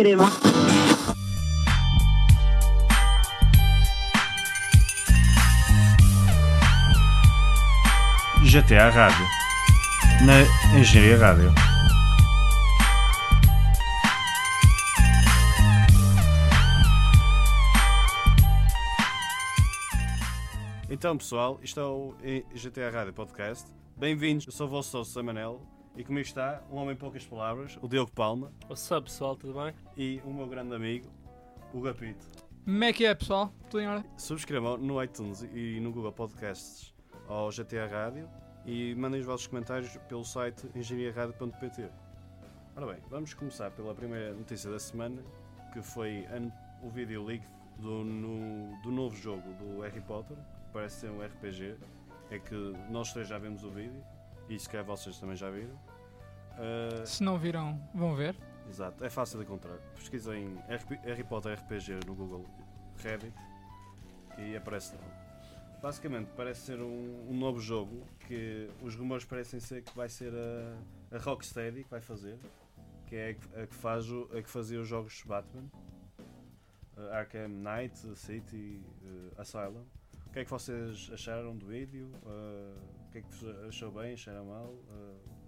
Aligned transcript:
incrível. 0.00 0.26
GTA 8.42 8.88
Rádio. 8.88 9.26
Na 10.24 10.78
Engenharia 10.78 11.18
Rádio. 11.18 11.54
Então 20.90 21.16
pessoal, 21.16 21.60
isto 21.62 21.78
é 21.78 21.84
o 21.84 22.14
GTA 22.54 22.90
Rádio 22.90 23.12
Podcast. 23.12 23.66
Bem-vindos, 23.96 24.46
eu 24.46 24.52
sou 24.52 24.66
o 24.66 24.70
vosso 24.70 24.90
sócio 24.90 25.12
Samanel 25.12 25.60
e 25.96 26.04
comigo 26.04 26.26
está 26.26 26.62
um 26.70 26.76
homem 26.76 26.94
em 26.94 26.96
poucas 26.96 27.26
palavras, 27.26 27.78
o 27.82 27.88
Diogo 27.88 28.10
Palma, 28.12 28.52
What's 28.68 28.90
up, 28.90 29.02
pessoal, 29.04 29.36
tudo 29.36 29.54
bem? 29.54 29.74
e 29.96 30.20
o 30.24 30.32
meu 30.32 30.46
grande 30.46 30.74
amigo, 30.74 31.08
o 31.74 31.80
Gapito. 31.80 32.26
Como 32.64 32.84
é 32.84 32.92
que 32.92 33.04
é, 33.04 33.14
pessoal? 33.14 33.52
Tudo 33.68 33.80
em 33.80 33.88
ordem? 33.88 34.10
Subscrevam 34.16 34.76
no 34.78 35.02
iTunes 35.02 35.42
e 35.52 35.80
no 35.80 35.92
Google 35.92 36.12
Podcasts 36.12 36.94
ao 37.28 37.48
GTA 37.50 37.86
Rádio 37.86 38.28
e 38.66 38.94
mandem 38.94 39.20
os 39.20 39.26
vossos 39.26 39.46
comentários 39.46 39.96
pelo 40.08 40.24
site 40.24 40.68
engenhariaradio.pt. 40.74 41.88
Ora 42.76 42.86
bem, 42.86 42.98
vamos 43.08 43.34
começar 43.34 43.70
pela 43.72 43.94
primeira 43.94 44.32
notícia 44.34 44.70
da 44.70 44.78
semana, 44.78 45.22
que 45.72 45.82
foi 45.82 46.26
o 46.82 46.88
vídeo 46.90 47.24
leak 47.24 47.44
do, 47.78 48.04
no- 48.04 48.76
do 48.82 48.90
novo 48.92 49.16
jogo 49.16 49.42
do 49.54 49.80
Harry 49.80 50.00
Potter, 50.02 50.36
que 50.36 50.72
parece 50.72 51.00
ser 51.00 51.10
um 51.10 51.20
RPG. 51.24 51.76
É 52.30 52.38
que 52.38 52.54
nós 52.90 53.12
três 53.12 53.26
já 53.26 53.38
vimos 53.38 53.64
o 53.64 53.70
vídeo 53.70 54.02
e 54.48 54.58
se 54.58 54.68
calhar 54.68 54.86
vocês 54.86 55.18
também 55.18 55.34
já 55.34 55.50
viram. 55.50 55.76
Ah, 56.60 57.06
Se 57.06 57.22
não 57.22 57.38
viram, 57.38 57.80
vão 57.94 58.14
ver. 58.14 58.36
Exato, 58.68 59.04
é 59.04 59.10
fácil 59.10 59.38
de 59.38 59.44
encontrar. 59.44 59.78
Pesquisem 59.94 60.56
Harry 60.68 61.24
Potter 61.24 61.58
RPG 61.58 62.06
no 62.06 62.14
Google 62.14 62.44
Reddit 62.98 63.34
e 64.38 64.54
aparece 64.54 64.94
lá. 64.94 65.80
Basicamente, 65.82 66.30
parece 66.36 66.60
ser 66.60 66.80
um, 66.80 67.26
um 67.28 67.34
novo 67.34 67.58
jogo 67.58 68.06
que 68.26 68.68
os 68.82 68.94
rumores 68.94 69.24
parecem 69.24 69.58
ser 69.58 69.82
que 69.82 69.96
vai 69.96 70.08
ser 70.10 70.32
a, 70.34 71.16
a 71.16 71.18
Rocksteady 71.18 71.84
que 71.84 71.90
vai 71.90 72.02
fazer, 72.02 72.38
que 73.06 73.16
é 73.16 73.30
a 73.30 73.34
que, 73.34 73.60
a 73.62 73.66
que 73.66 73.74
faz 73.74 74.10
o, 74.10 74.28
a 74.36 74.42
que 74.42 74.50
fazia 74.50 74.78
os 74.78 74.86
jogos 74.86 75.22
Batman, 75.26 75.64
uh, 76.98 77.12
Arkham 77.12 77.48
Knight, 77.48 77.98
City, 78.14 78.82
uh, 79.02 79.40
Asylum. 79.40 79.84
O 80.26 80.32
que 80.32 80.40
é 80.40 80.44
que 80.44 80.50
vocês 80.50 81.10
acharam 81.12 81.56
do 81.56 81.66
vídeo? 81.66 82.08
Uh, 82.24 82.76
o 83.08 83.10
que 83.10 83.18
é 83.18 83.22
que 83.22 83.66
achou 83.66 83.90
bem, 83.90 84.12
acharam 84.12 84.44
mal? 84.44 84.66
Uh, 84.66 85.39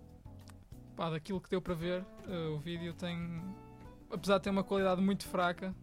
Pá, 0.97 1.11
daquilo 1.11 1.41
que 1.41 1.49
deu 1.49 1.61
para 1.61 1.75
ver, 1.75 2.05
eh, 2.29 2.49
o 2.49 2.59
vídeo 2.59 2.93
tem. 2.93 3.43
Apesar 4.11 4.39
de 4.39 4.45
ter 4.45 4.51
uma 4.51 4.63
qualidade 4.63 5.01
muito 5.01 5.27
fraca, 5.27 5.75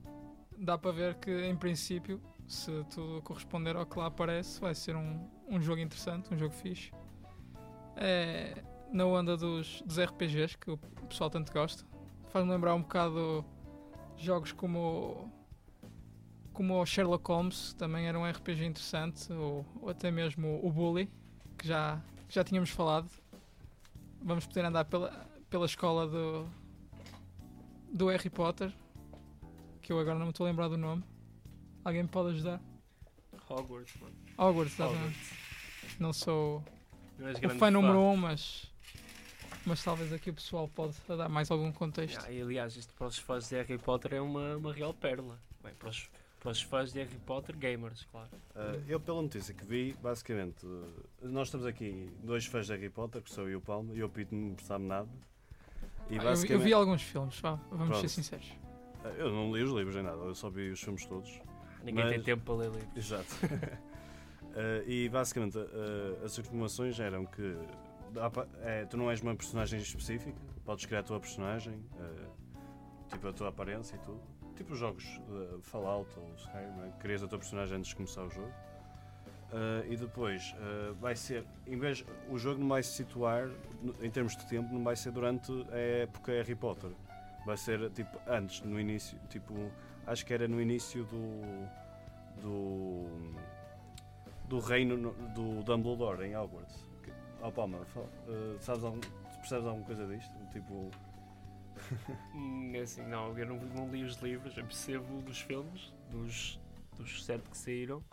dá 0.58 0.78
para 0.78 0.92
ver 0.92 1.16
que, 1.16 1.32
em 1.46 1.56
princípio, 1.56 2.22
se 2.48 2.84
tudo 2.92 3.22
corresponder 3.24 3.76
ao 3.76 3.86
que 3.86 3.98
lá 3.98 4.06
aparece, 4.06 4.62
vai 4.62 4.76
ser 4.76 4.96
um, 4.96 5.28
um 5.48 5.60
jogo 5.60 5.82
interessante, 5.82 6.34
um 6.34 6.38
jogo 6.38 6.54
fixe. 6.54 6.92
É 7.96 8.64
na 8.92 9.06
onda 9.06 9.38
dos, 9.38 9.82
dos 9.84 10.00
RPGs, 10.00 10.58
que 10.58 10.72
o 10.72 10.78
pessoal 11.08 11.30
tanto 11.30 11.52
gosta. 11.52 11.86
Faz-me 12.30 12.52
lembrar 12.52 12.76
um 12.76 12.82
bocado 12.82 13.46
jogos 14.18 14.52
como. 14.52 15.32
Como 16.54 16.82
o 16.82 16.86
Sherlock 16.86 17.26
Holmes, 17.32 17.74
também 17.74 18.08
era 18.08 18.20
um 18.20 18.30
RPG 18.30 18.66
interessante, 18.66 19.32
ou, 19.32 19.66
ou 19.82 19.90
até 19.90 20.12
mesmo 20.12 20.60
o 20.62 20.70
Bully, 20.70 21.10
que 21.58 21.66
já, 21.66 22.02
que 22.28 22.36
já 22.36 22.44
tínhamos 22.44 22.70
falado 22.70 23.10
vamos 24.22 24.46
poder 24.46 24.66
andar 24.66 24.86
pela, 24.86 25.28
pela 25.50 25.66
escola 25.66 26.08
do, 26.08 26.48
do 27.92 28.08
Harry 28.08 28.30
Potter, 28.30 28.72
que 29.82 29.92
eu 29.92 30.00
agora 30.00 30.18
não 30.18 30.28
me 30.28 30.32
estou 30.32 30.46
a 30.46 30.50
lembrar 30.50 30.68
do 30.68 30.78
nome. 30.78 31.04
Alguém 31.84 32.04
me 32.04 32.10
pode 32.10 32.30
ajudar? 32.36 32.62
Hogwarts, 33.50 33.96
mano. 34.00 34.16
Hogwarts, 34.38 34.74
exatamente. 34.74 35.18
Hogwarts. 35.18 36.00
Não 36.00 36.14
sou 36.14 36.64
Não 37.18 37.32
o 37.32 37.40
grande 37.40 37.60
fã 37.60 37.72
número 37.72 37.98
1, 37.98 38.12
um, 38.12 38.16
mas, 38.16 38.72
mas 39.66 39.84
talvez 39.84 40.14
aqui 40.14 40.30
o 40.30 40.34
pessoal 40.34 40.68
pode 40.68 40.96
dar 41.08 41.30
mais 41.30 41.50
algum 41.50 41.72
contexto. 41.72 42.24
Ah, 42.26 42.32
e, 42.32 42.42
aliás, 42.42 42.76
isto 42.76 42.94
para 42.94 43.08
os 43.08 43.18
fãs 43.18 43.50
de 43.50 43.56
Harry 43.56 43.78
Potter 43.78 44.14
é 44.14 44.22
uma, 44.22 44.58
uma 44.58 44.74
real 44.74 44.94
pérola. 44.94 45.40
Bem, 45.64 45.74
para 45.74 45.90
os, 45.90 46.10
para 46.40 46.52
os 46.52 46.62
fãs 46.62 46.92
de 46.94 47.00
Harry 47.00 47.18
Potter, 47.26 47.56
gamers, 47.58 48.06
claro. 48.12 48.30
Uh, 48.56 48.82
eu, 48.88 49.00
pela 49.00 49.22
notícia 49.22 49.54
que 49.54 49.66
vi, 49.66 49.96
basicamente, 50.02 50.66
uh, 50.66 50.88
nós 51.24 51.48
estamos 51.48 51.66
aqui 51.66 52.10
dois 52.24 52.46
fãs 52.46 52.66
de 52.66 52.72
Harry 52.74 52.90
Potter, 52.90 53.22
que 53.22 53.30
sou 53.32 53.44
eu 53.46 53.52
e 53.52 53.56
o 53.56 53.62
Palma, 53.62 53.94
e 53.94 54.02
o 54.04 54.10
Pito 54.10 54.34
não 54.34 54.56
sabe 54.60 54.86
nada. 54.86 55.10
E 56.10 56.18
Ah, 56.18 56.24
eu, 56.24 56.46
eu 56.56 56.60
vi 56.60 56.74
alguns 56.74 57.02
filmes, 57.04 57.40
vá, 57.40 57.60
vamos 57.70 57.88
Pronto. 57.90 58.02
ser 58.02 58.10
sinceros. 58.10 58.48
uh, 59.04 59.08
eu 59.18 59.32
não 59.32 59.54
li 59.56 59.62
os 59.64 59.72
livros 59.72 59.96
nem 59.96 60.04
nada, 60.04 60.18
eu 60.24 60.34
só 60.36 60.50
vi 60.50 60.70
os 60.72 60.82
filmes 60.82 61.06
todos. 61.06 61.30
Ninguém 61.84 62.06
tem 62.08 62.18
Mas- 62.18 62.26
tempo 62.26 62.44
para 62.44 62.56
ler 62.56 62.72
livros. 62.72 62.98
Exato. 62.98 63.36
Uh, 63.46 64.84
e 64.88 65.10
basicamente, 65.10 65.58
uh, 65.58 66.24
as 66.26 66.38
informações 66.40 67.00
eram 67.00 67.26
que 67.26 67.58
é, 68.64 68.86
tu 68.86 68.98
não 68.98 69.10
és 69.12 69.22
uma 69.22 69.36
personagem 69.36 69.80
específica, 69.80 70.36
podes 70.66 70.86
criar 70.86 71.02
a 71.02 71.04
tua 71.04 71.20
personagem, 71.20 71.74
uh, 71.74 73.08
tipo 73.10 73.28
a 73.28 73.34
tua 73.34 73.50
aparência 73.50 73.96
e 73.96 74.00
tudo. 74.00 74.22
Tipo 74.60 74.74
os 74.74 74.80
jogos 74.80 75.06
uh, 75.30 75.62
Fallout 75.62 76.10
ou 76.20 76.34
Skyrim, 76.36 76.68
né? 76.82 76.92
crias 77.00 77.24
a 77.24 77.28
tua 77.30 77.40
personagem 77.40 77.78
antes 77.78 77.92
de 77.92 77.96
começar 77.96 78.24
o 78.26 78.30
jogo. 78.30 78.52
Uh, 79.54 79.90
e 79.90 79.96
depois 79.96 80.54
uh, 80.58 80.94
vai 80.96 81.16
ser, 81.16 81.46
em 81.66 81.80
vez, 81.80 82.04
o 82.30 82.38
jogo 82.38 82.60
não 82.60 82.68
vai 82.68 82.84
se 82.84 82.92
situar 82.92 83.50
em 84.02 84.12
termos 84.12 84.36
de 84.36 84.46
tempo, 84.48 84.72
não 84.74 84.84
vai 84.84 84.98
ser 84.98 85.12
durante 85.14 85.50
a 85.72 85.78
época 86.04 86.34
Harry 86.34 86.56
Potter. 86.56 86.92
Vai 87.46 87.56
ser 87.56 87.90
tipo 87.92 88.20
antes, 88.28 88.62
no 88.62 88.78
início, 88.78 89.18
tipo, 89.30 89.54
acho 90.06 90.26
que 90.26 90.34
era 90.34 90.46
no 90.46 90.62
início 90.62 91.06
do 91.06 91.42
do 92.42 93.06
do 94.50 94.60
reino 94.60 94.98
no- 94.98 95.14
do 95.30 95.64
Dumbledore 95.64 96.26
em 96.28 96.36
Hogwarts. 96.36 96.86
Oh 97.42 97.50
Palma, 97.52 97.78
uh, 97.96 98.58
sabes 98.60 98.84
algum, 98.84 99.00
percebes 99.40 99.66
alguma 99.66 99.86
coisa 99.86 100.06
disto? 100.06 100.34
Tipo, 100.52 100.92
assim, 102.82 103.02
não, 103.08 103.38
eu 103.38 103.46
não, 103.46 103.58
não 103.58 103.92
li 103.92 104.04
os 104.04 104.18
livros, 104.22 104.56
eu 104.58 104.64
percebo 104.66 105.22
dos 105.22 105.40
filmes, 105.42 105.94
dos, 106.12 106.60
dos 106.98 107.24
sete 107.26 107.50
que 107.50 107.58
saíram. 107.58 108.04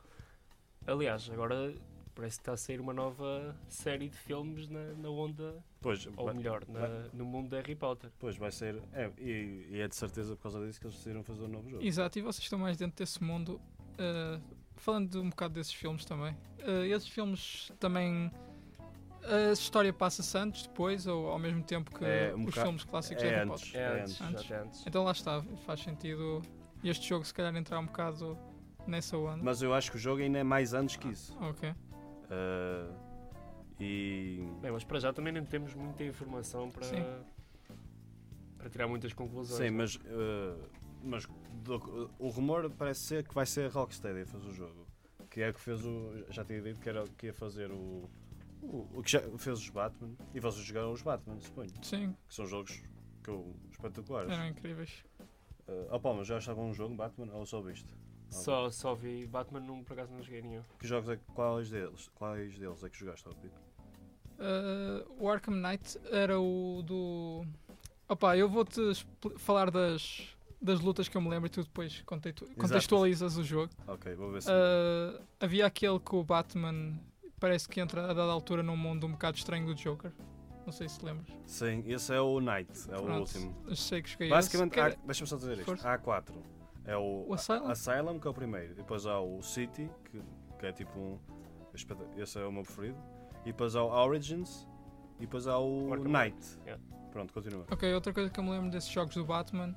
Aliás, 0.87 1.29
agora 1.31 1.75
parece 2.15 2.37
que 2.39 2.43
está 2.43 2.53
a 2.53 2.57
sair 2.57 2.81
uma 2.81 2.93
nova 2.95 3.57
série 3.69 4.09
de 4.09 4.17
filmes 4.17 4.69
na, 4.69 4.95
na 4.95 5.11
onda, 5.11 5.63
pois, 5.81 6.07
ou 6.17 6.27
vai, 6.27 6.35
melhor, 6.35 6.65
na- 6.69 6.81
vai- 6.81 7.11
no 7.13 7.25
mundo 7.25 7.51
de 7.51 7.57
Harry 7.57 7.75
Potter. 7.75 8.11
pois 8.19 8.37
vai 8.37 8.51
ser, 8.51 8.81
é, 8.93 9.11
e, 9.19 9.67
e 9.71 9.81
é 9.81 9.89
de 9.89 9.95
certeza 9.97 10.35
por 10.37 10.43
causa 10.45 10.65
disso 10.67 10.81
que 10.81 10.87
eles 10.87 10.97
decidiram 10.97 11.23
fazer 11.23 11.45
um 11.45 11.49
novo 11.49 11.69
jogo. 11.69 11.83
Exato, 11.85 12.19
e 12.19 12.23
vocês 12.23 12.45
estão 12.45 12.59
mais 12.59 12.77
dentro 12.77 12.97
desse 12.97 13.23
mundo. 13.23 13.61
uh, 13.99 14.41
falando 14.79 15.11
de 15.11 15.19
um 15.19 15.31
bocado 15.31 15.55
desses 15.55 15.73
filmes 15.73 16.05
também. 16.05 16.33
uh, 16.63 16.85
esses 16.85 17.09
filmes 17.09 17.73
também. 17.81 18.31
A 19.29 19.53
história 19.53 19.93
passa-se 19.93 20.37
antes, 20.39 20.67
depois, 20.67 21.07
ou 21.07 21.29
ao 21.31 21.39
mesmo 21.39 21.63
tempo 21.63 21.91
que 21.97 22.05
É, 22.05 22.33
um 22.35 22.41
os 22.41 22.45
bocado- 22.47 22.67
filmes 22.67 22.85
clássicos 22.85 23.23
de 23.23 23.29
é 23.29 23.37
Harry 23.37 23.51
antes. 23.51 23.65
Potter. 23.65 23.81
É 23.81 23.85
É 23.99 24.03
antes, 24.03 24.21
antes. 24.21 24.51
é 24.51 24.57
antes. 24.61 24.87
Então 24.87 25.05
lá 25.05 25.13
está, 25.13 25.43
faz 25.65 25.81
sentido 25.81 26.43
este 26.85 27.09
jogo 27.09 27.25
se 27.25 27.35
calhar 27.35 27.55
entrar 27.57 27.79
um 27.81 27.87
bocado 27.87 28.39
nessa 28.87 29.17
onda. 29.17 29.43
Mas 29.43 29.63
eu 29.63 29.75
acho 29.75 29.91
que 29.91 29.97
o 29.97 30.01
jogo 30.01 30.23
ainda 30.23 30.39
é 30.39 30.45
mais 30.45 30.73
antes 30.75 30.97
que 30.97 31.09
isso. 31.09 31.37
Ok. 31.41 31.71
Uh, 31.71 32.95
e 33.81 34.49
Bem, 34.61 34.71
mas 34.73 34.85
para 34.85 34.99
já 35.01 35.13
também 35.13 35.33
não 35.33 35.45
temos 35.45 35.75
muita 35.75 36.05
informação 36.05 36.71
para, 36.71 36.85
Sim. 36.85 37.05
para 38.59 38.71
tirar 38.71 38.89
muitas 38.89 39.13
conclusões. 39.13 39.59
sim, 39.59 39.71
não 39.71 39.81
é? 39.81 39.83
mas, 39.83 39.97
uh, 39.97 40.71
mas 41.03 41.27
do- 41.63 42.11
o 42.19 42.29
rumor 42.29 42.71
parece 42.71 43.01
ser 43.01 43.27
que 43.27 43.35
vai 43.35 43.45
ser 43.47 43.67
a 43.67 43.73
Rocksteady 43.73 44.23
a 44.23 44.27
fazer 44.27 44.49
o 44.49 44.53
jogo. 44.53 44.87
Que 45.31 45.43
é 45.43 45.53
que 45.53 45.61
fez 45.61 45.85
o. 45.85 46.25
Já 46.31 46.45
tinha 46.45 46.63
dito 46.63 46.81
que, 46.81 46.89
era, 46.89 47.05
que 47.19 47.27
ia 47.27 47.35
fazer 47.35 47.71
o. 47.71 48.09
O, 48.63 48.87
o 48.95 49.03
que 49.03 49.11
já 49.13 49.21
fez 49.39 49.59
os 49.59 49.69
Batman. 49.71 50.15
E 50.35 50.41
vocês 50.41 50.65
jogaram 50.65 50.93
os 50.93 51.03
Batman, 51.03 51.39
suponho. 51.41 51.71
Sim, 51.83 52.15
Que 52.29 52.35
são 52.35 52.47
jogos 52.47 52.83
que 53.23 53.31
eu, 53.31 53.55
espetaculares. 53.71 54.31
eram 54.33 54.47
incríveis. 54.49 55.05
Uh, 55.69 55.89
oh, 55.91 56.01
Palma, 56.01 56.25
já 56.25 56.37
achavam 56.37 56.69
um 56.71 56.75
jogo 56.75 56.95
Batman 56.95 57.33
ou 57.33 57.45
só 57.47 57.61
viste? 57.61 57.93
Só, 58.31 58.71
só 58.71 58.95
vi 58.95 59.27
Batman, 59.27 59.61
não, 59.61 59.85
por 59.85 59.93
acaso 59.93 60.13
não 60.13 60.23
joguei 60.23 60.43
nenhum. 60.43 60.63
Que 60.79 60.87
jogos 60.87 61.09
é, 61.09 61.17
quais, 61.35 61.71
deles, 61.71 62.09
quais 62.15 62.59
deles 62.59 62.83
é 62.83 62.89
que 62.91 62.99
jogaste, 62.99 63.27
Alpito? 63.29 63.55
Uh, 64.39 65.07
o 65.19 65.29
Arkham 65.31 65.55
Knight 65.55 65.99
era 66.11 66.39
o 66.41 66.83
do. 66.85 67.45
Opa, 68.09 68.37
eu 68.37 68.49
vou-te 68.49 68.81
falar 69.39 69.71
das, 69.71 70.29
das 70.61 70.81
lutas 70.81 71.09
que 71.09 71.17
eu 71.17 71.21
me 71.21 71.29
lembro 71.31 71.47
e 71.47 71.51
tu 71.51 71.63
depois 71.63 72.03
contextu- 72.03 72.47
contextualizas 72.57 73.37
o 73.39 73.43
jogo. 73.45 73.73
Ok, 73.87 74.15
vou 74.15 74.31
ver 74.33 74.43
se. 74.43 74.51
Uh, 74.51 75.21
havia 75.41 75.65
aquele 75.67 75.99
que 75.99 76.15
o 76.15 76.23
Batman 76.23 76.99
parece 77.39 77.69
que 77.69 77.81
entra 77.81 78.05
a 78.05 78.15
dada 78.15 78.33
altura 78.33 78.63
num 78.63 78.77
mundo 78.77 79.07
um 79.07 79.13
bocado 79.13 79.37
estranho 79.37 79.67
do 79.67 79.75
Joker. 79.75 80.13
Não 80.65 80.73
sei 80.73 80.89
se 80.89 80.99
te 80.99 81.05
lembras. 81.05 81.29
Sim, 81.47 81.85
esse 81.87 82.13
é 82.13 82.21
o 82.21 82.41
Knight, 82.41 82.71
é 82.91 82.97
o 82.99 83.03
Pronto, 83.03 83.21
último. 83.21 83.55
eu 83.69 83.77
sei 83.77 84.03
que 84.03 84.29
Basicamente, 84.29 84.71
esse, 84.73 84.75
que 84.75 84.81
há- 84.81 84.87
era- 84.87 84.99
deixa-me 85.07 85.29
só 85.29 85.37
dizer 85.37 85.53
isto: 85.59 85.65
Força. 85.65 85.89
há 85.93 85.99
quatro. 85.99 86.35
É 86.85 86.97
o, 86.97 87.25
O 87.29 87.35
Asylum? 87.35 87.69
Asylum, 87.69 88.19
que 88.19 88.27
é 88.27 88.31
o 88.31 88.35
primeiro. 88.35 88.75
Depois 88.75 89.07
há 89.07 89.21
o 89.21 89.41
City, 89.43 89.89
que, 90.11 90.21
que 90.59 90.67
é 90.67 90.73
tipo 90.73 90.99
um. 90.99 91.19
Esse 92.17 92.39
é 92.39 92.45
o 92.45 92.51
meu 92.53 92.63
preferido. 92.63 92.99
E 93.43 93.47
depois 93.53 93.77
há 93.77 93.83
o 93.83 93.89
Origins. 93.91 94.67
E 95.19 95.21
depois 95.23 95.47
há 95.47 95.59
o 95.59 95.93
Arkham 95.93 96.11
Knight. 96.11 96.59
Yeah. 96.65 96.83
Pronto, 97.13 97.33
continua. 97.33 97.65
Ok, 97.71 97.93
outra 97.95 98.13
coisa 98.13 98.29
que 98.31 98.39
eu 98.41 98.45
me 98.45 98.51
lembro 98.51 98.71
desses 98.71 98.91
jogos 98.91 99.15
do 99.15 99.25
Batman 99.25 99.75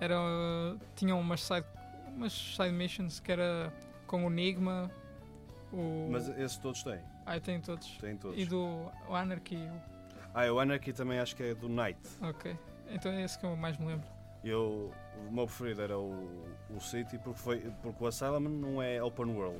Era, 0.00 0.16
tinham 0.96 1.18
umas 1.20 1.42
side, 1.42 1.66
umas 2.14 2.32
side 2.32 2.72
missions 2.72 3.20
que 3.20 3.30
era 3.32 3.72
com 4.06 4.24
o 4.26 4.30
Enigma, 4.30 4.90
o. 5.74 6.08
Mas 6.10 6.28
esses 6.28 6.56
todos 6.56 6.82
têm. 6.82 7.00
Ah, 7.26 7.38
tem 7.40 7.60
todos. 7.60 7.98
Têm 7.98 8.16
todos. 8.16 8.38
E 8.40 8.44
do 8.46 8.90
o 9.08 9.14
Anarchy. 9.14 9.58
Ah, 10.34 10.50
o 10.52 10.58
Anarchy 10.58 10.92
também 10.92 11.18
acho 11.18 11.34
que 11.36 11.42
é 11.42 11.54
do 11.54 11.68
Night. 11.68 11.98
Ok. 12.22 12.56
Então 12.90 13.12
é 13.12 13.22
esse 13.22 13.38
que 13.38 13.44
eu 13.46 13.56
mais 13.56 13.76
me 13.78 13.86
lembro. 13.86 14.06
Eu, 14.42 14.92
o 15.28 15.32
meu 15.32 15.46
preferido 15.46 15.80
era 15.82 15.98
o, 15.98 16.44
o 16.70 16.80
City 16.80 17.18
porque, 17.18 17.38
foi, 17.38 17.60
porque 17.82 18.04
o 18.04 18.06
Asylum 18.06 18.40
não 18.40 18.82
é 18.82 19.02
open 19.02 19.26
world. 19.34 19.58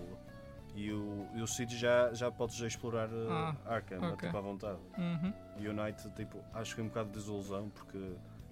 E 0.74 0.90
o, 0.92 1.26
e 1.34 1.40
o 1.40 1.46
City 1.46 1.76
já, 1.78 2.12
já 2.12 2.30
podes 2.30 2.58
explorar 2.60 3.08
uh, 3.08 3.30
Ah, 3.30 3.56
Arkham 3.64 3.98
ok. 4.12 4.26
tipo, 4.28 4.36
à 4.36 4.40
vontade. 4.40 4.78
Uhum. 4.98 5.32
E 5.58 5.68
o 5.68 5.72
Night, 5.72 6.10
tipo, 6.10 6.38
acho 6.52 6.70
que 6.70 6.74
foi 6.76 6.84
um 6.84 6.88
bocado 6.88 7.10
de 7.10 7.14
desilusão 7.18 7.70
porque 7.70 7.96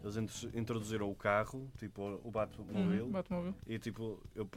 eles 0.04 0.16
intro- 0.16 0.50
introduziram 0.58 1.10
o 1.10 1.14
carro, 1.16 1.68
tipo, 1.78 2.20
o 2.24 2.30
Batmobile. 2.30 3.00
Uhum. 3.02 3.10
Batmobile. 3.10 3.54
E 3.66 3.78
tipo, 3.78 4.20
eu, 4.36 4.48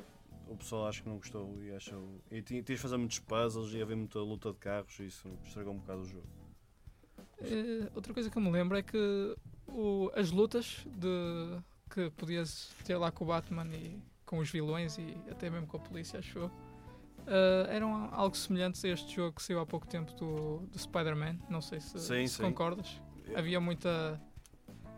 o 0.48 0.56
pessoal 0.56 0.88
acho 0.88 1.04
que 1.04 1.10
não 1.10 1.18
gostou 1.18 1.62
e 1.64 1.72
achou. 1.74 2.22
E 2.32 2.42
tinha- 2.42 2.62
tinhas 2.64 2.80
de 2.80 2.84
fazer 2.84 2.98
muitos 2.98 3.20
puzzles 3.20 3.74
e 3.74 3.82
havia 3.82 3.96
muita 3.96 4.20
luta 4.20 4.52
de 4.52 4.58
carros 4.60 4.98
e 5.00 5.08
isso 5.08 5.28
estragou 5.46 5.74
um 5.74 5.78
bocado 5.80 6.02
o 6.02 6.06
jogo. 6.06 6.28
Eh, 7.40 7.90
outra 7.96 8.14
coisa 8.14 8.30
que 8.30 8.38
eu 8.38 8.42
me 8.42 8.52
lembro 8.52 8.78
é 8.78 8.82
que 8.82 9.36
o- 9.68 10.10
as 10.16 10.32
lutas 10.32 10.86
de, 10.86 11.60
que 11.90 12.10
podias 12.12 12.74
ter 12.86 12.98
lá 12.98 13.12
com 13.12 13.24
o 13.24 13.28
Batman 13.28 13.68
e 13.74 14.00
com 14.26 14.40
os 14.40 14.50
vilões 14.50 14.98
e 14.98 15.16
até 15.30 15.50
mesmo 15.50 15.68
com 15.68 15.78
a 15.78 15.80
polícia, 15.80 16.20
acho 16.20 16.40
eu, 16.40 16.52
eh, 17.28 17.68
eram 17.76 18.10
algo 18.14 18.36
semelhantes 18.36 18.84
a 18.86 18.90
este 18.90 19.16
jogo 19.16 19.36
que 19.36 19.44
saiu 19.44 19.60
há 19.60 19.66
pouco 19.66 19.86
tempo 19.88 20.14
do, 20.14 20.60
do 20.68 20.80
Spider-Man. 20.80 21.38
Não 21.50 21.62
sei 21.62 21.80
se, 21.80 22.00
Sim, 22.00 22.28
se 22.28 22.36
sim. 22.36 22.44
concordas. 22.44 23.02
Havia 23.36 23.60
muita. 23.60 24.22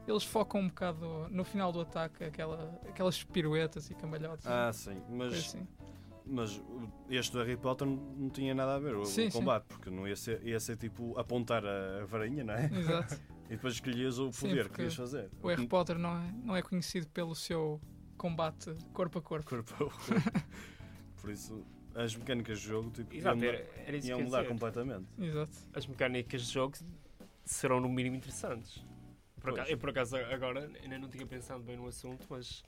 Eles 0.07 0.23
focam 0.23 0.61
um 0.61 0.67
bocado 0.67 1.27
no 1.29 1.43
final 1.43 1.71
do 1.71 1.81
ataque, 1.81 2.23
aquela, 2.23 2.79
aquelas 2.87 3.23
piruetas 3.23 3.89
e 3.89 3.93
cambalhotas. 3.95 4.45
Ah, 4.47 4.71
sim, 4.71 5.01
mas, 5.09 5.33
assim. 5.33 5.67
mas 6.25 6.61
este 7.09 7.33
do 7.33 7.39
Harry 7.39 7.57
Potter 7.57 7.85
não- 7.85 8.29
tinha 8.29 8.55
nada 8.55 8.75
a 8.75 8.79
ver 8.79 8.95
o, 8.95 9.05
Sim, 9.05 9.27
o 9.27 9.31
sim. 9.31 9.37
combate, 9.39 9.65
porque 9.67 9.89
não 9.89 10.07
ia 10.07 10.15
ser, 10.15 10.41
ia 10.47 10.59
ser 10.61 10.77
tipo 10.77 11.17
apontar 11.19 11.63
a, 11.65 12.05
varinha, 12.05 12.43
não 12.43 12.53
é? 12.53 12.69
Exato. 12.73 13.19
E 13.47 13.51
depois 13.51 13.75
escolhias 13.75 14.19
o 14.19 14.29
Sim, 14.29 14.49
poder 14.49 14.55
que 14.55 14.61
porque 14.63 14.75
querias 14.75 14.95
fazer. 14.95 15.31
O 15.41 15.47
Harry 15.47 15.65
Potter 15.65 15.97
não 15.97 16.17
é, 16.17 16.33
não 16.43 16.53
é 16.53 16.61
conhecido 16.61 17.07
pelo 17.07 17.33
seu 17.33 17.79
combate 18.17 18.75
corpo 18.91 19.19
a 19.19 19.21
corpo. 19.21 19.49
Corpo 19.49 19.73
a 19.73 19.77
corpo. 19.77 19.97
Por 21.21 21.31
isso, 21.31 21.65
as 21.95 22.13
mecânicas 22.13 22.59
de 22.59 22.67
jogo 22.67 22.91
tipo, 22.91 23.15
Exato, 23.15 23.37
iam, 23.39 23.47
era, 23.47 23.69
era 23.85 23.97
iam 24.05 24.17
que 24.19 24.25
mudar 24.25 24.45
completamente. 24.45 25.07
Exato. 25.17 25.57
As 25.73 25.87
mecânicas 25.87 26.41
de 26.41 26.51
jogo 26.53 26.75
serão 27.45 27.79
no 27.79 27.87
mínimo 27.87 28.17
interessantes. 28.17 28.83
Por 29.51 29.59
acaso, 29.59 29.71
eu 29.71 29.77
por 29.77 29.89
acaso 29.89 30.15
agora 30.17 30.71
ainda 30.81 30.97
não 30.99 31.09
tinha 31.09 31.25
pensado 31.25 31.63
bem 31.63 31.77
no 31.77 31.87
assunto, 31.87 32.25
mas 32.29 32.63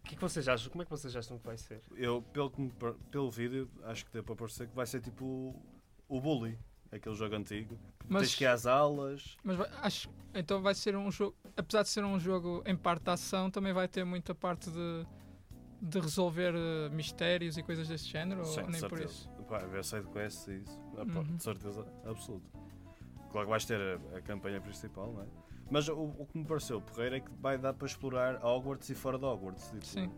o 0.00 0.08
que 0.08 0.14
é 0.14 0.16
que 0.16 0.20
vocês 0.22 0.48
acham? 0.48 0.70
Como 0.70 0.82
é 0.82 0.84
que 0.84 0.90
vocês 0.90 1.14
acham 1.14 1.38
que 1.38 1.44
vai 1.46 1.56
ser? 1.56 1.80
Eu, 1.96 2.22
pelo, 2.32 2.50
pelo 3.10 3.30
vídeo, 3.30 3.70
acho 3.84 4.04
que 4.04 4.12
deu 4.12 4.22
para 4.24 4.34
parecer 4.36 4.68
que 4.68 4.74
vai 4.74 4.86
ser 4.86 5.00
tipo 5.00 5.54
o, 6.08 6.20
Bully, 6.20 6.58
aquele 6.90 7.14
jogo 7.14 7.34
antigo. 7.36 7.78
Mas- 8.08 8.22
Tens 8.22 8.34
que 8.34 8.44
ir 8.44 8.48
às 8.48 8.66
aulas. 8.66 9.36
Mas 9.42 9.56
vai- 9.56 9.70
acho 9.82 10.10
então 10.34 10.62
vai 10.62 10.74
ser 10.74 10.96
um 10.96 11.10
jogo, 11.10 11.36
apesar 11.56 11.82
de 11.82 11.88
ser 11.90 12.04
um 12.04 12.18
jogo 12.18 12.62
em 12.64 12.74
parte 12.76 13.02
de 13.04 13.10
ação, 13.10 13.50
também 13.50 13.72
vai 13.72 13.86
ter 13.86 14.02
muita 14.04 14.34
parte 14.34 14.70
de, 14.70 15.06
de 15.80 16.00
resolver 16.00 16.54
eh, 16.54 16.88
mistérios 16.88 17.58
e 17.58 17.62
coisas 17.62 17.86
desse 17.86 18.06
género, 18.08 18.44
Sim, 18.46 18.60
ou 18.62 18.68
nem 18.70 18.80
por 18.88 18.98
isso? 19.00 19.28
Pá, 19.48 19.58
ver 19.58 19.84
side 19.84 20.06
quests 20.08 20.46
e 20.48 20.56
isso. 20.62 20.80
Ah, 20.96 21.02
Uhum. 21.02 21.36
De 21.36 21.42
certeza 21.42 21.86
absoluta. 22.06 22.48
Claro 23.30 23.46
que 23.46 23.50
vais 23.50 23.64
ter 23.66 23.78
a, 23.80 24.16
a 24.16 24.22
campanha 24.22 24.60
principal, 24.60 25.12
não 25.12 25.22
é? 25.22 25.26
Mas 25.72 25.88
o, 25.88 25.94
o 26.18 26.26
que 26.30 26.36
me 26.36 26.44
pareceu 26.44 26.82
porreiro 26.82 27.16
é 27.16 27.20
que 27.20 27.30
vai 27.40 27.56
dar 27.56 27.72
para 27.72 27.86
explorar 27.86 28.44
Hogwarts 28.44 28.90
e 28.90 28.94
fora 28.94 29.18
de 29.18 29.24
Hogwarts. 29.24 29.70
Tipo, 29.70 29.86
Sim. 29.86 30.10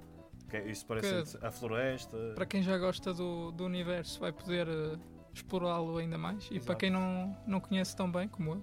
que 0.50 0.56
é- 0.56 0.68
isso 0.68 0.84
parece 0.84 1.38
a 1.40 1.50
floresta. 1.52 2.16
Para 2.34 2.44
quem 2.44 2.60
já 2.60 2.76
gosta 2.76 3.14
do, 3.14 3.52
do 3.52 3.64
universo, 3.64 4.18
vai 4.18 4.32
poder 4.32 4.66
eh, 4.66 4.98
explorá-lo 5.32 5.96
ainda 5.98 6.18
mais. 6.18 6.44
E 6.46 6.48
para 6.48 6.56
Exato. 6.56 6.76
quem 6.78 6.90
não, 6.90 7.36
não 7.46 7.60
conhece 7.60 7.94
tão 7.94 8.10
bem 8.10 8.26
como 8.26 8.50
eu, 8.54 8.62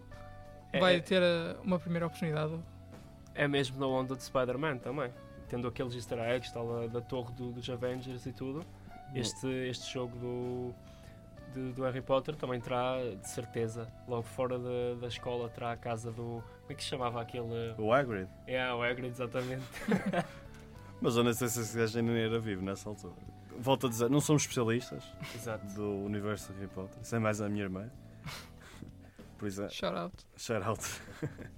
É- 0.73 0.79
vai 0.81 0.97
é- 0.97 0.99
ter 0.99 1.21
eh, 1.23 1.55
uma 1.63 1.79
primeira 1.79 2.07
oportunidade. 2.07 2.59
É 3.33 3.47
mesmo 3.47 3.79
na 3.79 3.87
onda 3.87 4.13
de 4.13 4.23
Spider-Man 4.23 4.79
também. 4.79 5.13
Tendo 5.47 5.69
aqueles 5.69 5.95
easter 5.95 6.19
eggs, 6.19 6.53
tal, 6.53 6.67
da, 6.67 6.87
da 6.87 7.01
torre 7.01 7.31
do- 7.33 7.53
dos 7.53 7.69
Avengers 7.69 8.25
e 8.25 8.33
tudo. 8.33 8.65
Este, 9.15 9.47
este 9.47 9.93
jogo 9.93 10.17
do, 10.17 10.75
de- 11.53 11.71
do 11.73 11.83
Harry 11.83 12.01
Potter 12.01 12.35
também 12.35 12.59
terá, 12.59 12.97
de 13.21 13.29
certeza, 13.29 13.87
logo 14.07 14.23
fora 14.23 14.57
da, 14.59 14.95
da 14.99 15.07
escola, 15.07 15.49
terá 15.49 15.71
a 15.71 15.77
casa 15.77 16.11
do. 16.11 16.41
Como 16.61 16.69
é 16.69 16.73
que 16.73 16.83
se 16.83 16.89
chamava 16.89 17.21
aquele. 17.21 17.73
O 17.77 17.91
Hagrid. 17.93 18.27
É, 18.47 18.71
o 18.73 18.81
Hagrid, 18.81 19.11
exatamente. 19.11 19.63
Mas 21.01 21.15
eu 21.15 21.23
não 21.23 21.33
sei 21.33 21.47
se 21.47 21.61
esse 21.61 21.77
gajo 21.77 21.97
ainda 21.97 22.11
era 22.11 22.39
vivo 22.39 22.61
nessa 22.63 22.87
altura. 22.89 23.13
Volto 23.57 23.87
a 23.87 23.89
dizer, 23.89 24.09
não 24.09 24.21
somos 24.21 24.43
especialistas 24.43 25.03
Exato. 25.35 25.65
do 25.73 25.89
universo 26.05 26.53
de 26.53 26.59
Harry 26.59 26.71
Potter. 26.71 27.01
Isso 27.01 27.15
é 27.15 27.19
mais 27.19 27.41
a 27.41 27.49
minha 27.49 27.63
irmã. 27.63 27.89
Por 29.37 29.47
isso, 29.47 29.63
é- 29.63 29.69
Shout 29.69 29.97
out. 29.97 30.15
shout 30.37 30.63
out. 30.65 30.79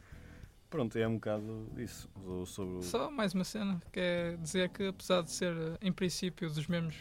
Pronto, 0.69 0.97
é 0.97 1.07
um 1.07 1.15
bocado 1.15 1.69
isso. 1.77 2.09
Sobre 2.47 2.77
o... 2.77 2.81
Só 2.81 3.11
mais 3.11 3.33
uma 3.33 3.43
cena, 3.43 3.79
que 3.91 3.99
é 3.99 4.37
dizer 4.37 4.69
que 4.69 4.87
apesar 4.87 5.21
de 5.21 5.29
ser 5.31 5.53
em 5.81 5.91
princípio 5.91 6.49
dos 6.49 6.65
mesmos 6.67 6.95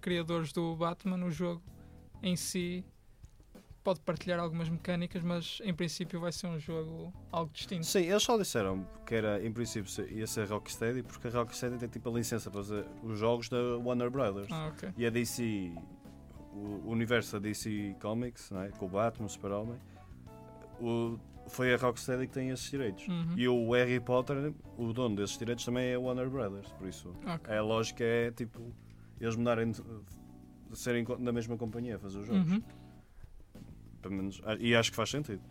criadores 0.00 0.52
do 0.52 0.74
Batman, 0.74 1.24
o 1.24 1.30
jogo 1.30 1.62
em 2.22 2.36
si 2.36 2.84
pode 3.84 3.98
partilhar 4.00 4.38
algumas 4.38 4.68
mecânicas, 4.68 5.22
mas 5.24 5.60
em 5.64 5.74
princípio 5.74 6.20
vai 6.20 6.30
ser 6.30 6.46
um 6.46 6.58
jogo 6.58 7.12
algo 7.32 7.50
distinto. 7.52 7.84
Sim, 7.84 8.02
eles 8.02 8.22
só 8.22 8.38
disseram 8.38 8.86
que 9.04 9.14
era, 9.16 9.44
em 9.44 9.52
princípio, 9.52 9.90
ia 10.08 10.26
ser 10.26 10.48
Rocksteady, 10.48 11.02
porque 11.02 11.26
a 11.26 11.30
Rocksteady 11.32 11.78
tem 11.78 11.88
tipo 11.88 12.08
a 12.08 12.12
licença 12.12 12.48
para 12.50 12.62
fazer 12.62 12.86
os 13.02 13.18
jogos 13.18 13.48
da 13.48 13.58
Warner 13.78 14.08
Brothers. 14.08 14.46
Ah, 14.52 14.68
ok. 14.72 14.90
E 14.96 15.04
a 15.04 15.10
DC, 15.10 15.72
o 16.52 16.90
universo 16.90 17.32
da 17.32 17.38
DC 17.40 17.96
Comics, 18.00 18.50
não 18.52 18.62
é? 18.62 18.68
com 18.68 18.86
o 18.86 18.88
Batman, 18.88 19.26
o 19.26 19.28
Super-Homem, 19.28 19.78
o- 20.80 21.18
foi 21.48 21.74
a 21.74 21.76
Rocksteady 21.76 22.28
que 22.28 22.34
tem 22.34 22.50
esses 22.50 22.70
direitos. 22.70 23.08
Uhum. 23.08 23.34
E 23.36 23.48
o 23.48 23.72
Harry 23.72 23.98
Potter, 23.98 24.54
o 24.78 24.92
dono 24.92 25.16
desses 25.16 25.36
direitos 25.36 25.64
também 25.64 25.86
é 25.88 25.94
a 25.96 25.98
Warner 26.00 26.30
Brothers, 26.30 26.70
por 26.74 26.86
isso 26.86 27.12
Ok. 27.26 27.52
a 27.52 27.60
lógica 27.60 28.04
é 28.04 28.30
tipo 28.30 28.72
eles 29.20 29.34
mudarem 29.34 29.72
serem 30.74 31.04
da 31.04 31.32
mesma 31.32 31.56
companhia 31.56 31.96
a 31.96 31.98
fazer 31.98 32.18
os 32.20 32.26
jogos. 32.26 32.50
Uhum. 32.52 32.62
Pelo 34.00 34.14
menos, 34.14 34.40
a- 34.44 34.56
e 34.56 34.74
acho 34.74 34.90
que 34.90 34.96
faz 34.96 35.10
sentido. 35.10 35.42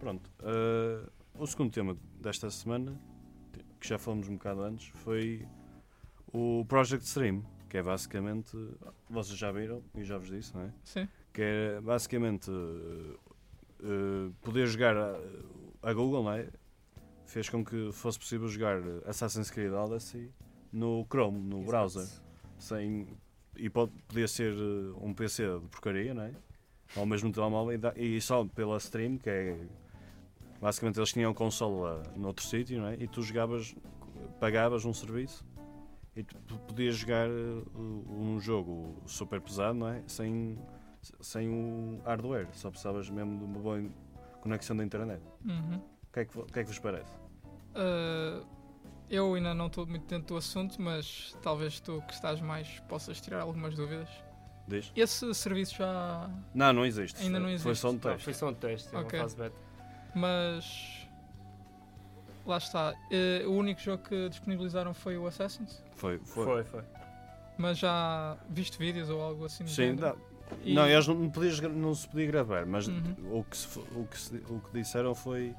Pronto. 0.00 0.28
eh, 0.42 1.06
o 1.38 1.46
segundo 1.46 1.70
tema 1.72 1.96
desta 2.20 2.50
semana, 2.50 2.98
que 3.80 3.88
já 3.88 3.98
falamos 3.98 4.28
um 4.28 4.34
bocado 4.34 4.62
antes, 4.62 4.88
foi 4.96 5.46
o 6.32 6.64
Project 6.68 7.06
Stream, 7.06 7.44
que 7.68 7.76
é 7.78 7.82
basicamente, 7.82 8.56
vocês 9.08 9.38
já 9.38 9.50
viram 9.52 9.82
e 9.94 10.02
já 10.04 10.18
vos 10.18 10.28
disse, 10.28 10.54
não 10.54 10.62
é? 10.62 10.72
Sim. 10.84 11.08
Que 11.32 11.42
é 11.42 11.80
basicamente 11.80 12.50
eh, 12.50 14.30
poder 14.42 14.66
jogar 14.66 14.96
a, 14.96 15.16
a 15.82 15.92
Google, 15.92 16.24
não 16.24 16.32
é? 16.32 16.48
Fez 17.26 17.48
com 17.48 17.64
que 17.64 17.90
fosse 17.92 18.18
possível 18.18 18.46
jogar 18.48 18.78
Assassin's 19.06 19.50
Creed 19.50 19.72
Odyssey 19.72 20.30
no 20.72 21.06
Chrome, 21.08 21.38
no 21.38 21.58
Exato. 21.58 21.66
browser 21.70 22.08
sem 22.58 23.06
e 23.56 23.68
pode, 23.70 23.92
podia 24.08 24.26
ser 24.28 24.52
eh, 24.54 24.94
um 25.00 25.12
PC 25.14 25.58
de 25.60 25.66
porcaria, 25.68 26.14
não 26.14 26.22
é? 26.22 26.32
Ou 26.96 27.06
mesmo 27.06 27.28
um 27.28 27.32
telemóvel 27.32 27.74
e, 27.74 27.78
dá- 27.78 27.94
e 27.96 28.20
só 28.20 28.44
pela 28.44 28.76
stream, 28.78 29.16
que 29.18 29.28
é 29.30 29.56
basicamente 30.60 30.98
eles 30.98 31.12
tinham 31.12 31.32
console 31.34 31.80
lá 31.80 32.02
noutro 32.16 32.44
sítio, 32.44 32.80
não 32.80 32.88
é? 32.88 32.94
E 32.98 33.06
tu 33.08 33.22
jogavas, 33.22 33.74
pagavas 34.40 34.84
um 34.84 34.92
serviço 34.92 35.44
e 36.14 36.22
tu 36.22 36.58
podias 36.66 36.94
jogar 36.96 37.28
eh, 37.28 37.62
um 37.76 38.38
jogo 38.40 38.94
super 39.06 39.40
pesado, 39.40 39.78
não 39.78 39.88
é? 39.88 40.02
Sem, 40.06 40.58
sem 41.20 41.48
o 41.48 42.00
hardware, 42.04 42.48
só 42.52 42.70
precisavas 42.70 43.08
mesmo 43.10 43.38
de 43.38 43.44
uma 43.44 43.58
boa 43.58 43.82
conexão 44.40 44.76
da 44.76 44.84
internet. 44.84 45.22
Uhum. 45.44 45.76
O 45.76 46.12
que 46.12 46.20
é 46.20 46.24
que, 46.26 46.38
o 46.38 46.44
que, 46.44 46.58
é 46.60 46.62
que 46.62 46.68
vos 46.68 46.78
parece? 46.78 47.10
Uh, 47.74 48.44
eu 49.12 49.34
ainda 49.34 49.54
não 49.54 49.66
estou 49.68 49.86
muito 49.86 50.06
dentro 50.06 50.28
do 50.28 50.36
assunto, 50.36 50.80
mas 50.82 51.36
talvez 51.42 51.78
tu 51.80 52.02
que 52.08 52.14
estás 52.14 52.40
mais 52.40 52.80
possas 52.88 53.20
tirar 53.20 53.42
algumas 53.42 53.74
dúvidas. 53.76 54.08
Diz? 54.66 54.90
Esse 54.96 55.34
serviço 55.34 55.76
já. 55.76 56.30
Não, 56.54 56.72
não 56.72 56.86
existe. 56.86 57.20
Ainda 57.22 57.38
não 57.38 57.46
Foi 57.46 57.54
existe. 57.54 57.76
só 57.78 57.90
um 57.90 57.92
Não, 57.92 57.98
teste. 58.00 58.24
foi 58.24 58.34
só 58.34 58.48
um 58.48 58.54
teste, 58.54 58.94
é 58.94 58.98
Ok. 58.98 59.18
uma 59.18 59.24
fase 59.24 59.36
beta. 59.36 59.56
Mas. 60.14 61.06
Lá 62.46 62.56
está. 62.58 62.94
Uh, 63.44 63.48
o 63.48 63.52
único 63.56 63.80
jogo 63.80 64.02
que 64.02 64.28
disponibilizaram 64.28 64.92
foi 64.94 65.16
o 65.16 65.26
Assassin's. 65.26 65.82
Foi, 65.94 66.18
foi. 66.18 66.44
Foi, 66.44 66.64
foi. 66.64 66.82
Mas 67.58 67.78
já 67.78 68.36
viste 68.48 68.78
vídeos 68.78 69.10
ou 69.10 69.20
algo 69.20 69.44
assim 69.44 69.66
Sim, 69.66 69.74
género? 69.74 70.00
dá, 70.00 70.14
E- 70.64 70.74
Não, 70.74 70.86
eles 70.88 71.06
não, 71.06 71.14
não, 71.14 71.30
podias 71.30 71.60
não 71.60 71.94
se 71.94 72.06
podia 72.08 72.26
gravar, 72.26 72.66
mas 72.66 72.86
Uhum. 72.88 73.14
o, 73.38 73.44
que 73.44 73.56
se, 73.56 73.78
o, 73.78 74.06
que 74.10 74.18
se- 74.18 74.42
o 74.48 74.60
que 74.60 74.72
disseram 74.80 75.14
foi. 75.14 75.54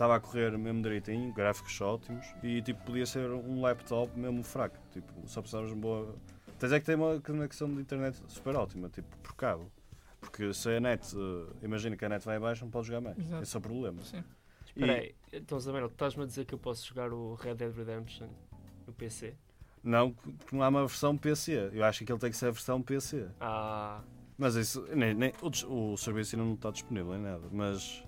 Estava 0.00 0.16
a 0.16 0.20
correr 0.20 0.56
mesmo 0.56 0.80
direitinho, 0.80 1.30
gráficos 1.30 1.78
ótimos 1.78 2.26
e 2.42 2.62
tipo, 2.62 2.82
podia 2.84 3.04
ser 3.04 3.30
um 3.30 3.60
laptop 3.60 4.18
mesmo 4.18 4.42
fraco. 4.42 4.78
Tipo, 4.94 5.12
só 5.26 5.42
precisavas 5.42 5.68
de 5.68 5.74
uma 5.74 5.82
boa. 5.82 6.14
Tens 6.58 6.72
é 6.72 6.80
que 6.80 6.86
ter 6.86 6.94
uma 6.94 7.20
conexão 7.20 7.68
de 7.68 7.82
internet 7.82 8.18
super 8.26 8.56
ótima, 8.56 8.88
tipo, 8.88 9.14
por 9.18 9.34
cabo. 9.34 9.70
Porque 10.18 10.54
se 10.54 10.74
a 10.74 10.80
net, 10.80 11.14
eh, 11.14 11.52
imagina 11.62 11.98
que 11.98 12.04
a 12.06 12.08
net 12.08 12.24
vai 12.24 12.36
abaixo, 12.36 12.64
não 12.64 12.70
podes 12.70 12.86
jogar 12.86 13.02
mais. 13.02 13.18
Exato. 13.18 13.42
Esse 13.42 13.54
é 13.54 13.58
o 13.58 13.60
problema. 13.60 14.02
Sim. 14.02 14.24
Espera 14.64 14.92
aí, 14.94 15.14
então 15.34 15.60
Zamero, 15.60 15.84
estás-me 15.88 16.22
a 16.22 16.26
dizer 16.26 16.46
que 16.46 16.54
eu 16.54 16.58
posso 16.58 16.86
jogar 16.88 17.12
o 17.12 17.34
Red 17.34 17.56
Dead 17.56 17.76
Redemption 17.76 18.28
no 18.86 18.94
PC? 18.94 19.34
Não, 19.84 20.12
porque 20.12 20.56
não 20.56 20.62
há 20.62 20.68
uma 20.70 20.86
versão 20.86 21.14
PC. 21.14 21.72
Eu 21.74 21.84
acho 21.84 22.06
que 22.06 22.10
ele 22.10 22.18
tem 22.18 22.30
que 22.30 22.38
ser 22.38 22.46
a 22.46 22.52
versão 22.52 22.80
PC. 22.80 23.28
Ah, 23.38 24.00
Mas 24.38 24.54
isso, 24.54 24.82
nem, 24.96 25.12
nem- 25.12 25.34
o, 25.42 25.92
o 25.92 25.96
serviço 25.98 26.36
ainda 26.36 26.46
não 26.46 26.54
está 26.54 26.70
disponível 26.70 27.14
em 27.14 27.20
nada. 27.20 27.46
Mas 27.52 28.02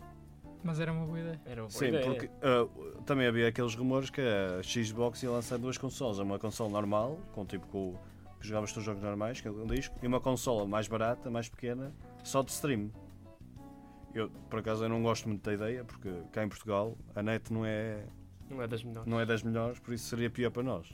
Mas 0.64 0.78
era 0.78 0.92
uma 0.92 1.04
boa 1.06 1.18
ideia. 1.18 1.40
era 1.44 1.62
uma 1.62 1.68
boa 1.68 1.78
sim, 1.78 1.88
ideia. 1.88 2.04
porque 2.04 2.30
ah, 2.42 2.68
também 3.04 3.26
havia 3.26 3.48
aqueles 3.48 3.74
rumores 3.74 4.10
que 4.10 4.20
a 4.20 4.62
Xbox 4.62 5.22
ia 5.22 5.30
lançar 5.30 5.58
duas 5.58 5.76
consoles. 5.76 6.18
Uma 6.18 6.38
console 6.38 6.72
normal, 6.72 7.18
com 7.32 7.44
tipo 7.44 7.66
com, 7.68 7.96
que 8.40 8.46
jogava 8.46 8.64
os 8.64 8.72
teus 8.72 8.84
jogos 8.84 9.02
normais, 9.02 9.40
que 9.40 9.48
é 9.48 9.50
um 9.50 9.66
disco, 9.66 9.96
e 10.02 10.06
uma 10.06 10.20
consola 10.20 10.66
mais 10.66 10.86
barata, 10.86 11.30
mais 11.30 11.48
pequena, 11.48 11.92
só 12.22 12.42
de 12.42 12.50
stream. 12.52 12.90
Eu, 14.14 14.28
por 14.50 14.58
acaso, 14.60 14.84
eu 14.84 14.88
não 14.88 15.02
gosto 15.02 15.26
muito 15.28 15.42
da 15.42 15.54
ideia, 15.54 15.84
porque 15.84 16.12
cá 16.32 16.44
em 16.44 16.48
Portugal 16.48 16.96
a 17.14 17.22
net 17.22 17.52
não 17.52 17.64
é, 17.64 18.04
Não 18.50 18.60
é 18.62 18.68
das 18.68 18.84
melhores. 18.84 19.08
não 19.10 19.18
é 19.18 19.24
das 19.26 19.42
melhores, 19.42 19.78
por 19.80 19.94
isso 19.94 20.04
seria 20.06 20.28
pior 20.30 20.50
para 20.50 20.62
nós. 20.62 20.92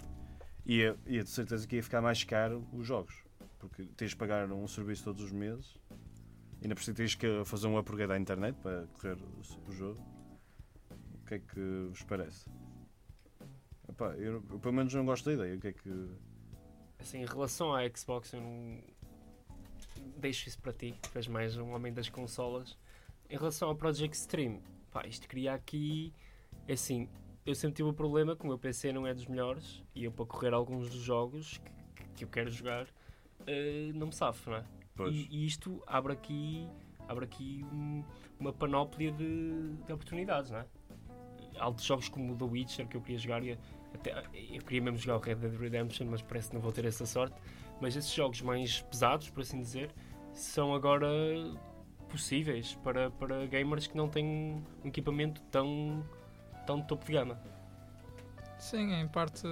E 0.64 0.80
ia 1.06 1.24
de 1.24 1.28
certeza 1.30 1.66
que 1.66 1.76
ia 1.76 1.82
ficar 1.82 2.00
mais 2.00 2.22
caro 2.22 2.64
os 2.72 2.86
jogos, 2.86 3.14
porque 3.58 3.84
tens 3.96 4.10
de 4.10 4.16
pagar 4.16 4.50
um 4.52 4.68
serviço 4.68 5.02
todos 5.04 5.22
os 5.22 5.32
meses, 5.32 5.76
e 6.60 6.94
tens 6.94 7.14
que 7.14 7.44
fazer 7.44 7.66
um 7.66 7.78
upgrade 7.78 8.12
à 8.12 8.18
internet 8.18 8.56
para 8.60 8.86
correr 8.94 9.16
o, 9.16 9.68
o 9.68 9.72
jogo. 9.72 10.00
O 10.90 11.26
que 11.26 11.34
é 11.34 11.38
que 11.38 11.86
vos 11.90 12.02
parece? 12.02 12.48
Epá, 13.88 14.14
eu, 14.16 14.42
eu 14.50 14.58
pelo 14.58 14.74
menos 14.74 14.92
não 14.94 15.04
gosto 15.04 15.26
da 15.26 15.32
ideia. 15.34 15.56
O 15.56 15.60
que 15.60 15.68
é 15.68 15.72
que. 15.72 16.08
Assim, 16.98 17.18
em 17.18 17.26
relação 17.26 17.74
à 17.74 17.88
Xbox, 17.88 18.32
eu 18.32 18.40
não. 18.40 18.82
Deixo 20.16 20.48
isso 20.48 20.58
para 20.60 20.72
ti, 20.72 20.94
que 21.12 21.18
és 21.18 21.28
mais 21.28 21.56
um 21.56 21.70
homem 21.74 21.92
das 21.92 22.08
consolas. 22.08 22.76
Em 23.30 23.36
relação 23.36 23.68
ao 23.68 23.76
Project 23.76 24.16
Stream, 24.16 24.60
pá, 24.90 25.06
isto 25.06 25.28
cria 25.28 25.54
aqui. 25.54 26.12
é 26.66 26.72
Assim, 26.72 27.08
eu 27.46 27.54
sempre 27.54 27.76
tive 27.76 27.88
o 27.88 27.94
problema 27.94 28.34
que 28.34 28.44
o 28.44 28.46
meu 28.46 28.58
PC 28.58 28.92
não 28.92 29.06
é 29.06 29.14
dos 29.14 29.26
melhores 29.26 29.82
e 29.94 30.04
eu, 30.04 30.12
para 30.12 30.26
correr 30.26 30.52
alguns 30.52 30.90
dos 30.90 31.00
jogos 31.00 31.60
que, 31.94 32.04
que 32.16 32.24
eu 32.24 32.28
quero 32.28 32.50
jogar, 32.50 32.86
eh, 33.46 33.90
não 33.94 34.08
me 34.08 34.12
safo, 34.12 34.50
não 34.50 34.56
é? 34.58 34.64
Pois. 34.98 35.14
E, 35.14 35.28
e 35.30 35.46
isto 35.46 35.82
abre 35.86 36.12
aqui, 36.12 36.68
abre 37.08 37.24
aqui 37.24 37.64
um- 37.72 38.04
uma 38.38 38.52
panóplia 38.52 39.10
de, 39.12 39.72
de 39.86 39.92
oportunidades, 39.92 40.50
não 40.50 40.58
é? 40.58 40.66
Há 41.58 41.70
de 41.70 41.82
jogos 41.82 42.08
como 42.08 42.34
o 42.34 42.36
The 42.36 42.44
Witcher 42.44 42.86
que 42.86 42.96
eu 42.96 43.00
queria 43.00 43.18
jogar 43.18 43.42
e 43.42 43.58
até, 43.94 44.22
eu 44.34 44.62
queria 44.62 44.82
mesmo 44.82 44.98
jogar 44.98 45.16
o 45.16 45.20
Red 45.20 45.36
Dead 45.36 45.58
Redemption, 45.58 46.06
mas 46.10 46.20
parece 46.20 46.48
que 46.50 46.54
não 46.54 46.60
vou 46.60 46.70
ter 46.72 46.84
essa 46.84 47.06
sorte. 47.06 47.34
Mas 47.80 47.96
esses 47.96 48.12
jogos 48.12 48.42
mais 48.42 48.82
pesados, 48.82 49.30
por 49.30 49.40
assim 49.40 49.60
dizer, 49.60 49.90
são 50.34 50.74
agora 50.74 51.08
possíveis 52.08 52.74
para, 52.82 53.10
para 53.10 53.46
gamers 53.46 53.86
que 53.86 53.96
não 53.96 54.08
têm 54.08 54.62
um 54.84 54.88
equipamento 54.88 55.40
tão, 55.50 56.04
tão 56.66 56.80
de 56.80 56.86
topo 56.86 57.04
de 57.06 57.12
gama. 57.12 57.40
Sim, 58.58 58.92
em 58.94 59.06
parte 59.08 59.46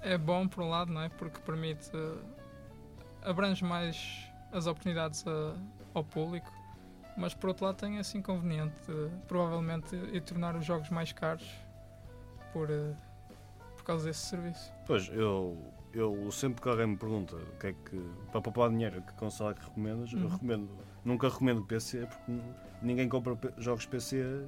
é 0.00 0.18
bom 0.18 0.46
por 0.46 0.62
um 0.62 0.68
lado, 0.68 0.92
não 0.92 1.00
é? 1.02 1.08
Porque 1.08 1.38
permite 1.40 1.90
abrange 3.24 3.64
mais 3.64 4.28
as 4.52 4.66
oportunidades 4.66 5.24
a- 5.26 5.54
ao 5.94 6.04
público, 6.04 6.50
mas 7.16 7.34
por 7.34 7.48
outro 7.48 7.64
lado 7.66 7.76
tem 7.76 7.96
esse 7.98 8.16
inconveniente 8.18 8.74
de 8.86 9.10
provavelmente 9.26 9.94
ir 9.96 10.20
tornar 10.22 10.54
os 10.56 10.64
jogos 10.64 10.90
mais 10.90 11.12
caros 11.12 11.48
por, 12.52 12.70
eh, 12.70 12.94
por 13.76 13.84
causa 13.84 14.06
desse 14.06 14.20
serviço. 14.26 14.72
Pois, 14.86 15.08
eu, 15.08 15.56
eu 15.92 16.30
sempre 16.32 16.62
que 16.62 16.68
alguém 16.68 16.86
me 16.88 16.96
pergunta 16.96 17.36
o 17.36 17.58
que 17.58 17.66
é 17.68 17.72
que. 17.72 18.00
para 18.30 18.40
poupar 18.40 18.70
dinheiro, 18.70 19.02
que 19.02 19.12
console 19.14 19.52
é 19.52 19.54
que 19.54 19.64
recomendas, 19.64 20.12
eu 20.12 20.18
Uhum. 20.20 20.28
recomendo. 20.28 20.70
Nunca 21.04 21.28
recomendo 21.28 21.62
PC 21.64 22.06
porque 22.06 22.32
ninguém 22.82 23.08
compra 23.08 23.36
jogos 23.58 23.86
PC 23.86 24.46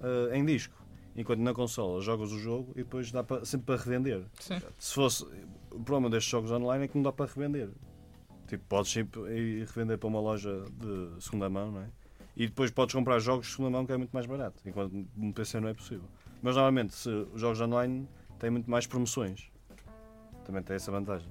ah, 0.00 0.36
em 0.36 0.44
disco. 0.44 0.76
Enquanto 1.16 1.40
na 1.40 1.52
consola 1.52 2.00
jogas 2.00 2.30
o 2.30 2.38
jogo 2.38 2.70
e 2.76 2.84
depois 2.84 3.10
dá 3.10 3.24
para, 3.24 3.44
sempre 3.44 3.66
para 3.66 3.76
revender. 3.82 4.24
Sim, 4.38 4.60
Se 4.78 4.94
fosse. 4.94 5.24
O 5.70 5.80
problema 5.82 6.08
destes 6.10 6.30
jogos 6.30 6.50
online 6.52 6.84
é 6.84 6.88
que 6.88 6.96
não 6.96 7.02
dá 7.02 7.10
para 7.12 7.26
revender. 7.26 7.70
Tipo, 8.48 8.64
podes 8.64 8.90
sempre 8.90 9.20
ir 9.38 9.66
revender 9.66 9.98
para 9.98 10.08
uma 10.08 10.20
loja 10.20 10.64
de 10.72 11.22
segunda 11.22 11.48
mão, 11.50 11.70
não 11.70 11.82
é? 11.82 11.90
E 12.34 12.46
depois 12.46 12.70
podes 12.70 12.94
comprar 12.94 13.18
jogos 13.18 13.46
de 13.46 13.52
segunda 13.52 13.70
mão 13.70 13.84
que 13.84 13.92
é 13.92 13.96
muito 13.96 14.12
mais 14.12 14.24
barato, 14.24 14.60
enquanto 14.64 15.06
no 15.14 15.32
PC 15.32 15.60
não 15.60 15.68
é 15.68 15.74
possível. 15.74 16.08
Mas 16.40 16.54
normalmente, 16.54 16.94
se 16.94 17.10
os 17.10 17.40
jogos 17.40 17.60
online 17.60 18.08
têm 18.38 18.48
muito 18.48 18.70
mais 18.70 18.86
promoções, 18.86 19.50
também 20.44 20.62
tem 20.62 20.76
essa 20.76 20.90
vantagem. 20.90 21.28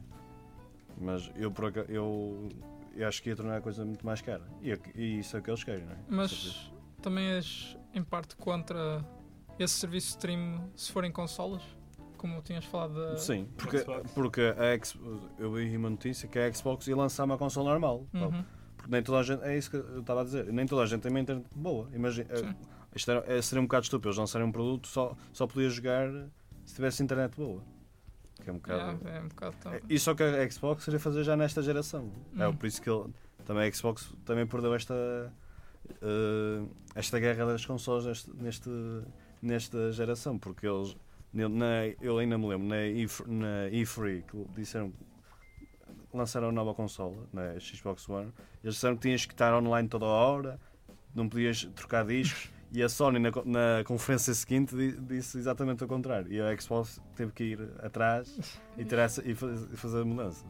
Mas 1.00 1.32
eu, 1.36 1.52
por 1.52 1.66
acaso, 1.66 1.90
eu, 1.90 2.50
eu 2.96 3.08
acho 3.08 3.24
que 3.24 3.30
ia 3.30 3.36
tornar 3.36 3.58
a 3.58 3.62
coisa 3.62 3.84
muito 3.84 4.06
mais 4.06 4.22
cara. 4.22 4.44
E, 4.62 4.78
e 4.96 5.20
isso 5.20 5.36
é 5.36 5.40
o 5.40 5.44
que 5.44 5.50
eles 5.50 5.64
querem, 5.64 5.86
não 5.86 5.94
é? 5.94 5.98
mas 6.08 6.72
também 7.02 7.26
és 7.32 7.78
em 7.94 8.04
parte 8.04 8.36
contra 8.36 9.04
esse 9.58 9.76
serviço 9.76 10.08
de 10.08 10.12
stream 10.12 10.70
se 10.76 10.92
forem 10.92 11.12
consolas, 11.12 11.64
como 12.18 12.42
tinhas 12.42 12.66
falado 12.66 12.94
da. 12.94 13.18
Sim, 13.18 13.48
porque, 13.58 13.86
porque 14.14 14.42
a 14.58 14.64
X, 14.74 14.98
eu 15.40 15.52
vi 15.54 15.76
uma 15.78 15.90
notícia 15.90 16.28
que 16.28 16.38
a 16.38 16.52
Xbox 16.52 16.88
ia 16.88 16.96
lançar 16.96 17.24
uma 17.24 17.38
console 17.38 17.68
normal. 17.68 18.06
Uhum. 18.14 18.44
Porque 18.76 18.92
nem 18.92 19.02
toda 19.02 19.20
a 19.20 19.24
gente, 19.24 19.44
é 19.44 19.58
isso 19.58 19.70
que 19.72 19.78
eu 19.78 20.00
estava 20.02 20.22
a 20.22 20.24
dizer, 20.24 20.52
nem 20.52 20.66
toda 20.66 20.84
a 20.84 20.86
gente 20.86 21.02
tem 21.02 21.10
uma 21.12 21.20
internet 21.20 21.46
boa. 21.56 21.90
Imagina, 21.94 22.36
Sim. 22.36 22.56
isto 22.96 23.10
era, 23.12 23.24
é, 23.32 23.42
seria 23.42 23.62
um 23.62 23.66
bocado 23.66 23.84
estúpido, 23.86 24.10
eles 24.10 24.18
lançarem 24.18 24.48
um 24.48 24.52
produto 24.52 24.88
só, 24.88 25.16
só 25.34 25.48
podia 25.48 25.70
jogar 25.70 26.10
se 26.66 26.76
tivesse 26.76 27.02
internet 27.04 27.36
boa. 27.36 27.64
Que 28.44 28.50
é 28.50 28.54
um 28.54 28.58
bocado. 28.58 28.80
Yeah, 29.04 29.18
é 29.18 29.22
um 29.22 29.28
bocado 29.30 29.56
tão... 29.60 29.74
É, 29.74 29.82
e 29.90 29.98
só 30.00 30.14
que 30.14 30.22
a 30.24 30.50
Xbox 30.50 30.84
seria 30.84 31.00
fazer 31.00 31.24
já 31.24 31.36
nesta 31.36 31.62
geração. 31.62 32.12
É 32.38 32.48
Hum. 32.48 32.56
por 32.56 32.68
isso 32.68 32.82
que 32.82 32.90
ele, 32.90 33.06
também 33.46 33.68
a 33.68 33.72
Xbox 33.72 34.14
também 34.24 34.46
perdeu 34.46 34.74
esta, 34.76 34.94
eh, 36.02 36.64
esta 36.96 37.20
guerra 37.20 37.46
das 37.46 37.66
consoles 37.66 38.06
neste, 38.06 38.30
neste, 38.36 38.70
nesta 39.42 39.92
geração, 39.92 40.38
porque 40.38 40.68
eles, 40.68 40.96
na, 41.34 41.86
eu 42.02 42.18
ainda 42.18 42.38
me 42.38 42.48
lembro, 42.48 42.68
na 42.68 42.76
E3 42.78 43.28
na 43.28 43.70
E3 43.72 44.24
que 44.24 44.46
disseram 44.60 44.92
lançaram 46.14 46.50
a 46.50 46.52
nova 46.52 46.74
consola, 46.74 47.28
na 47.34 47.60
Xbox 47.60 48.08
One, 48.10 48.32
eles 48.64 48.76
disseram 48.76 48.96
que 48.96 49.02
tinhas 49.04 49.26
que 49.26 49.34
estar 49.34 49.54
online 49.54 49.88
toda 49.88 50.06
a 50.06 50.10
hora, 50.10 50.60
não 51.14 51.28
podias 51.30 51.66
trocar 51.76 52.06
discos. 52.06 52.50
E 52.70 52.84
a 52.84 52.90
Sony, 52.90 53.18
na, 53.18 53.32
na 53.46 53.82
conferência 53.86 54.34
seguinte, 54.34 54.76
di- 54.76 54.92
disse 55.00 55.38
exatamente 55.38 55.86
o 55.86 55.88
contrário. 55.88 56.30
E 56.30 56.42
a 56.42 56.54
Xbox 56.60 57.02
teve 57.16 57.32
que 57.32 57.44
ir 57.46 57.62
atrás 57.82 58.60
e, 58.78 58.84
ter 58.84 59.00
essa- 59.00 59.26
e 59.26 59.34
faz- 59.34 59.70
e 59.72 59.78
fazer 59.78 60.04
mudanças. 60.04 60.46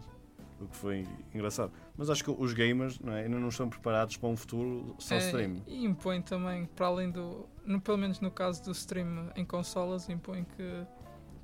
O 0.59 0.65
que 0.65 0.75
foi 0.75 1.07
engraçado. 1.31 1.71
Mas 1.95 2.09
acho 2.09 2.23
que 2.23 2.31
os 2.31 2.53
gamers 2.53 2.99
não 2.99 3.13
é, 3.13 3.25
ainda 3.25 3.37
não 3.37 3.49
estão 3.49 3.69
preparados 3.69 4.17
para 4.17 4.29
um 4.29 4.35
futuro 4.35 4.95
só 4.97 5.13
É, 5.13 5.19
stream. 5.19 5.61
E 5.67 5.85
impõe 5.85 6.19
também, 6.23 6.65
para 6.65 6.87
além 6.87 7.11
do. 7.11 7.47
No, 7.67 7.81
pelo 7.81 7.97
menos 7.97 8.21
no 8.21 8.31
caso 8.31 8.63
do 8.63 8.71
stream 8.71 9.29
em 9.35 9.43
consolas, 9.43 10.07
impõe 10.07 10.45
que, 10.45 10.87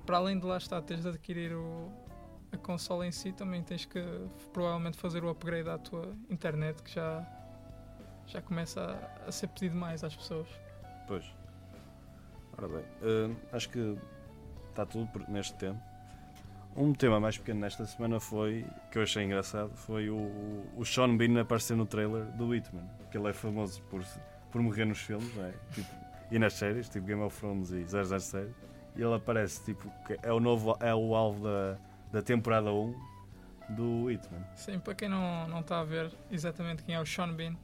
para 0.06 0.16
além 0.18 0.40
de 0.40 0.46
lá 0.46 0.58
estar, 0.58 0.82
tens 0.82 1.02
de 1.02 1.10
adquirir 1.10 1.54
o, 1.54 1.92
a 2.50 2.58
consola 2.58 3.06
em 3.06 3.12
si, 3.12 3.34
também 3.34 3.62
tens 3.62 3.84
que 3.84 4.02
provavelmente 4.54 4.98
fazer 4.98 5.22
o 5.26 5.30
upgrade 5.30 5.70
à 5.70 5.78
tua 5.78 6.16
internet, 6.30 6.82
que 6.82 6.94
já, 6.96 7.28
já 8.26 8.42
começa 8.42 8.82
a, 8.82 9.28
a 9.28 9.32
ser 9.34 9.48
pedido 9.48 9.76
mais 9.76 10.02
às 10.02 10.16
pessoas. 10.16 10.48
Pois. 11.10 11.26
Ora 12.58 12.70
bem, 12.70 12.86
eh, 13.02 13.36
acho 13.52 13.70
que 13.70 13.98
está 14.70 14.86
tudo 14.86 15.10
neste 15.28 15.56
tempo. 15.56 15.82
Um 16.76 16.94
tema 16.94 17.20
mais 17.20 17.38
pequeno 17.38 17.60
nesta 17.60 17.86
semana 17.86 18.20
foi, 18.20 18.66
que 18.92 18.98
eu 18.98 19.04
achei 19.04 19.24
engraçado, 19.26 19.76
foi 19.76 20.10
o, 20.10 20.64
o 20.78 20.86
Sean 20.86 21.18
Bean 21.18 21.40
aparecer 21.42 21.76
no 21.76 21.86
trailer 21.86 22.26
do 22.38 22.56
Hitman. 22.56 22.88
Que 23.12 23.18
ele 23.18 23.30
é 23.30 23.34
famoso 23.34 23.82
por, 23.84 24.02
por 24.52 24.62
morrer 24.62 24.86
nos 24.86 25.00
filmes, 25.00 25.36
não 25.36 25.46
é? 25.46 25.54
Tipo, 25.72 26.03
e 26.36 26.40
nas 26.40 26.54
séries, 26.54 26.90
tipo 26.90 27.06
Game 27.06 27.22
of 27.22 27.38
Thrones 27.40 27.72
e 27.72 27.86
007. 27.86 28.52
E 28.96 29.02
ele 29.02 29.14
aparece, 29.14 29.64
tipo, 29.64 29.90
que 30.06 30.18
é 30.22 30.32
o 30.32 30.40
novo, 30.40 30.78
é 30.80 30.94
o 30.94 31.16
alvo 31.16 31.44
da, 31.44 31.78
da 32.12 32.22
temporada 32.22 32.72
1 32.72 32.96
do 33.70 34.12
Hitman. 34.12 34.44
Sim, 34.56 34.80
para 34.80 34.94
quem 34.96 35.10
não, 35.10 35.48
não 35.48 35.62
está 35.62 35.80
a 35.80 35.84
ver 35.84 36.12
exatamente 36.32 36.84
quem 36.84 36.96
é 36.96 37.00
o 37.02 37.06
Sean 37.06 37.34
Bean, 37.34 37.56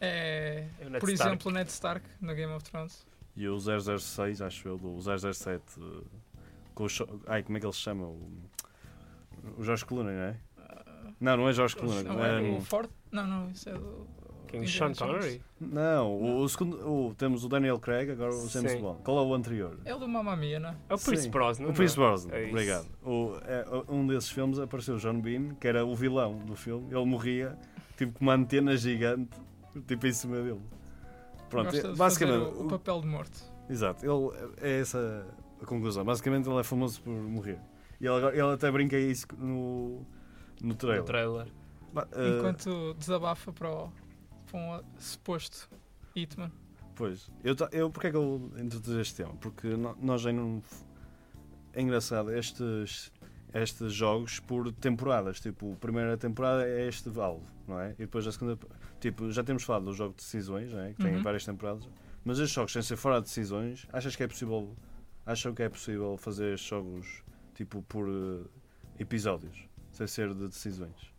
é, 0.00 0.66
É 0.80 0.98
por 0.98 1.08
Stark. 1.10 1.32
exemplo, 1.32 1.50
o 1.50 1.54
Ned 1.54 1.70
Stark 1.70 2.06
no 2.20 2.34
Game 2.34 2.52
of 2.52 2.64
Thrones. 2.64 3.06
E 3.36 3.48
o 3.48 3.58
006, 3.58 4.42
acho 4.42 4.68
eu, 4.68 4.76
do 4.78 4.98
007, 5.00 5.62
eh, 5.80 6.04
com 6.74 6.84
o. 6.84 6.88
Ai, 7.26 7.42
como 7.42 7.56
é 7.56 7.60
que 7.60 7.66
ele 7.66 7.72
se 7.72 7.80
chama? 7.80 8.04
O, 8.06 8.30
o 9.58 9.62
Jorge 9.64 9.84
Clooney, 9.86 10.14
não 10.14 10.22
é? 10.22 10.36
Ah, 10.58 10.84
Não, 11.20 11.36
não 11.36 11.48
é 11.48 11.52
Jorge 11.52 11.76
Clooney. 11.76 12.02
não, 12.04 12.24
é, 12.24 12.48
é 12.48 12.58
o 12.58 12.60
Ford? 12.60 12.90
Não, 13.10 13.26
não, 13.26 13.50
isso 13.50 13.68
é 13.68 13.72
do. 13.72 14.06
Quem? 14.50 14.66
Sean. 14.66 14.92
Connery? 14.94 15.40
não, 15.60 16.12
o, 16.12 16.40
o 16.40 16.48
segundo. 16.48 16.76
o- 16.86 17.14
temos 17.14 17.44
o 17.44 17.48
Daniel 17.48 17.78
Craig, 17.78 18.10
agora 18.10 18.30
o 18.34 18.48
James 18.48 18.72
Sim. 18.72 18.80
Bond. 18.80 19.00
Qual 19.04 19.18
é 19.18 19.22
o 19.22 19.34
anterior? 19.34 19.78
É 19.84 19.94
o 19.94 19.98
do 19.98 20.08
Mamma 20.08 20.34
Mia, 20.36 20.58
não 20.58 20.70
é? 20.70 20.76
É 20.88 20.94
o 20.94 20.98
Pierce 20.98 21.22
Sim. 21.24 21.30
Brosnan. 21.30 21.68
o 21.68 21.72
Pierce 21.72 21.94
é? 21.94 21.96
Brosnan, 22.02 22.34
É 22.34 22.48
obrigado. 22.48 22.86
O, 23.04 23.34
é, 23.44 23.64
um 23.88 24.06
desses 24.06 24.30
filmes 24.30 24.58
apareceu 24.58 24.96
o 24.96 24.98
John 24.98 25.20
Bean, 25.20 25.54
que 25.54 25.68
era 25.68 25.84
o 25.84 25.94
vilão 25.94 26.38
do 26.38 26.56
filme. 26.56 26.86
Ele 26.92 27.04
morria, 27.04 27.56
tipo, 27.96 28.12
com 28.18 28.24
uma 28.24 28.34
antena 28.34 28.76
gigante, 28.76 29.30
tipo, 29.86 30.06
em 30.06 30.12
cima 30.12 30.36
dele. 30.42 30.60
Pronto, 31.48 31.70
Gosta 31.72 31.92
de 31.92 31.96
basicamente. 31.98 32.44
fazer 32.44 32.56
o, 32.62 32.66
o 32.66 32.68
papel 32.68 33.00
de 33.00 33.06
morto. 33.06 33.40
Exato, 33.68 34.04
ele, 34.04 34.52
é 34.60 34.80
essa 34.80 35.26
a 35.62 35.66
conclusão. 35.66 36.04
Basicamente, 36.04 36.48
ele 36.48 36.58
é 36.58 36.62
famoso 36.64 37.00
por 37.02 37.10
morrer. 37.12 37.58
E 38.00 38.06
ele, 38.06 38.26
ele 38.28 38.52
até 38.52 38.70
brinca 38.70 38.96
isso 38.98 39.26
no, 39.38 40.04
no 40.62 40.74
trailer. 40.74 41.00
No 41.00 41.06
trailer. 41.06 41.46
Eh, 42.12 42.38
Enquanto 42.38 42.94
desabafa 42.94 43.52
para, 43.52 43.68
o, 43.70 43.92
um 44.58 44.80
suposto 44.98 45.68
Hitman. 46.14 46.50
Pois, 46.94 47.30
eu, 47.42 47.54
eu 47.72 47.90
porque 47.90 48.08
é 48.08 48.10
que 48.10 48.16
eu 48.16 48.52
introduzi 48.58 49.00
este 49.00 49.16
tema? 49.16 49.34
Porque 49.36 49.68
nós 50.00 50.26
ainda 50.26 50.42
não. 50.42 50.62
É 51.72 51.80
engraçado, 51.80 52.32
estes, 52.32 53.12
estes 53.54 53.92
jogos 53.92 54.40
por 54.40 54.70
temporadas. 54.72 55.40
Tipo, 55.40 55.72
a 55.72 55.76
primeira 55.76 56.16
temporada 56.16 56.66
é 56.68 56.88
este 56.88 57.08
Valve, 57.08 57.46
não 57.66 57.80
é? 57.80 57.92
E 57.92 57.96
depois 58.02 58.26
a 58.26 58.32
segunda. 58.32 58.58
Tipo, 59.00 59.30
já 59.30 59.42
temos 59.44 59.62
falado 59.62 59.84
do 59.84 59.92
jogo 59.94 60.10
de 60.10 60.16
decisões, 60.22 60.72
não 60.72 60.80
é? 60.80 60.92
Que 60.92 61.02
tem 61.02 61.16
Uhum. 61.16 61.22
várias 61.22 61.44
temporadas. 61.44 61.88
Mas 62.24 62.38
estes 62.38 62.52
jogos, 62.54 62.72
sem 62.72 62.82
ser 62.82 62.96
fora 62.96 63.16
de 63.20 63.28
decisões, 63.28 63.86
achas 63.92 64.14
que 64.14 64.22
é 64.22 64.28
possível. 64.28 64.74
Acham 65.24 65.54
que 65.54 65.62
é 65.62 65.68
possível 65.68 66.16
fazer 66.16 66.54
estes 66.54 66.68
jogos 66.68 67.22
tipo 67.54 67.82
por 67.82 68.08
eh, 68.08 68.46
episódios, 68.98 69.68
sem 69.92 70.06
ser 70.06 70.34
de 70.34 70.48
decisões? 70.48 71.09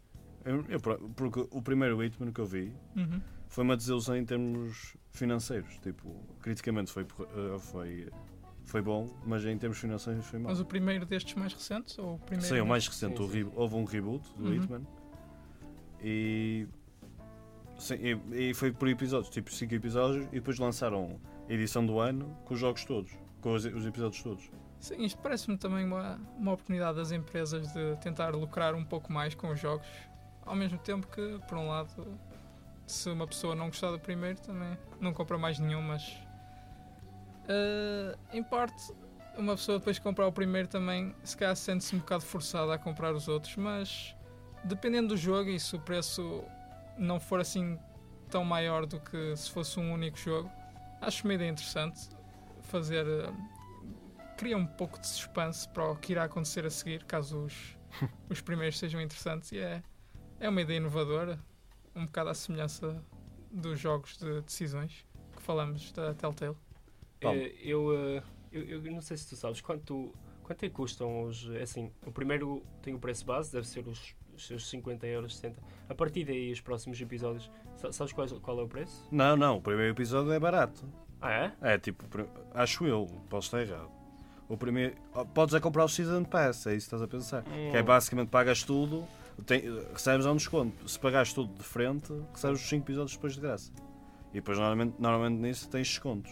Eu, 0.46 0.66
eu, 0.70 0.80
por- 0.80 0.98
porque 1.16 1.48
o 1.52 1.62
primeiro 1.62 2.04
Hitman 2.04 2.32
que 2.32 2.42
eu 2.42 2.46
vi 2.46 2.74
Uhum. 2.96 3.22
foi 3.48 3.64
uma 3.64 3.78
desilusão 3.78 4.16
em 4.18 4.26
termos 4.26 4.96
financeiros. 5.12 5.78
Tipo, 5.80 6.16
criticamente 6.42 6.92
foi, 6.92 7.04
eh, 7.04 7.60
foi, 7.60 8.10
foi 8.64 8.82
bom, 8.82 9.10
mas 9.26 9.46
em 9.46 9.58
termos 9.58 9.78
financeiros 9.78 10.26
foi 10.26 10.40
mau. 10.40 10.50
Mas 10.52 10.60
o 10.60 10.66
primeiro 10.66 11.06
destes 11.06 11.36
mais 11.36 11.54
recentes? 11.54 11.98
Ou 12.00 12.16
o 12.16 12.20
primeiro 12.20 12.56
Sim, 12.56 12.62
o 12.62 12.66
mais 12.66 12.88
recente, 12.88 13.18
Sim, 13.24 13.30
sim. 13.44 13.52
houve 13.56 13.76
um 13.76 13.84
reboot 13.84 14.28
do 14.38 14.46
Uhum. 14.46 14.54
Hitman 14.56 14.88
e, 16.04 16.68
sim, 17.78 17.96
e, 18.32 18.50
e 18.50 18.54
foi 18.54 18.72
por 18.72 18.88
episódios, 18.88 19.30
tipo 19.30 19.52
5 19.52 19.74
episódios, 19.76 20.26
e 20.32 20.36
depois 20.36 20.58
lançaram 20.58 21.20
a 21.48 21.54
edição 21.54 21.86
do 21.86 22.00
ano 22.00 22.36
com 22.46 22.54
os 22.54 22.60
jogos 22.60 22.84
todos, 22.86 23.12
com 23.42 23.54
os, 23.54 23.66
os 23.66 23.86
episódios 23.86 24.22
todos. 24.24 24.50
Sim, 24.80 25.04
isto 25.04 25.22
parece-me 25.22 25.58
também 25.58 25.86
uma, 25.86 26.20
uma 26.38 26.54
oportunidade 26.54 26.98
das 26.98 27.12
empresas 27.12 27.72
de 27.72 27.96
tentar 27.98 28.30
lucrar 28.36 28.74
um 28.74 28.84
pouco 28.84 29.14
mais 29.14 29.36
com 29.36 29.52
os 29.52 29.60
jogos. 29.60 29.86
Ao 30.46 30.56
mesmo 30.56 30.78
tempo 30.80 31.08
que, 31.08 31.40
por 31.48 31.58
um 31.58 31.68
lado, 31.68 32.20
se 32.86 33.10
uma 33.10 33.28
pessoa 33.28 33.56
não 33.56 33.68
gostar 33.68 33.92
do 33.92 34.00
primeiro, 34.00 34.40
também 34.42 34.78
não 35.00 35.14
compra 35.14 35.38
mais 35.38 35.60
nenhum, 35.60 35.82
mas. 35.82 36.04
eh, 37.48 38.18
em 38.32 38.44
parte, 38.44 38.94
uma 39.38 39.56
pessoa 39.56 39.78
depois 39.80 39.96
de 39.98 40.02
comprar 40.02 40.28
o 40.28 40.32
primeiro 40.32 40.68
também, 40.68 41.16
se 41.24 41.36
calhar 41.38 41.56
sente-se 41.56 41.96
um 41.96 42.00
bocado 42.00 42.24
forçada 42.24 42.74
a 42.74 42.78
comprar 42.78 43.14
os 43.14 43.28
outros, 43.28 43.56
mas 43.56 44.16
dependendo 44.64 45.10
do 45.10 45.18
jogo 45.18 45.50
e 45.50 45.60
se 45.60 45.76
o 45.76 45.80
preço 45.80 46.44
não 46.98 47.20
for 47.20 47.40
assim 47.40 47.80
tão 48.30 48.44
maior 48.46 48.86
do 48.86 49.00
que 49.00 49.36
se 49.36 49.50
fosse 49.52 49.80
um 49.80 49.94
único 49.94 50.18
jogo, 50.18 50.52
acho 51.02 51.24
uma 51.26 51.34
ideia 51.34 51.50
interessante 51.50 52.10
fazer. 52.62 53.06
eh, 53.08 53.32
cria 54.38 54.58
um 54.58 54.66
pouco 54.66 55.00
de 55.00 55.08
suspense 55.08 55.68
para 55.70 55.92
o 55.92 55.96
que 55.96 56.14
irá 56.14 56.24
acontecer 56.26 56.66
a 56.66 56.70
seguir, 56.70 57.04
caso 57.06 57.46
os, 57.46 57.78
os 58.30 58.42
primeiros 58.42 58.78
sejam 58.80 59.02
interessantes. 59.02 59.52
E 59.52 59.60
é, 59.60 59.84
é 60.42 60.50
uma 60.50 60.62
ideia 60.62 60.78
inovadora, 60.78 61.40
um 61.96 62.06
bocado 62.06 62.30
à 62.30 62.34
semelhança 62.34 63.02
dos 63.52 63.80
jogos 63.80 64.18
de 64.18 64.42
decisões 64.42 65.06
que 65.36 65.42
falamos 65.42 65.92
da 65.92 66.14
Telltale. 66.14 66.56
Eh, 67.22 67.54
eu, 67.64 67.94
eh, 67.94 68.24
eu, 68.52 68.84
eu 68.86 68.92
não 68.92 69.02
sei 69.02 69.18
se 69.18 69.28
tu 69.30 69.36
sabes 69.36 69.62
quanto, 69.62 70.14
quanto 70.44 70.64
é 70.66 70.70
que 70.70 70.76
custam 70.76 71.24
os. 71.24 71.50
é 71.52 71.62
Assim, 71.62 71.92
o 72.06 72.12
primeiro 72.12 72.64
tem 72.82 72.94
o 72.94 73.00
preço 73.00 73.26
base, 73.26 73.52
deve 73.52 73.68
ser 73.68 73.88
os, 73.88 74.16
os 74.36 74.48
seus 74.48 74.70
50 74.70 75.06
euros, 75.08 75.36
60. 75.38 75.62
A 75.90 75.94
partir 75.96 76.24
daí, 76.26 76.52
os 76.52 76.62
próximos 76.62 77.00
episódios, 77.00 77.50
sa- 77.78 77.92
sabes 77.92 78.14
qual, 78.14 78.28
qual 78.40 78.60
é 78.60 78.64
o 78.64 78.68
preço? 78.68 79.08
Não, 79.12 79.36
não, 79.38 79.58
o 79.58 79.62
primeiro 79.62 79.94
episódio 79.94 80.32
é 80.32 80.40
barato. 80.40 80.84
Ah, 81.22 81.32
é? 81.32 81.74
É 81.74 81.78
tipo, 81.78 82.04
acho 82.54 82.86
eu, 82.86 83.06
posso 83.30 83.48
estar 83.48 83.62
errado. 83.62 83.92
O 84.50 84.58
primeiro. 84.58 84.96
oh, 85.14 85.24
Podes 85.26 85.54
é 85.54 85.60
comprar 85.60 85.86
o 85.86 85.88
Season 85.90 86.24
Pass, 86.24 86.66
é 86.66 86.76
isso 86.76 86.90
que 86.90 86.96
estás 86.96 87.02
a 87.02 87.08
pensar. 87.08 87.44
Que 87.44 87.78
é 87.78 87.82
Hum. 87.82 87.86
basicamente 87.86 88.30
pagas 88.30 88.64
tudo, 88.64 89.08
tem, 89.46 89.62
recebes 89.94 90.26
um 90.26 90.36
desconto. 90.36 90.88
Se 90.90 91.00
pagares 91.00 91.34
tudo 91.34 91.54
de 91.54 91.64
frente, 91.64 92.12
recebes 92.34 92.62
os 92.62 92.70
5 92.70 92.84
episódios 92.86 93.16
depois 93.16 93.34
de 93.36 93.42
graça. 93.42 93.72
E 94.32 94.36
depois 94.36 94.58
normalmente, 94.58 94.96
normalmente 95.00 95.40
nisso 95.42 95.70
tens 95.70 95.88
descontos. 95.90 96.32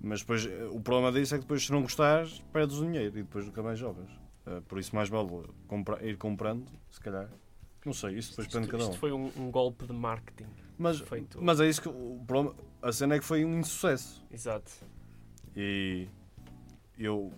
Mas 0.00 0.20
depois 0.20 0.46
eh, 0.46 0.68
o 0.70 0.80
problema 0.80 1.12
disso 1.12 1.34
é 1.34 1.38
que 1.38 1.42
depois 1.44 1.64
se 1.64 1.72
não 1.72 1.82
gostares, 1.82 2.40
perdes 2.52 2.76
o 2.78 2.84
dinheiro 2.86 3.18
e 3.18 3.22
depois 3.22 3.44
nunca 3.44 3.62
mais 3.62 3.78
jogas. 3.78 4.08
Eh, 4.46 4.60
Por 4.66 4.78
isso 4.78 4.94
mais 4.94 5.08
vale 5.08 5.28
compra- 5.66 6.02
ir 6.06 6.16
comprando, 6.16 6.64
se 6.90 7.00
calhar. 7.00 7.28
Não 7.84 7.92
sei, 7.92 8.16
isso 8.18 8.30
depois 8.30 8.46
depende 8.48 8.66
de 8.66 8.70
cada 8.72 8.84
um. 8.84 8.90
isto 8.90 8.98
foi 8.98 9.12
um, 9.12 9.30
um 9.36 9.50
golpe 9.50 9.86
de 9.86 9.92
marketing 9.92 10.48
Mas, 10.78 11.00
feito. 11.00 11.42
mas 11.42 11.60
é 11.60 11.68
isso 11.68 11.80
que 11.82 11.88
o 11.88 12.22
problema. 12.26 12.54
A 12.82 12.92
cena 12.92 13.14
é 13.14 13.18
que 13.18 13.24
foi 13.24 13.44
um 13.44 13.58
insucesso. 13.58 14.24
Exato. 14.30 14.70
E 15.56 16.06
eu 16.98 17.32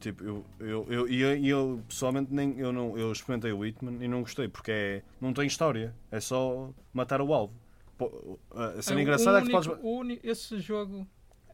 tipo, 0.00 0.22
eu, 0.24 0.44
eu, 0.60 0.86
eu, 0.90 1.08
e 1.08 1.20
eu, 1.20 1.36
eu, 1.44 1.82
pessoalmente 1.88 2.32
nem 2.32 2.58
eu 2.58 2.72
não 2.72 2.96
eu 2.98 3.10
experimentei 3.12 3.52
o 3.52 3.64
Hitman 3.64 4.02
e 4.04 4.08
não 4.08 4.20
gostei 4.20 4.48
porque 4.48 4.70
é, 4.70 5.02
não 5.20 5.32
tem 5.32 5.46
história, 5.46 5.94
é 6.10 6.20
só 6.20 6.70
matar 6.92 7.20
o 7.20 7.32
alvo. 7.32 7.54
Pô, 7.98 8.38
A 8.54 8.82
cena 8.82 9.00
É, 9.00 9.02
engraçada 9.02 9.38
o 9.38 9.40
é 9.40 9.44
que 9.44 9.50
podes 9.50 9.68
único- 9.68 9.86
o 9.86 9.98
uni- 10.00 10.20
esse 10.22 10.58
jogo, 10.58 11.06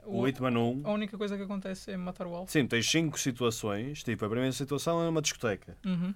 o 0.05 0.27
Hitman 0.27 0.57
1, 0.59 0.81
a 0.85 0.93
única 0.93 1.17
coisa 1.17 1.37
que 1.37 1.43
acontece 1.45 1.91
é 1.93 1.97
matar 1.97 2.27
o 2.27 2.35
alvo. 2.35 2.51
sim, 2.51 2.67
tens 2.67 2.91
cinco 2.91 3.19
situações, 3.19 4.03
tipo, 4.03 4.25
a 4.25 4.29
primeira 4.29 4.53
situação 4.53 5.01
é 5.03 5.09
uma 5.09 5.23
discoteca. 5.23 5.77
Uhum. 5.87 6.13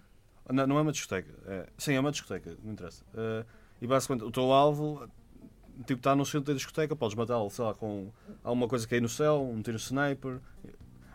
Não, 0.52 0.66
não 0.66 0.78
é 0.78 0.82
uma 0.82 0.92
discoteca, 0.92 1.32
é, 1.46 1.66
sim, 1.78 1.94
é 1.94 2.00
uma 2.00 2.10
discoteca, 2.12 2.56
não 2.62 2.72
interessa. 2.72 3.04
Eh, 3.14 3.44
e 3.82 3.86
basicamente 3.86 4.24
o 4.24 4.30
teu 4.30 4.52
alvo 4.52 5.08
tipo, 5.86 5.94
está 6.00 6.16
no 6.16 6.24
centro 6.24 6.52
da 6.52 6.54
discoteca, 6.54 6.96
podes 6.96 7.14
matá-lo, 7.16 7.50
sei 7.50 7.64
lá, 7.64 7.74
com 7.74 8.10
alguma 8.42 8.66
coisa 8.66 8.86
que 8.88 8.94
aí 8.94 9.00
no 9.00 9.08
céu, 9.08 9.42
um 9.42 9.60
tiro 9.60 9.76
sniper. 9.76 10.40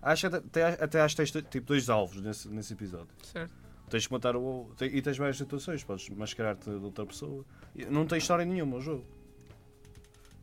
Acho 0.01 0.29
que 0.29 0.35
até, 0.35 0.63
até, 0.83 1.01
acho 1.01 1.15
que 1.15 1.23
tens 1.31 1.45
tipo, 1.49 1.67
dois 1.67 1.89
alvos 1.89 2.21
nesse, 2.21 2.49
nesse 2.49 2.73
episódio. 2.73 3.09
Certo. 3.23 3.51
Tens 3.89 4.07
que 4.07 4.13
matar 4.13 4.35
o. 4.35 4.71
te- 4.77 4.85
E 4.85 5.01
tens 5.01 5.17
várias 5.17 5.37
situações, 5.37 5.83
podes 5.83 6.09
mascarar-te 6.09 6.63
de 6.69 6.75
outra 6.83 7.05
pessoa. 7.05 7.43
E 7.75 7.85
não 7.85 8.05
tem 8.05 8.17
história 8.17 8.45
nenhuma 8.45 8.77
o 8.77 8.81
jogo. 8.81 9.05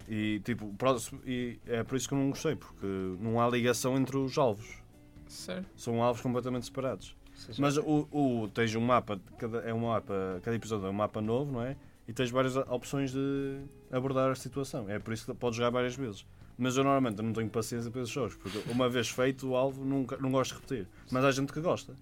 E 0.09 0.41
tipo, 0.41 0.73
próximo- 0.75 1.21
e 1.27 1.59
é 1.67 1.83
por 1.83 1.97
isso 1.97 2.09
que 2.09 2.15
eu 2.15 2.19
não 2.19 2.31
gostei, 2.31 2.57
porque 2.57 2.87
não 3.21 3.41
há 3.41 3.49
ligação 3.49 3.97
entre 3.97 4.17
os 4.17 4.39
alvos. 4.39 4.79
Certo. 5.27 5.67
São 5.77 6.03
alvos 6.03 6.23
completamente 6.23 6.65
separados. 6.67 7.15
Seja, 7.35 7.61
Mas 7.61 7.77
o, 7.77 8.09
o, 8.11 8.49
tens 8.53 8.75
um 8.75 8.81
mapa, 8.81 9.21
cada, 9.39 9.59
é 9.59 9.73
um 9.73 9.81
mapa, 9.87 10.41
cada 10.43 10.57
episódio 10.57 10.87
é 10.87 10.91
um 10.91 10.95
mapa 10.95 11.21
novo, 11.21 11.53
não 11.53 11.63
é? 11.63 11.77
E 12.07 12.13
tens 12.13 12.31
várias 12.31 12.57
opções 12.57 13.13
de 13.13 13.61
abordar 13.93 14.31
a 14.31 14.35
situação. 14.35 14.89
É 14.89 14.99
por 14.99 15.13
isso 15.13 15.27
que 15.27 15.35
podes 15.35 15.57
jogar 15.59 15.71
várias 15.71 15.95
vezes. 15.95 16.27
Mas 16.59 16.77
eu 16.77 16.83
normalmente 16.83 17.23
não 17.23 17.33
tenho 17.33 17.49
paciência 17.49 17.89
para 17.91 18.01
esses 18.03 18.13
jogos, 18.13 18.35
porque 18.35 18.59
uma 18.71 18.89
vez 18.89 19.09
feito 19.09 19.49
o 19.49 19.57
alvo 19.57 19.85
nunca, 19.85 20.17
não 20.17 20.31
gosto 20.33 20.55
de 20.55 20.61
repetir. 20.61 20.89
Mas 21.11 21.25
há 21.25 21.31
gente 21.31 21.53
que 21.53 21.61
gosta. 21.61 21.95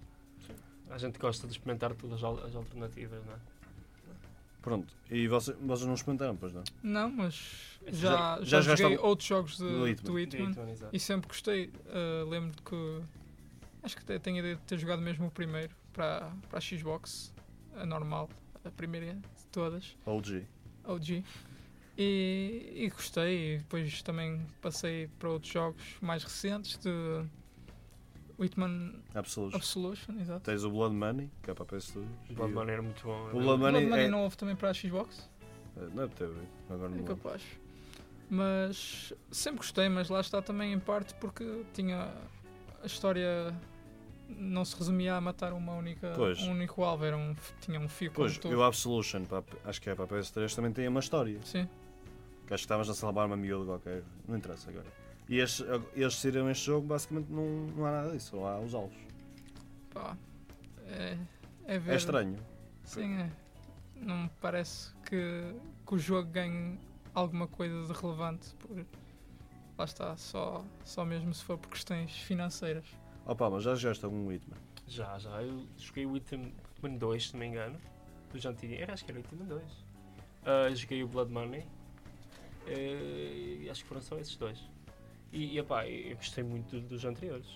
A 0.89 0.97
gente 0.97 1.19
gosta 1.19 1.45
de 1.45 1.53
experimentar 1.53 1.93
todas 1.93 2.17
as 2.17 2.23
al- 2.23 2.43
as 2.45 2.55
alternativas, 2.55 3.23
não 3.25 3.33
é? 3.33 3.37
Pronto. 4.61 4.93
E 5.09 5.27
vocês, 5.27 5.55
vocês 5.61 5.87
não 5.87 5.93
experimentaram, 5.93 6.35
pois 6.35 6.51
não? 6.53 6.63
Não, 6.83 7.09
mas 7.09 7.79
já, 7.87 8.37
já- 8.39 8.43
já, 8.43 8.61
já 8.61 8.75
joguei 8.75 8.97
outros 8.97 9.27
jogos 9.27 9.57
de, 9.57 9.63
do 9.63 9.87
Hitman. 9.87 10.11
do 10.11 10.19
Hitman 10.19 10.49
Hitman, 10.49 10.71
exato. 10.71 10.95
e 10.95 10.99
sempre 10.99 11.27
gostei. 11.27 11.67
Uh, 11.85 12.27
lembro 12.29 12.53
que 12.63 13.01
acho 13.83 13.95
que 13.95 14.01
até 14.03 14.19
tenho 14.19 14.37
a 14.37 14.39
ideia 14.39 14.55
de 14.55 14.61
ter 14.63 14.77
jogado 14.77 15.01
mesmo 15.01 15.27
o 15.27 15.31
primeiro 15.31 15.73
para, 15.93 16.29
para 16.49 16.57
a 16.57 16.61
Xbox, 16.61 17.33
a 17.77 17.85
normal, 17.85 18.29
a 18.65 18.69
primeira 18.71 19.13
de 19.13 19.45
todas, 19.51 19.95
OG. 20.05 20.43
OG. 20.83 21.23
E, 21.97 22.73
e 22.75 22.89
gostei, 22.89 23.55
e 23.55 23.57
depois 23.57 24.01
também 24.03 24.45
passei 24.61 25.07
para 25.19 25.29
outros 25.29 25.51
jogos 25.51 25.83
mais 25.99 26.23
recentes 26.23 26.77
de 26.77 26.89
Hitman 28.39 28.93
Absolution. 29.15 29.57
Absolution, 29.57 30.19
exato. 30.19 30.41
Tens 30.41 30.63
o 30.63 30.69
Blood 30.69 30.95
Money, 30.95 31.31
que 31.41 31.49
é 31.49 31.53
para 31.55 31.65
PS2. 31.65 32.05
O 32.29 32.33
Blood 32.33 32.53
Money 32.53 32.73
era 32.73 32.81
muito 32.83 33.03
bom. 33.03 33.27
O 33.29 33.39
Blood 33.39 33.59
Money 33.59 33.71
Blood 33.71 33.85
Money 33.87 34.05
é- 34.05 34.09
não 34.09 34.23
houve 34.23 34.37
também 34.37 34.55
para 34.55 34.69
a 34.69 34.73
Xbox? 34.73 35.27
Eh, 35.75 35.87
Não 35.93 36.07
teve, 36.07 36.39
agora 36.69 36.89
não 36.89 36.99
É 36.99 37.03
capaz. 37.03 37.41
Mas 38.29 39.13
sempre 39.31 39.57
gostei, 39.59 39.89
mas 39.89 40.09
lá 40.09 40.19
está 40.21 40.41
também 40.41 40.73
em 40.73 40.79
parte 40.79 41.13
porque 41.15 41.63
tinha 41.73 42.13
a 42.83 42.85
história 42.85 43.55
não 44.29 44.65
se 44.65 44.75
resumia 44.77 45.15
a 45.15 45.21
matar 45.21 45.53
uma 45.53 45.73
única 45.73 46.11
Pois. 46.15 46.39
um 46.41 46.51
único 46.51 46.83
alvo, 46.83 47.05
era 47.05 47.17
um, 47.17 47.33
tinha 47.61 47.79
um 47.79 47.87
fio 47.87 48.11
Pois, 48.11 48.33
condutor. 48.33 48.51
e 48.51 48.55
o 48.55 48.61
Absolution, 48.63 49.23
para, 49.23 49.41
acho 49.63 49.81
que 49.81 49.89
é 49.89 49.95
para 49.95 50.03
a 50.03 50.07
PS3, 50.07 50.53
também 50.53 50.71
tem 50.73 50.87
uma 50.89 50.99
história. 50.99 51.39
Sim, 51.45 51.67
Que 52.47 52.53
acho 52.53 52.61
que 52.61 52.65
estavas 52.65 52.89
a 52.89 52.93
salvar 52.93 53.27
uma 53.27 53.35
miúda 53.35 53.65
qualquer. 53.65 54.03
Não 54.27 54.37
interessa 54.37 54.69
agora. 54.69 54.87
E 55.27 55.39
estes, 55.39 55.65
estes 55.93 56.21
saíram 56.21 56.49
este 56.49 56.65
jogo, 56.65 56.87
basicamente 56.87 57.29
não, 57.29 57.45
não 57.75 57.85
há 57.85 57.91
nada 57.91 58.11
disso. 58.13 58.31
Só 58.31 58.47
há 58.47 58.59
os 58.59 58.73
alvos. 58.73 58.97
pá. 59.93 60.17
É, 60.87 61.17
é 61.65 61.77
ver. 61.77 61.93
É 61.93 61.95
estranho. 61.97 62.37
Sim, 62.85 63.17
é. 63.17 63.29
Não 63.97 64.15
me 64.23 64.29
parece 64.39 64.93
que, 65.05 65.53
que 65.85 65.95
o 65.95 65.99
jogo 65.99 66.29
ganhe 66.29 66.79
alguma 67.13 67.47
coisa 67.47 67.85
de 67.85 67.99
relevante 67.99 68.55
por. 68.55 68.85
Lá 69.77 69.85
está, 69.85 70.15
só, 70.15 70.65
só 70.85 71.03
mesmo 71.05 71.33
se 71.33 71.43
for 71.43 71.57
por 71.57 71.69
questões 71.69 72.11
financeiras. 72.11 72.85
Opa, 73.25 73.49
mas 73.49 73.63
já 73.63 73.75
jogaste 73.75 74.05
algum 74.05 74.31
Hitman? 74.31 74.57
Já, 74.87 75.19
já. 75.19 75.43
Eu 75.43 75.67
joguei 75.77 76.05
o 76.05 76.15
Hitman 76.15 76.97
2, 76.97 77.27
se 77.27 77.33
não 77.33 77.41
me 77.41 77.47
engano. 77.47 77.77
Do 78.31 78.39
já 78.39 78.49
antigo. 78.49 78.73
Era, 78.73 78.93
acho 78.93 79.03
que 79.03 79.11
era 79.11 79.19
o 79.19 79.23
Hitman 79.23 79.45
2. 79.45 79.63
Ah, 80.45 80.73
joguei 80.73 81.03
o 81.03 81.07
Blood 81.07 81.31
Money. 81.31 81.65
E 82.69 83.67
acho 83.69 83.83
que 83.83 83.87
foram 83.89 84.01
só 84.01 84.17
esses 84.17 84.35
dois. 84.35 84.59
E, 85.31 85.53
e 85.55 85.59
epá, 85.59 85.87
eu 85.87 86.15
gostei 86.15 86.43
muito 86.43 86.79
dos 86.81 87.03
anteriores. 87.05 87.47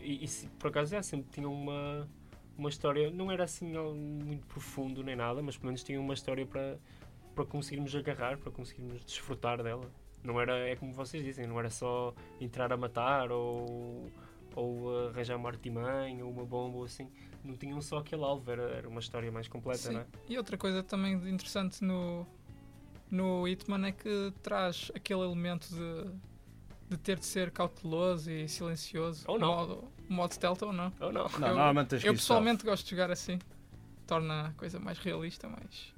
E, 0.00 0.24
e 0.24 0.28
se- 0.28 0.46
por 0.58 0.68
acaso 0.68 0.94
é, 0.96 1.02
sempre 1.02 1.30
tinham 1.30 1.52
uma, 1.52 2.08
uma 2.56 2.68
história, 2.68 3.10
não 3.10 3.30
era 3.30 3.44
assim 3.44 3.76
algo 3.76 3.96
muito 3.96 4.46
profundo 4.46 5.02
nem 5.02 5.16
nada, 5.16 5.42
mas 5.42 5.56
pelo 5.56 5.66
menos 5.66 5.82
tinha 5.82 6.00
uma 6.00 6.14
história 6.14 6.46
para, 6.46 6.78
para 7.34 7.44
conseguirmos 7.44 7.94
agarrar, 7.94 8.38
para 8.38 8.50
conseguirmos 8.50 9.04
desfrutar 9.04 9.62
dela. 9.62 9.90
Não 10.22 10.40
era, 10.40 10.56
é 10.68 10.76
como 10.76 10.92
vocês 10.92 11.24
dizem, 11.24 11.46
não 11.46 11.58
era 11.58 11.70
só 11.70 12.14
entrar 12.40 12.72
a 12.72 12.76
matar 12.76 13.32
ou, 13.32 14.10
ou 14.54 15.08
arranjar 15.08 15.36
uma 15.36 15.48
artimanha 15.48 16.24
ou 16.24 16.30
uma 16.30 16.44
bomba 16.44 16.78
ou 16.78 16.84
assim. 16.84 17.10
Não 17.42 17.56
tinham 17.56 17.80
só 17.80 17.98
aquele 17.98 18.22
alvo, 18.22 18.50
era, 18.50 18.62
era 18.64 18.88
uma 18.88 19.00
história 19.00 19.32
mais 19.32 19.48
completa, 19.48 19.78
Sim. 19.78 19.94
não 19.94 20.00
é? 20.00 20.06
E 20.28 20.36
outra 20.36 20.58
coisa 20.58 20.82
também 20.82 21.14
interessante 21.30 21.82
no, 21.82 22.26
no 23.10 23.46
Hitman 23.48 23.86
é 23.88 23.92
que 23.92 24.32
traz 24.42 24.90
aquele 24.94 25.20
elemento 25.20 25.68
de, 25.68 26.10
de 26.90 26.96
ter 26.96 27.18
de 27.18 27.26
ser 27.26 27.50
cauteloso 27.50 28.30
e 28.30 28.48
silencioso. 28.48 29.24
Ou 29.26 29.38
não. 29.38 29.52
O 29.52 29.56
modo, 29.56 29.84
o 30.08 30.12
modo 30.12 30.32
stealth 30.34 30.62
ou 30.62 30.72
não. 30.72 30.92
Ou 31.00 31.12
não? 31.12 31.28
Não, 31.38 31.48
Eu- 31.48 31.54
normalmente 31.54 32.06
Eu 32.06 32.12
pessoalmente 32.14 32.64
gosto 32.64 32.84
de 32.84 32.90
jogar 32.90 33.10
assim. 33.10 33.38
Torna 34.06 34.48
a 34.48 34.50
coisa 34.52 34.78
mais 34.80 34.98
realista, 34.98 35.48
mais. 35.48 35.92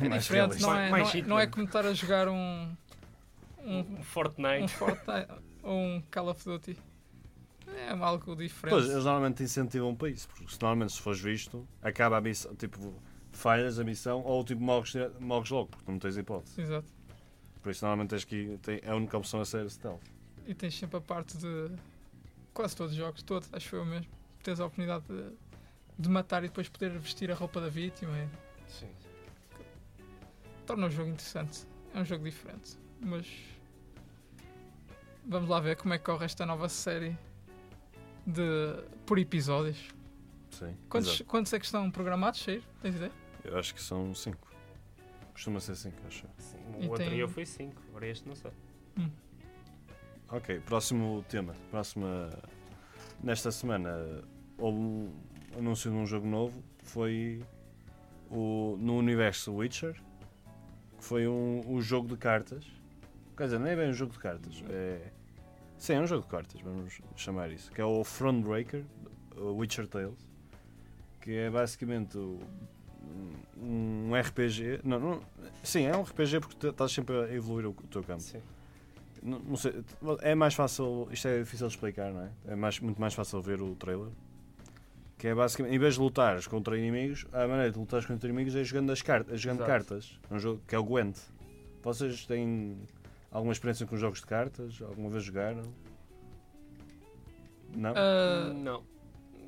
É 0.00 0.08
Mais 0.08 0.22
diferente, 0.24 0.58
realista. 0.58 0.66
não 0.66 0.76
é, 0.78 0.90
Mais 0.90 1.12
não, 1.14 1.20
é, 1.20 1.22
não 1.22 1.38
é 1.40 1.46
como 1.46 1.64
estar 1.66 1.84
a 1.86 1.92
jogar 1.94 2.28
um. 2.28 2.74
Um, 3.62 3.78
Um 3.98 4.02
Fortnite. 4.02 4.62
um 4.64 4.68
Fortnite 4.68 5.28
ou 5.62 5.76
um 5.78 6.02
Call 6.10 6.28
of 6.28 6.44
Duty. 6.44 6.76
É 7.76 7.90
algo 7.90 8.34
diferente. 8.34 8.70
Pois, 8.74 8.90
eles 8.90 9.04
normalmente 9.04 9.42
incentivam 9.44 9.94
para 9.94 10.08
isso, 10.08 10.26
porque 10.28 10.52
se 10.52 10.60
normalmente 10.60 10.92
se 10.92 11.00
fores 11.00 11.20
visto, 11.20 11.68
acaba 11.82 12.16
a 12.16 12.20
missão, 12.20 12.52
tipo, 12.56 12.92
falhas 13.40 13.78
a 13.78 13.84
missão 13.84 14.22
ou 14.22 14.44
tipo 14.44 14.62
morres, 14.62 14.92
morres 15.18 15.50
logo, 15.50 15.68
porque 15.68 15.90
não 15.90 15.98
tens 15.98 16.16
hipótese. 16.16 16.60
Exato. 16.60 16.86
Por 17.62 17.70
isso 17.70 17.84
normalmente 17.84 18.10
tens 18.10 18.24
que 18.24 18.36
ir, 18.36 18.58
tem, 18.58 18.80
é 18.82 18.90
a 18.90 18.96
única 18.96 19.16
opção 19.16 19.40
a 19.40 19.44
ser 19.44 19.68
stealth. 19.70 20.02
E 20.46 20.54
tens 20.54 20.74
sempre 20.74 20.98
a 20.98 21.00
parte 21.00 21.36
de. 21.36 21.70
Quase 22.52 22.76
todos 22.76 22.92
os 22.92 22.98
jogos, 22.98 23.22
todos, 23.22 23.48
acho 23.52 23.76
eu 23.76 23.84
mesmo. 23.84 24.06
Tens 24.42 24.60
a 24.60 24.66
oportunidade 24.66 25.04
de, 25.06 25.32
de 25.98 26.08
matar 26.08 26.44
e 26.44 26.48
depois 26.48 26.68
poder 26.68 26.90
vestir 26.98 27.30
a 27.30 27.34
roupa 27.34 27.60
da 27.60 27.68
vítima. 27.68 28.12
e 28.18 28.28
Sim. 28.70 28.88
torna 30.66 30.86
o 30.86 30.90
jogo 30.90 31.10
interessante. 31.10 31.66
É 31.94 32.00
um 32.00 32.04
jogo 32.04 32.24
diferente. 32.24 32.78
Mas. 33.00 33.26
Vamos 35.26 35.48
lá 35.48 35.60
ver 35.60 35.76
como 35.76 35.94
é 35.94 35.98
que 35.98 36.04
corre 36.04 36.24
esta 36.24 36.44
nova 36.44 36.68
série 36.68 37.16
de. 38.26 38.82
por 39.06 39.18
episódios. 39.18 39.88
Sim. 40.50 40.76
Quantos, 40.88 41.10
exato. 41.10 41.24
quantos 41.24 41.52
é 41.52 41.58
que 41.58 41.64
estão 41.64 41.90
programados 41.90 42.42
sair? 42.42 42.62
Tens 42.82 42.96
ideia? 42.96 43.12
Eu 43.44 43.58
acho 43.58 43.74
que 43.74 43.80
são 43.82 44.14
5. 44.14 44.48
Costuma 45.32 45.60
ser 45.60 45.74
5, 45.76 45.96
acho. 46.06 46.24
eu. 46.26 46.30
Sim, 46.38 46.58
o 46.76 46.80
tem- 46.80 47.06
anterior 47.06 47.28
foi 47.28 47.46
5, 47.46 47.82
agora 47.88 48.06
este 48.06 48.28
não 48.28 48.34
sei. 48.34 48.50
Ok, 50.28 50.60
próximo 50.60 51.24
tema. 51.28 51.54
Próxima. 51.70 52.30
Nesta 53.22 53.50
semana 53.50 54.22
houve 54.58 54.78
um 54.78 55.12
anúncio 55.58 55.90
de 55.90 55.96
um 55.96 56.06
jogo 56.06 56.26
novo. 56.26 56.62
Foi 56.82 57.42
o, 58.30 58.76
no 58.78 58.96
universo 58.96 59.52
Witcher. 59.54 59.94
Que 60.98 61.04
foi 61.04 61.26
um, 61.26 61.62
um 61.66 61.80
jogo 61.80 62.08
de 62.08 62.16
cartas. 62.16 62.64
Quer 63.36 63.44
dizer, 63.44 63.58
não 63.58 63.66
é 63.66 63.74
bem 63.74 63.88
um 63.90 63.94
jogo 63.94 64.12
de 64.12 64.18
cartas. 64.18 64.62
É, 64.68 65.10
sim, 65.78 65.94
é 65.94 66.00
um 66.00 66.06
jogo 66.06 66.22
de 66.24 66.28
cartas, 66.30 66.60
vamos 66.60 67.00
chamar 67.16 67.50
isso. 67.50 67.72
Que 67.72 67.80
é 67.80 67.84
o 67.84 68.02
Thronebreaker, 68.02 68.84
o 69.36 69.52
Witcher 69.54 69.88
Tales. 69.88 70.28
Que 71.22 71.32
é 71.36 71.50
basicamente 71.50 72.16
o- 72.18 72.38
um 73.56 74.10
RPG. 74.14 74.80
Não, 74.84 74.98
não, 74.98 75.20
sim, 75.62 75.84
é 75.84 75.96
um 75.96 76.02
RPG 76.02 76.40
porque 76.40 76.66
estás 76.68 76.92
sempre 76.92 77.14
a 77.16 77.34
evoluir 77.34 77.66
o, 77.66 77.72
teu 77.90 78.02
campo. 78.02 78.20
Sim. 78.22 78.40
Não, 79.22 79.38
não 79.40 79.56
sei, 79.56 79.84
é 80.22 80.34
mais 80.34 80.54
fácil, 80.54 81.08
isto 81.10 81.28
é 81.28 81.40
difícil 81.40 81.66
de 81.66 81.74
explicar, 81.74 82.10
não 82.12 82.22
é? 82.22 82.30
É 82.48 82.56
mais, 82.56 82.80
muito 82.80 83.00
mais 83.00 83.12
fácil 83.12 83.40
ver 83.42 83.60
o 83.60 83.74
trailer. 83.74 84.08
Que 85.18 85.28
é 85.28 85.34
basicamente, 85.34 85.74
em 85.74 85.78
vez 85.78 85.94
de 85.94 86.00
lutares 86.00 86.46
contra 86.46 86.78
inimigos, 86.78 87.26
a 87.32 87.46
maneira 87.46 87.70
de 87.70 87.78
lutares 87.78 88.06
contra 88.06 88.26
inimigos 88.26 88.56
é 88.56 88.64
jogando, 88.64 88.90
as 88.90 89.02
cartas, 89.02 89.38
jogando 89.38 89.58
Exato. 89.58 89.70
cartas. 89.70 90.18
É 90.30 90.34
um 90.34 90.38
jogo 90.38 90.62
que 90.66 90.74
é 90.74 90.78
o 90.78 90.82
Gwent. 90.84 91.18
Vocês 91.82 92.24
têm 92.24 92.78
alguma 93.30 93.52
experiência 93.52 93.86
com 93.86 93.96
jogos 93.98 94.20
de 94.20 94.26
cartas? 94.26 94.80
Alguma 94.80 95.10
vez 95.10 95.24
jogaram? 95.24 95.62
Não? 97.76 97.92
Ah, 97.94 98.52
não. 98.54 98.82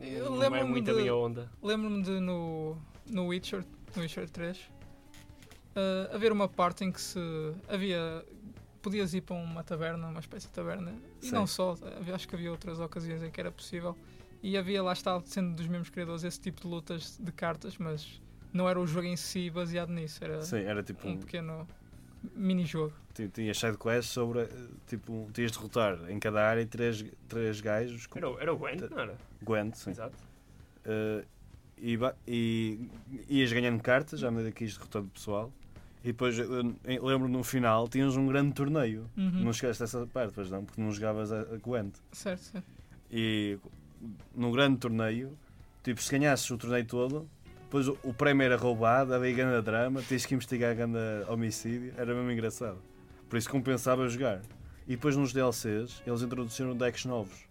eu 0.01 0.31
não 0.31 0.43
é 0.55 0.63
muito 0.65 0.91
a 0.91 0.95
de- 0.95 1.01
minha 1.01 1.15
onda. 1.15 1.51
Lembro-me 1.63 2.03
de 2.03 2.21
no, 2.21 2.77
no 3.07 3.27
Witcher, 3.27 3.65
no 3.97 4.03
Witcher 4.03 4.29
3, 4.29 4.59
ah, 5.77 6.11
haver 6.15 6.33
uma 6.33 6.49
parte 6.49 6.85
em 6.85 6.93
que 6.93 7.01
se 7.01 7.19
havia. 7.69 8.25
Podias 8.81 9.15
ir 9.15 9.21
para 9.21 9.37
uma 9.37 9.63
taberna, 9.63 10.09
uma 10.09 10.19
espécie 10.19 10.49
de 10.49 10.53
taberna, 10.53 10.93
e 11.23 11.27
Sim. 11.27 11.35
não 11.37 11.47
só, 11.47 11.77
havia- 11.97 12.17
acho 12.17 12.27
que 12.27 12.35
havia 12.35 12.51
outras 12.51 12.81
ocasiões 12.81 13.23
em 13.23 13.31
que 13.31 13.39
era 13.41 13.53
possível. 13.53 13.97
E 14.43 14.57
havia 14.59 14.83
lá 14.83 14.93
está, 14.93 15.21
sendo 15.25 15.55
dos 15.55 15.69
mesmos 15.69 15.89
criadores, 15.89 16.25
esse 16.25 16.41
tipo 16.41 16.63
de 16.63 16.67
lutas 16.67 17.17
de 17.17 17.31
cartas, 17.31 17.79
mas 17.79 18.21
não 18.53 18.69
era 18.69 18.81
o 18.81 18.85
jogo 18.85 19.07
em 19.07 19.17
si 19.17 19.49
baseado 19.51 19.91
nisso, 19.91 20.25
era 20.25 20.43
Sim, 20.43 20.63
era 20.65 20.83
tipo 20.83 21.07
um 21.07 21.13
um, 21.13 21.17
pequeno 21.17 21.65
mini-jogo. 22.35 22.93
ti- 23.15 23.29
tinha 23.29 23.55
sidequest 23.55 24.09
sobre 24.11 24.41
eh, 24.41 24.49
tipo, 24.89 25.31
tinhas 25.33 25.53
de 25.53 25.59
derrotar 25.59 26.11
em 26.11 26.19
cada 26.19 26.45
área 26.45 26.67
três, 26.67 27.05
três 27.29 27.61
gajos 27.61 28.09
com 28.09 28.19
Era, 28.19 28.31
o- 28.31 28.41
era 28.41 28.53
o 28.53 28.57
Gwent, 28.59 28.81
não 28.91 28.99
era? 28.99 29.17
Gwent, 29.45 29.75
sim. 29.77 29.91
Exato. 29.91 30.17
Uh, 30.85 31.25
e, 31.83 31.99
e 32.27 32.79
ias 33.29 33.53
ganhando 33.53 33.83
cartas 33.83 34.23
à 34.23 34.31
medida 34.31 34.53
que 34.53 34.65
ias 34.65 34.75
derrotando 34.75 35.09
pessoal. 35.09 35.53
E 36.05 36.09
depois 36.09 36.37
em- 36.39 36.99
lembro 37.01 37.29
no 37.29 37.43
final 37.45 37.87
tinhas 37.89 38.17
um 38.17 38.27
grande 38.27 38.53
torneio. 38.55 39.09
Uhum. 39.17 39.45
Não 39.45 39.53
chegaste 39.53 39.83
a 39.83 39.85
essa 39.85 40.07
parte, 40.07 40.33
pois 40.35 40.51
não, 40.51 40.65
porque 40.65 40.81
não 40.81 40.91
jogavas 40.93 41.31
a, 41.33 41.43
a. 41.43 42.01
Certo, 42.13 42.41
certo. 42.41 42.67
E 43.11 43.59
no 44.35 44.51
grande 44.53 44.79
torneio, 44.79 45.37
tipo, 45.83 46.03
se 46.03 46.11
ganhasses 46.11 46.51
o 46.51 46.57
torneio 46.57 46.85
todo, 46.87 47.29
depois 47.65 47.87
o, 47.89 47.97
o 48.03 48.13
prémio 48.15 48.45
era 48.45 48.57
roubado, 48.57 49.15
havia 49.15 49.33
grande 49.33 49.63
drama, 49.65 50.03
tens 50.03 50.27
que 50.27 50.35
investigar 50.35 50.75
grande 50.75 50.99
homicídio, 51.29 51.93
era 51.97 52.15
mesmo 52.15 52.31
engraçado. 52.31 52.79
Por 53.29 53.37
isso 53.39 53.49
compensava 53.49 54.09
jogar. 54.09 54.41
E 54.87 54.93
depois 54.97 55.17
nos 55.17 55.33
DLCs 55.33 56.03
eles 56.07 56.23
introduziram 56.23 56.77
decks 56.77 57.05
novos. 57.05 57.45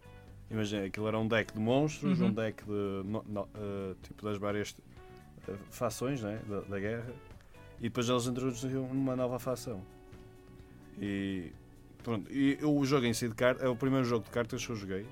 Imagina, 0.52 0.86
aquilo 0.86 1.08
era 1.08 1.18
um 1.18 1.28
deck 1.28 1.54
de 1.54 1.60
monstros, 1.60 2.20
Uhum. 2.20 2.28
um 2.28 2.34
deck 2.34 2.64
de 2.66 2.72
no- 3.06 3.24
no- 3.26 3.50
eh, 3.56 3.96
tipo 4.04 4.24
das 4.26 4.38
várias 4.38 4.76
eh, 5.48 5.54
fações 5.70 6.22
né, 6.22 6.40
da, 6.48 6.60
da 6.62 6.80
guerra. 6.80 7.14
E 7.80 7.84
depois 7.84 8.08
eles 8.10 8.28
introduziram 8.28 8.84
uma 8.84 9.16
nova 9.16 9.40
fação. 9.40 9.82
E 11.00 11.52
pronto, 12.04 12.32
e 12.32 12.60
o 12.64 12.84
jogo 12.86 13.06
em 13.06 13.14
si 13.14 13.28
de 13.30 13.36
cartas 13.36 13.64
é 13.66 13.70
o 13.70 13.76
primeiro 13.76 14.06
jogo 14.06 14.26
de 14.26 14.30
cartas 14.32 14.64
que 14.66 14.72
eu 14.72 14.76
joguei. 14.76 15.06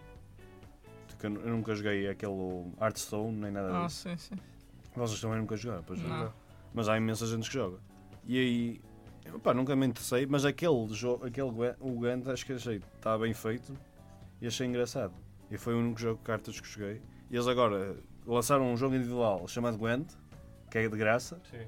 Porque 1.08 1.26
eu, 1.26 1.30
nu- 1.30 1.42
eu 1.42 1.50
nunca 1.56 1.74
joguei 1.74 2.08
aquele 2.10 2.72
Hearthstone 2.80 3.32
nem 3.40 3.52
nada 3.52 3.76
Ah, 3.78 3.86
disso. 3.88 4.10
sim, 4.10 4.18
sim. 4.18 4.36
Vocês 4.96 5.22
também 5.22 5.40
nunca 5.40 5.56
jogaram, 5.56 5.84
pois 5.84 6.02
não. 6.02 6.34
Mas 6.74 6.90
há 6.90 6.98
imensa 6.98 7.26
gente 7.26 7.48
que 7.50 7.54
joga. 7.56 7.78
E 8.26 8.38
aí, 8.38 8.82
nunca 9.56 9.76
me 9.76 9.88
interessei, 9.88 10.26
mas 10.26 10.44
aquele 10.46 10.88
jogo, 10.94 11.26
aquele 11.26 11.48
o 11.80 11.92
Gwent, 11.94 12.28
acho 12.28 12.46
que 12.46 12.54
achei 12.54 12.82
estava 12.98 13.24
bem 13.24 13.34
feito 13.34 13.74
e 14.42 14.48
achei 14.48 14.68
engraçado. 14.68 15.14
E 15.52 15.58
foi 15.58 15.74
o 15.74 15.80
único 15.80 16.00
jogo 16.00 16.18
de 16.18 16.24
cartas 16.24 16.60
que 16.60 16.68
joguei. 16.68 17.02
E 17.30 17.36
eles 17.36 17.48
agora 17.48 17.98
lançaram 18.26 18.72
um 18.72 18.78
jogo 18.78 18.96
individual 18.96 19.48
chamado 19.48 19.78
Gwent, 19.78 20.08
que 20.70 20.78
é 20.78 20.88
de 20.88 20.98
graça, 20.98 21.40
Sim. 21.50 21.66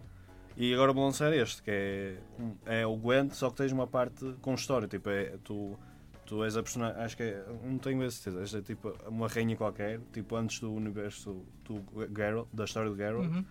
e 0.55 0.73
agora 0.73 0.93
vão 0.93 1.05
lançar 1.05 1.33
este, 1.33 1.63
que 1.63 1.71
é, 1.71 2.17
é 2.65 2.85
o 2.85 2.95
Gwent, 2.95 3.31
só 3.33 3.49
que 3.49 3.57
tens 3.57 3.71
uma 3.71 3.87
parte 3.87 4.35
com 4.41 4.53
história. 4.53 4.87
Tipo, 4.87 5.09
é, 5.09 5.37
tu, 5.43 5.77
tu 6.25 6.43
és 6.43 6.55
a 6.55 6.63
personagem, 6.63 7.01
acho 7.01 7.17
que 7.17 7.23
é, 7.23 7.45
não 7.63 7.77
tenho 7.77 7.99
bem 7.99 8.09
certeza, 8.09 8.39
és 8.41 8.53
é 8.53 8.61
tipo 8.61 8.93
uma 9.07 9.27
rainha 9.27 9.55
qualquer, 9.55 9.99
tipo 10.13 10.35
antes 10.35 10.59
do 10.59 10.71
universo 10.71 11.43
do 11.65 11.83
Geralt, 12.15 12.47
da 12.53 12.65
história 12.65 12.91
de 12.91 12.97
Geralt. 12.97 13.27
Uhum. 13.27 13.45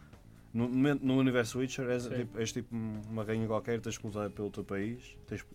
No, 0.53 0.69
no 0.69 1.17
universo 1.17 1.61
Witcher 1.61 1.89
és 1.91 2.09
tipo, 2.09 2.39
és 2.39 2.53
tipo 2.53 2.75
uma 2.75 3.23
rainha 3.23 3.47
qualquer, 3.47 3.81
tens 3.81 3.97
que 3.97 4.05
lutar 4.05 4.29
pelo 4.31 4.51
teu 4.51 4.65
país 4.65 5.17
tens, 5.29 5.47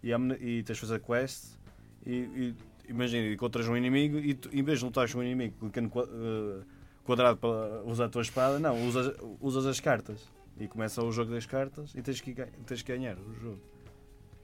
e, 0.00 0.12
e 0.12 0.62
tens 0.62 0.76
de 0.76 0.80
fazer 0.80 1.00
quest 1.00 1.58
e, 2.06 2.12
e 2.12 2.54
imagina, 2.88 3.32
encontras 3.32 3.68
um 3.68 3.76
inimigo 3.76 4.18
e 4.18 4.34
tu, 4.34 4.48
em 4.52 4.62
vez 4.62 4.78
de 4.78 4.84
lutares 4.84 5.12
com 5.12 5.20
um 5.20 5.22
inimigo 5.22 5.54
clicando 5.58 5.90
eh, 5.98 6.64
quadrado 7.04 7.38
para 7.38 7.82
usar 7.84 8.06
a 8.06 8.08
tua 8.08 8.22
espada, 8.22 8.58
não, 8.58 8.86
usas, 8.86 9.14
usas 9.40 9.66
as 9.66 9.80
cartas 9.80 10.20
e 10.58 10.66
começa 10.68 11.02
o 11.02 11.10
jogo 11.10 11.32
das 11.32 11.46
cartas 11.46 11.94
e 11.94 12.02
tens 12.02 12.20
que, 12.20 12.34
tens 12.34 12.82
que 12.82 12.92
ganhar 12.92 13.18
o 13.18 13.34
jogo. 13.34 13.60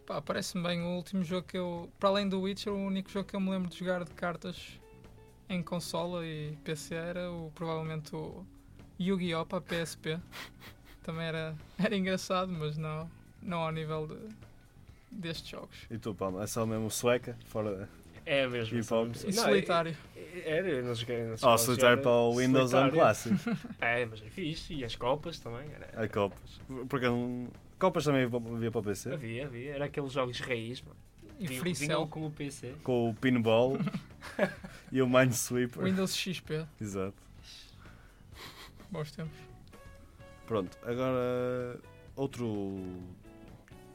Pá, 0.06 0.20
parece-me 0.20 0.64
bem. 0.64 0.82
O 0.82 0.96
último 0.96 1.22
jogo 1.22 1.46
que 1.46 1.56
eu. 1.56 1.88
Para 1.98 2.08
além 2.08 2.28
do 2.28 2.40
Witcher, 2.40 2.72
o 2.72 2.76
único 2.76 3.08
jogo 3.10 3.28
que 3.28 3.36
eu 3.36 3.40
me 3.40 3.50
lembro 3.50 3.70
de 3.70 3.78
jogar 3.78 4.04
de 4.04 4.10
cartas 4.10 4.80
em 5.48 5.62
consola 5.62 6.26
e 6.26 6.56
PC 6.64 6.94
era 6.94 7.30
o, 7.30 7.52
provavelmente 7.54 8.14
o 8.14 8.44
Yu-Gi-Oh! 8.98 9.46
para 9.46 9.60
PSP. 9.60 10.18
Também 11.04 11.26
era, 11.26 11.56
era 11.78 11.96
engraçado, 11.96 12.50
mas 12.50 12.76
não, 12.76 13.08
não 13.40 13.58
ao 13.58 13.70
nível 13.70 14.06
de, 14.08 14.18
destes 15.10 15.48
jogos. 15.48 15.76
E 15.90 15.96
tu, 15.96 16.14
Palma, 16.14 16.42
é 16.42 16.46
só 16.46 16.66
mesmo 16.66 16.90
sueca, 16.90 17.36
fora. 17.46 17.88
É 18.32 18.46
mesmo. 18.46 18.78
E 18.78 18.84
pop. 18.84 19.08
mesmo- 19.08 19.28
E 19.30 19.34
Não, 19.34 19.42
solitário. 19.42 19.96
é- 20.16 20.48
Era, 20.48 20.68
eu 20.68 20.84
não 20.84 20.94
joguei. 20.94 21.24
Não 21.24 21.32
Oh, 21.32 21.36
joguei- 21.36 21.58
solitário 21.58 22.02
para 22.02 22.10
o 22.12 22.36
Windows 22.36 22.72
é 22.72 22.80
um 22.84 22.90
clássico. 22.90 23.34
É, 23.80 24.06
mas 24.06 24.22
é 24.22 24.26
fixe. 24.30 24.74
E 24.74 24.84
as 24.84 24.94
copas 24.94 25.40
também. 25.40 25.68
Era, 25.72 26.04
A 26.04 26.08
Copas. 26.08 26.60
Porque 26.88 27.06
Copas 27.78 28.04
também 28.04 28.22
havia 28.24 28.70
para 28.70 28.78
o 28.80 28.84
PC. 28.84 29.12
Havia, 29.14 29.46
havia. 29.46 29.74
Era 29.74 29.86
aqueles 29.86 30.12
jogos 30.12 30.38
raiz, 30.38 30.80
mano. 30.82 30.96
E 31.40 31.48
Free 31.48 31.72
vinham 31.72 32.00
Cell. 32.02 32.06
com 32.06 32.26
o 32.26 32.30
PC. 32.30 32.74
Com 32.84 33.10
o 33.10 33.14
Pinball 33.14 33.76
e 34.92 35.02
o 35.02 35.08
Minesweeper. 35.08 35.82
Windows 35.82 36.14
XP. 36.14 36.64
Exato. 36.80 37.14
Bons 38.90 39.10
tempos. 39.10 39.38
Pronto, 40.46 40.78
agora 40.84 41.78
outro. 42.14 42.80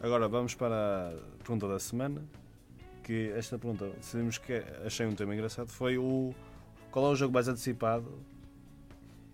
Agora 0.02 0.28
vamos 0.28 0.54
para 0.56 1.14
a 1.14 1.38
pergunta 1.38 1.68
da 1.68 1.80
semana. 1.80 2.22
Que 3.06 3.30
esta 3.36 3.60
pergunta, 3.60 3.88
decidimos 3.92 4.40
que 4.40 4.54
achei 4.84 5.06
um 5.06 5.14
tema 5.14 5.36
engraçado. 5.36 5.68
Foi 5.68 5.96
o. 5.96 6.34
Qual 6.90 7.06
é 7.06 7.10
o 7.10 7.16
jogo 7.16 7.34
mais 7.36 7.48
antecipado 7.48 8.12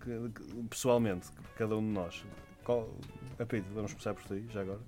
que- 0.01 0.29
que- 0.29 0.63
pessoalmente, 0.63 1.31
que 1.31 1.41
cada 1.57 1.77
um 1.77 1.79
de 1.81 1.93
nós? 1.93 2.25
Qual, 2.65 2.93
Apito, 3.39 3.65
vamos 3.73 3.91
começar 3.93 4.13
por 4.13 4.23
ti, 4.25 4.45
já 4.51 4.59
agora. 4.61 4.79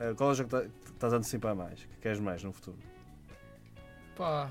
Eh, 0.00 0.14
qual 0.16 0.30
é 0.30 0.32
o 0.32 0.34
jogo 0.36 0.48
que 0.48 0.56
tá- 0.56 0.74
estás 0.86 1.12
a 1.12 1.16
antecipar 1.18 1.54
mais? 1.54 1.84
Que 1.84 1.96
queres 2.00 2.18
mais 2.18 2.42
no 2.42 2.50
futuro? 2.52 2.78
Pá, 4.16 4.50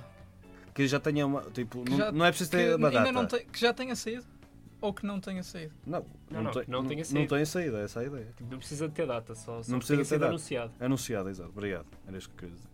Que 0.75 0.87
já 0.87 0.99
tenha 0.99 1.25
uma. 1.25 1.41
Tipo, 1.49 1.83
Que 1.83 1.89
não, 1.89 1.97
já- 1.97 2.11
não 2.11 2.25
é 2.25 2.29
preciso 2.29 2.51
que 2.51 2.57
ter 2.57 2.75
uma 2.75 2.87
ainda 2.89 2.99
data. 2.99 3.11
não 3.11 3.25
tem- 3.25 3.45
que 3.47 3.59
já 3.59 3.73
tenha 3.73 3.95
saído 3.95 4.25
ou 4.79 4.93
que 4.93 5.03
não 5.07 5.19
tenha 5.19 5.41
saído. 5.41 5.73
Não, 5.83 6.05
Não, 6.29 6.43
não, 6.43 6.51
tem- 6.51 6.63
não 6.67 6.85
tenha 6.85 6.99
não 6.99 7.05
saído. 7.05 7.35
tem 7.35 7.45
saída, 7.45 7.79
essa 7.79 8.01
é 8.01 8.03
a 8.03 8.07
ideia. 8.07 8.27
Não 8.51 8.59
precisa 8.59 8.87
de 8.87 8.93
ter 8.93 9.07
data, 9.07 9.33
só, 9.33 9.63
só 9.63 9.71
Não 9.71 9.79
precisa 9.79 9.95
tenha 9.95 10.03
ter 10.03 10.09
sido 10.09 10.19
data. 10.19 10.29
anunciado. 10.29 10.73
Anunciado, 10.79 11.29
exato. 11.29 11.49
Obrigado. 11.49 11.87
Era 12.07 12.15
isto 12.19 12.29
que 12.29 12.35
queria 12.37 12.53
dizer. 12.55 12.69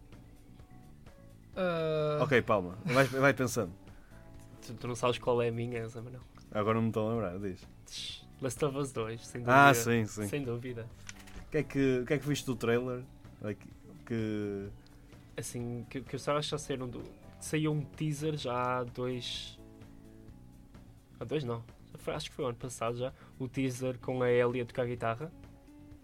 Ah, 1.55 2.19
Ok, 2.21 2.41
palma. 2.41 2.77
Vai, 2.85 3.05
vai 3.05 3.33
pensando. 3.33 3.71
Tu, 4.65 4.73
tu 4.75 4.87
não 4.87 4.95
sabes 4.95 5.17
qual 5.19 5.41
é 5.41 5.49
a 5.49 5.51
minha, 5.51 5.81
mas 5.83 5.95
não. 5.95 6.21
Agora 6.51 6.75
não 6.75 6.83
me 6.83 6.87
estou 6.89 7.07
a 7.09 7.13
lembrar, 7.13 7.39
diz. 7.39 7.61
Last 8.41 8.63
of 8.65 8.77
Us 8.77 8.91
2, 8.91 9.25
sem 9.25 9.41
dúvida. 9.41 9.69
Ah, 9.69 9.73
sim, 9.73 10.05
sim. 10.05 10.27
Sem 10.27 10.43
dúvida. 10.43 10.87
O 11.47 11.51
que 11.51 11.57
é 11.57 11.63
que, 11.63 11.99
o 11.99 12.05
que, 12.05 12.13
é 12.13 12.17
que 12.19 12.27
viste 12.27 12.45
do 12.45 12.55
trailer? 12.55 13.03
Que, 14.05 14.69
Assim, 15.37 15.85
que, 15.89 16.01
que 16.01 16.15
eu 16.15 16.19
só 16.19 16.37
acho 16.37 16.47
que 16.47 16.51
já 16.51 16.57
saíram 16.57 16.87
do. 16.87 17.01
Saiu 17.39 17.71
um 17.71 17.81
teaser 17.81 18.35
já 18.37 18.79
há 18.79 18.83
dois. 18.83 19.57
Há 21.19 21.23
dois 21.25 21.43
não. 21.43 21.63
Foi- 21.95 22.13
acho 22.13 22.29
que 22.29 22.35
foi 22.35 22.45
o 22.45 22.47
ano 22.49 22.57
passado 22.57 22.97
já. 22.97 23.13
O 23.39 23.47
teaser 23.47 23.97
com 23.99 24.21
a 24.21 24.29
Ellie 24.31 24.61
a 24.61 24.65
tocar 24.65 24.85
guitarra. 24.85 25.31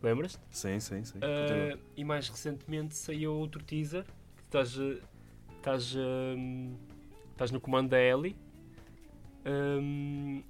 Lembras-te? 0.02 0.40
Sim, 0.50 0.80
sim, 0.80 1.04
sim. 1.04 1.20
Ah, 1.22 1.78
e 1.96 2.04
mais 2.06 2.30
recentemente 2.30 2.96
saiu 2.96 3.34
outro 3.34 3.62
teaser 3.64 4.04
que 4.04 4.44
estás, 4.46 4.78
estás, 5.60 5.95
hum, 5.95 6.76
estás 7.32 7.52
no 7.52 7.60
comando 7.62 7.89
da 7.89 8.02
Ellie 8.02 8.36
hum, 9.45 10.43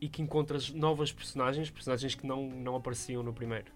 e 0.00 0.08
que 0.08 0.20
encontras 0.20 0.70
novas 0.70 1.12
personagens, 1.12 1.70
personagens 1.70 2.14
que 2.14 2.26
não, 2.26 2.48
não 2.48 2.76
apareciam 2.76 3.22
no 3.22 3.32
primeiro. 3.32 3.72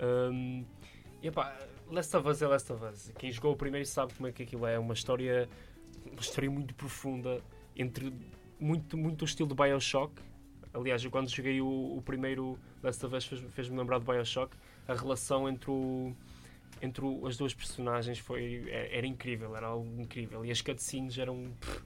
Hum, 0.00 0.64
e 1.22 1.28
epá, 1.28 1.56
Last 1.90 2.16
of 2.16 2.28
Us 2.28 2.42
é 2.42 2.46
Last 2.48 2.72
of 2.72 2.84
Us. 2.84 3.12
Quem 3.18 3.30
jogou 3.30 3.52
o 3.52 3.56
primeiro 3.56 3.86
sabe 3.86 4.14
como 4.14 4.28
é 4.28 4.32
que 4.32 4.42
aquilo 4.42 4.66
é. 4.66 4.78
Uma 4.78 4.94
história, 4.94 5.48
uma 6.10 6.20
história 6.20 6.50
muito 6.50 6.74
profunda, 6.74 7.40
entre 7.76 8.12
muito, 8.58 8.96
muito 8.96 9.22
o 9.22 9.24
estilo 9.24 9.48
de 9.48 9.54
Bioshock. 9.54 10.12
Aliás, 10.72 11.04
eu 11.04 11.10
quando 11.10 11.28
joguei 11.30 11.60
o, 11.60 11.96
o 11.96 12.02
primeiro 12.02 12.58
Last 12.82 13.04
of 13.06 13.14
Us 13.14 13.24
fez- 13.24 13.44
fez-me 13.52 13.78
lembrar 13.78 14.00
de 14.00 14.04
Bioshock. 14.06 14.56
A 14.88 14.94
relação 14.94 15.48
entre, 15.48 15.70
o, 15.70 16.14
entre 16.84 17.04
o- 17.04 17.26
as 17.26 17.36
duas 17.36 17.54
personagens 17.54 18.18
foi, 18.18 18.68
é- 18.68 18.96
era 18.98 19.06
incrível, 19.06 19.56
era 19.56 19.66
algo 19.68 20.00
incrível. 20.00 20.44
E 20.44 20.50
as 20.50 20.60
cutscenes 20.60 21.16
eram. 21.18 21.50
pff, 21.60 21.82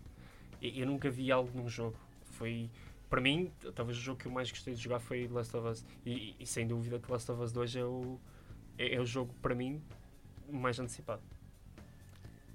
eu 0.63 0.71
eu 0.83 0.87
nunca 0.87 1.09
vi 1.11 1.31
algo 1.33 1.51
num 1.57 1.69
jogo. 1.69 1.97
Foi. 2.33 2.69
Para 3.09 3.21
mim, 3.23 3.51
talvez 3.75 3.97
o 3.97 4.01
jogo 4.01 4.19
que 4.21 4.27
eu 4.27 4.33
mais 4.33 4.51
gostei 4.51 4.75
de 4.75 4.81
jogar 4.83 5.01
foi 5.01 5.27
Last 5.29 5.57
of 5.57 5.67
Us. 5.69 5.85
E, 6.05 6.35
e 6.39 6.45
sem 6.47 6.67
dúvida 6.67 6.99
que 6.99 7.11
Last 7.11 7.31
of 7.33 7.41
Us 7.43 7.53
2 7.53 7.75
é 7.77 7.85
o, 7.85 8.19
é, 8.77 8.95
é 8.97 9.01
o 9.01 9.07
jogo, 9.07 9.33
para 9.41 9.55
mim, 9.55 9.81
mais 10.51 10.79
antecipado. 10.79 11.23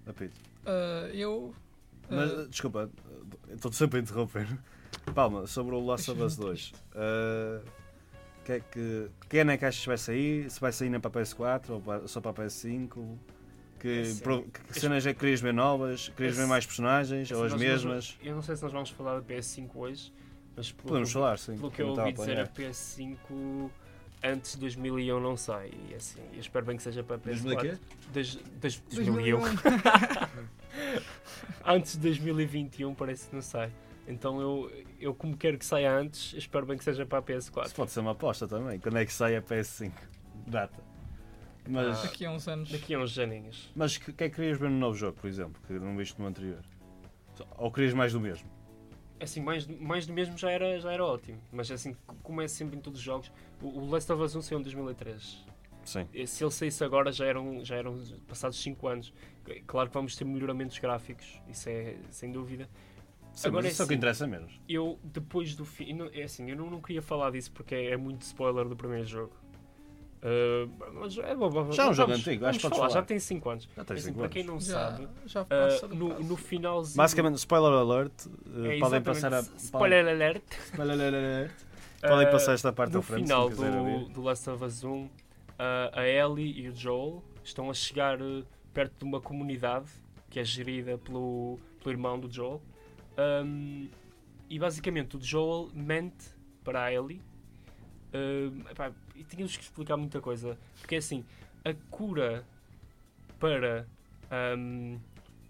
Apito. 0.05 0.39
ah, 0.65 1.09
eu. 1.13 1.55
ah, 2.03 2.07
Mas, 2.15 2.49
desculpa, 2.49 2.91
estou 3.49 3.71
sempre 3.71 3.99
a 3.99 4.01
interromper. 4.03 4.47
Palma, 5.15 5.47
sobre 5.47 5.73
o 5.75 5.83
Last 5.83 6.11
of 6.11 6.21
Us 6.21 6.35
2. 6.37 6.71
Uh, 6.71 7.65
que 8.43 8.51
é 8.53 8.59
que, 8.59 9.07
que 9.29 9.37
ano 9.39 9.51
é 9.51 9.57
que 9.57 9.65
achas 9.65 9.81
que 9.81 9.87
vai 9.87 9.97
sair? 9.97 10.49
Se 10.49 10.59
vai 10.59 10.71
sair 10.71 10.89
nem 10.89 10.99
para 10.99 11.19
a 11.21 11.23
PS4 11.23 11.69
ou 11.69 12.07
só 12.07 12.19
para 12.21 12.31
a 12.31 12.33
PS5? 12.45 13.15
Que, 13.79 13.99
É 14.01 14.05
sim. 14.05 14.21
pro- 14.23 14.43
que 14.43 14.79
cenas 14.79 15.05
é 15.05 15.13
que 15.13 15.19
querias 15.19 15.41
ver 15.41 15.53
novas? 15.53 16.09
Querias 16.09 16.37
ver 16.37 16.47
mais 16.47 16.65
personagens 16.65 17.29
ou 17.31 17.43
Assim, 17.43 17.55
as 17.55 17.61
mesmas? 17.61 18.17
eu 18.23 18.33
não 18.35 18.41
sei 18.41 18.55
se 18.55 18.63
nós 18.63 18.71
vamos 18.71 18.89
falar 18.91 19.19
da 19.19 19.21
PS5 19.21 19.69
hoje, 19.75 20.13
mas 20.55 20.71
pelo, 20.71 20.87
Podemos 20.87 21.11
falar, 21.11 21.37
sim. 21.37 21.57
pelo 21.57 21.69
que 21.71 21.81
eu 21.81 21.87
ouvi 21.89 22.13
dizer, 22.13 22.39
a 22.39 22.45
planear. 22.47 22.53
PS5 22.53 23.69
antes 24.23 24.53
de 24.53 24.59
2001 24.61 25.19
não 25.19 25.35
sai. 25.35 25.71
E 25.89 25.95
assim, 25.95 26.21
eu 26.33 26.39
espero 26.39 26.65
bem 26.65 26.77
que 26.77 26.83
seja 26.83 27.03
para 27.03 27.17
a 27.17 27.19
PS4. 27.19 27.41
2000 27.43 27.57
quê? 27.59 27.77
Des- 28.13 28.35
des- 28.61 28.81
2001. 28.93 29.39
2001. 29.41 29.57
antes 31.65 31.93
de 31.93 31.99
2021 31.99 32.93
parece 32.93 33.27
que 33.27 33.35
não 33.35 33.41
sai. 33.41 33.71
Então 34.07 34.39
eu, 34.41 34.71
eu 35.03 35.13
como 35.13 35.35
quero 35.37 35.57
que 35.57 35.65
saia 35.65 35.91
antes, 35.91 36.33
espero 36.33 36.65
bem 36.65 36.77
que 36.77 36.83
seja 36.83 37.05
para 37.05 37.19
a 37.19 37.21
PS4. 37.21 37.65
Isso 37.65 37.75
pode 37.75 37.91
ser 37.91 37.99
uma 37.99 38.11
aposta 38.11 38.47
também. 38.47 38.79
Quando 38.79 38.97
é 38.97 39.05
que 39.05 39.13
sai 39.13 39.35
a 39.35 39.41
PS5? 39.41 39.91
Data. 40.47 40.81
Mas, 41.67 41.99
Ah. 41.99 42.01
Daqui 42.07 42.25
a 42.25 42.31
uns 42.31 42.47
anos. 42.47 42.71
Daqui 42.71 42.93
a 42.93 42.99
uns 42.99 43.11
janinhos. 43.11 43.71
mas 43.75 43.95
o 43.95 44.01
que, 44.01 44.13
que 44.13 44.23
é 44.25 44.29
que 44.29 44.35
querias 44.35 44.57
ver 44.59 44.69
no 44.69 44.77
novo 44.77 44.95
jogo, 44.97 45.17
por 45.19 45.27
exemplo, 45.27 45.61
que 45.65 45.73
não 45.73 45.95
viste 45.95 46.19
no 46.19 46.27
anterior? 46.27 46.61
Ou 47.57 47.71
querias 47.71 47.93
mais 47.93 48.13
do 48.13 48.19
mesmo? 48.19 48.47
Assim, 49.19 49.39
mais, 49.41 49.65
mais 49.65 50.05
do 50.05 50.11
mesmo 50.13 50.37
já 50.37 50.51
era, 50.51 50.77
já 50.79 50.91
era 50.91 51.05
ótimo. 51.05 51.39
Mas 51.51 51.71
assim, 51.71 51.93
c- 51.93 51.99
como 52.21 52.41
é 52.41 52.47
sempre 52.47 52.75
em 52.77 52.81
todos 52.81 52.99
os 52.99 53.05
jogos, 53.05 53.31
o, 53.61 53.67
o 53.67 53.89
Last 53.89 54.11
of 54.11 54.21
Us 54.21 54.35
1 54.35 54.41
saiu 54.41 54.59
em 54.59 54.63
2003. 54.63 55.45
Sim. 55.85 56.07
E 56.13 56.27
Se 56.27 56.43
ele 56.43 56.51
saísse 56.51 56.83
agora 56.83 57.11
já 57.11 57.25
eram, 57.25 57.63
já 57.63 57.75
eram 57.77 57.97
passados 58.27 58.61
5 58.61 58.85
anos. 58.87 59.13
Claro 59.65 59.89
que 59.89 59.93
vamos 59.93 60.15
ter 60.15 60.25
melhoramentos 60.25 60.77
gráficos, 60.79 61.41
isso 61.49 61.69
é 61.69 61.95
sem 62.09 62.31
dúvida. 62.31 62.69
Sim, 63.33 63.47
Agora 63.47 63.63
mas 63.63 63.71
é 63.71 63.73
isso 63.73 63.81
é 63.81 63.85
o 63.85 63.87
que 63.87 63.93
assim. 63.93 63.97
interessa 63.97 64.27
menos. 64.27 64.59
Eu, 64.69 64.99
depois 65.03 65.55
do 65.55 65.65
fim. 65.65 65.93
não- 65.93 66.09
É 66.13 66.23
assim, 66.23 66.49
eu 66.49 66.55
não, 66.55 66.69
não 66.69 66.81
queria 66.81 67.01
falar 67.01 67.31
disso 67.31 67.51
porque 67.51 67.73
é, 67.73 67.91
é 67.91 67.97
muito 67.97 68.21
spoiler 68.21 68.67
do 68.67 68.75
primeiro 68.75 69.05
jogo. 69.05 69.31
Ah, 70.21 70.67
mas 70.93 71.17
é 71.17 71.35
bom, 71.35 71.49
vamos- 71.49 71.75
Já 71.75 71.83
é 71.83 71.89
um 71.89 71.93
jogo 71.93 72.13
antigo, 72.13 72.45
acho 72.45 72.59
que 72.59 72.63
falar, 72.63 72.75
falar. 72.75 72.89
Já 72.91 73.01
tem 73.01 73.19
5 73.19 73.49
anos. 73.49 73.67
Já 73.75 73.81
Assim, 73.81 73.97
5 73.97 74.13
para 74.13 74.23
anos. 74.25 74.33
quem 74.33 74.43
não 74.43 74.59
Já, 74.59 74.73
sabe, 74.91 75.07
já 75.25 75.43
passa 75.45 75.87
do 75.87 75.95
no, 75.95 76.19
no 76.19 76.37
finalzinho. 76.37 76.95
Basicamente, 76.97 77.35
spoiler 77.37 77.71
alert. 77.73 78.25
uh, 78.47 78.65
É, 78.67 78.79
podem 78.79 79.01
passar 79.01 79.33
a. 79.33 79.39
Spoiler 79.57 80.07
alert. 80.07 80.43
Spoiler 80.71 80.99
alert. 81.13 81.51
Podem 82.03 82.27
Ah, 82.27 82.31
passar 82.31 82.53
esta 82.53 82.73
parte 82.73 82.91
no 82.91 82.99
à 82.99 83.01
frente 83.01 83.23
final 83.23 83.43
não 83.43 83.49
quiserem 83.49 83.99
do, 84.03 84.09
do 84.09 84.21
Last 84.23 84.49
of 84.49 84.61
Us 84.65 84.83
1, 84.83 85.09
ah, 85.57 85.89
a 85.93 86.05
Ellie 86.05 86.59
e 86.59 86.67
o 86.67 86.75
Joel 86.75 87.23
estão 87.45 87.69
a 87.69 87.73
chegar 87.73 88.19
eh, 88.19 88.43
perto 88.73 88.93
de 88.99 89.05
uma 89.05 89.21
comunidade 89.21 89.89
que 90.29 90.37
é 90.37 90.43
gerida 90.43 90.97
pelo, 90.97 91.57
pelo 91.81 91.91
irmão 91.93 92.19
do 92.19 92.29
Joel. 92.29 92.61
Ahm, 93.17 93.89
e 94.49 94.59
basicamente 94.59 95.17
o 95.17 95.21
Joel 95.21 95.69
mente 95.73 96.25
para 96.63 96.83
a 96.83 96.93
Ellie. 96.93 97.21
Ahm, 98.13 98.61
epá, 98.69 98.91
e 99.15 99.23
tínhamos 99.23 99.55
que 99.57 99.63
explicar 99.63 99.97
muita 99.97 100.19
coisa. 100.21 100.57
Porque 100.79 100.95
é 100.95 100.97
assim, 100.97 101.23
a 101.63 101.73
cura 101.89 102.45
para. 103.39 103.87
ahm, 104.31 104.97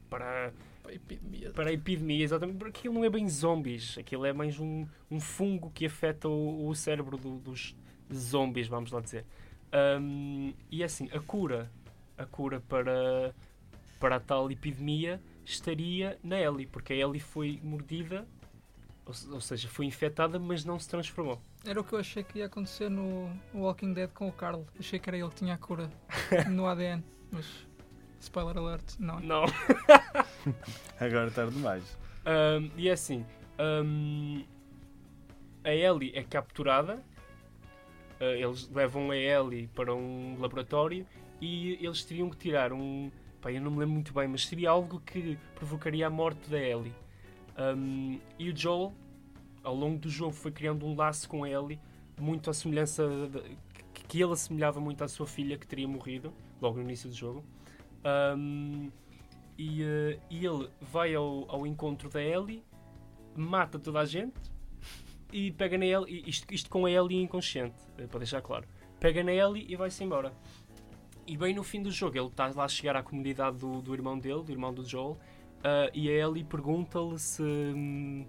para 0.09 0.53
Pá, 0.83 0.91
epidemia. 0.93 1.49
para 1.51 1.69
a 1.69 1.73
epidemia, 1.73 2.23
exatamente, 2.23 2.57
porque 2.57 2.79
aquilo 2.79 2.93
não 2.93 3.03
é 3.05 3.09
bem 3.09 3.27
zombies, 3.29 3.97
aquilo 3.97 4.25
é 4.25 4.33
mais 4.33 4.59
um, 4.59 4.85
um 5.09 5.19
fungo 5.19 5.71
que 5.71 5.85
afeta 5.85 6.27
o, 6.27 6.67
o 6.67 6.75
cérebro 6.75 7.17
do- 7.17 7.39
dos 7.39 7.75
zombies, 8.13 8.67
vamos 8.67 8.91
lá 8.91 8.99
dizer. 8.99 9.25
Ahm, 9.71 10.53
e 10.69 10.83
é 10.83 10.85
assim, 10.85 11.09
a 11.13 11.19
cura, 11.21 11.71
a 12.17 12.25
cura 12.25 12.59
para, 12.67 13.33
para 13.99 14.17
a 14.17 14.19
tal 14.19 14.51
epidemia 14.51 15.19
estaria 15.45 16.19
na 16.23 16.39
Ellie, 16.39 16.65
porque 16.67 16.93
a 16.93 16.95
Ellie 16.95 17.19
foi 17.19 17.59
mordida, 17.63 18.27
ou, 19.05 19.13
ou 19.33 19.41
seja, 19.41 19.67
foi 19.67 19.85
infectada, 19.85 20.39
mas 20.39 20.63
não 20.63 20.79
se 20.79 20.87
transformou. 20.89 21.41
Era 21.65 21.79
o 21.79 21.83
que 21.83 21.93
eu 21.93 21.99
achei 21.99 22.23
que 22.23 22.39
ia 22.39 22.45
acontecer 22.45 22.89
no 22.89 23.29
Walking 23.53 23.93
Dead 23.93 24.09
com 24.11 24.27
o 24.27 24.31
Carl. 24.31 24.65
Achei 24.79 24.99
que 24.99 25.09
era 25.09 25.17
ele 25.17 25.29
que 25.29 25.35
tinha 25.35 25.53
a 25.53 25.57
cura 25.57 25.89
no 26.49 26.65
ADN. 26.65 27.03
Mas, 27.31 27.45
spoiler 28.19 28.57
alert, 28.57 28.95
não. 28.99 29.19
Não. 29.19 29.45
Agora 30.99 31.27
é 31.27 31.31
tarde 31.31 31.55
demais. 31.55 31.97
Ahm, 32.25 32.69
e 32.77 32.87
é 32.87 32.93
assim, 32.93 33.25
ahm, 33.57 34.43
a 35.63 35.73
Ellie 35.73 36.11
é 36.15 36.23
capturada, 36.23 37.03
ah, 38.23 38.25
eles 38.37 38.69
levam 38.69 39.11
a 39.11 39.17
Ellie 39.17 39.67
para 39.67 39.93
um 39.93 40.37
laboratório 40.39 41.05
e 41.41 41.73
eles 41.85 42.03
teriam 42.05 42.29
que 42.29 42.37
tirar 42.37 42.71
um. 42.71 43.11
Pá, 43.43 43.51
eu 43.51 43.61
não 43.61 43.69
me 43.71 43.79
lembro 43.79 43.93
muito 43.95 44.13
bem, 44.13 44.27
mas 44.27 44.45
seria 44.47 44.69
algo 44.69 45.01
que 45.01 45.37
provocaria 45.55 46.07
a 46.07 46.09
morte 46.09 46.49
da 46.49 46.57
Ellie. 46.57 46.93
Ahm, 47.57 48.17
e 48.39 48.49
o 48.49 48.55
Joel, 48.57 48.93
ao 49.61 49.75
longo 49.75 49.99
do 49.99 50.09
jogo, 50.09 50.31
foi 50.31 50.49
criando 50.51 50.85
um 50.85 50.95
laço 50.95 51.27
com 51.27 51.43
a 51.43 51.49
Ellie, 51.49 51.77
muito 52.19 52.49
à 52.49 52.53
semelhança. 52.53 53.05
de- 53.29 53.57
que- 54.07 54.21
ele 54.23 54.31
assemelhava 54.33 54.79
muito 54.79 55.03
à 55.03 55.07
sua 55.07 55.25
filha 55.27 55.57
que 55.57 55.65
teria 55.67 55.87
morrido 55.87 56.33
logo 56.61 56.77
no 56.77 56.83
início 56.83 57.09
do 57.09 57.15
jogo. 57.15 57.43
Ahm, 58.03 58.89
e, 59.57 59.83
eh, 59.83 60.19
e 60.29 60.45
ele 60.45 60.69
vai 60.81 61.13
ao, 61.13 61.45
ao 61.49 61.67
encontro 61.67 62.09
da 62.09 62.21
Ellie, 62.21 62.63
mata 63.35 63.77
toda 63.79 63.99
a 63.99 64.05
gente 64.05 64.39
e 65.31 65.51
pega 65.51 65.77
na 65.77 65.85
Ellie, 65.85 66.23
isto, 66.27 66.51
isto 66.53 66.69
com 66.69 66.85
a 66.85 66.91
Ellie 66.91 67.21
inconsciente, 67.21 67.75
eh, 67.97 68.07
para 68.07 68.19
deixar 68.19 68.41
claro. 68.41 68.65
Pega 68.99 69.21
na 69.23 69.31
Ellie 69.33 69.65
e 69.67 69.75
vai-se 69.75 70.01
embora. 70.03 70.33
E 71.25 71.37
bem 71.37 71.53
no 71.53 71.63
fim 71.63 71.81
do 71.81 71.89
jogo, 71.89 72.17
ele 72.17 72.27
está 72.27 72.51
lá 72.53 72.65
a 72.65 72.67
chegar 72.67 72.95
à 72.95 73.03
comunidade 73.03 73.57
do, 73.57 73.81
do 73.81 73.93
irmão 73.93 74.17
dele, 74.19 74.43
do 74.43 74.51
irmão 74.51 74.73
do 74.73 74.83
Joel, 74.85 75.17
ah, 75.63 75.89
e 75.93 76.09
a 76.09 76.11
Ellie 76.27 76.43
pergunta-lhe 76.43 77.17
se. 77.17 77.41
hum, 77.41 78.25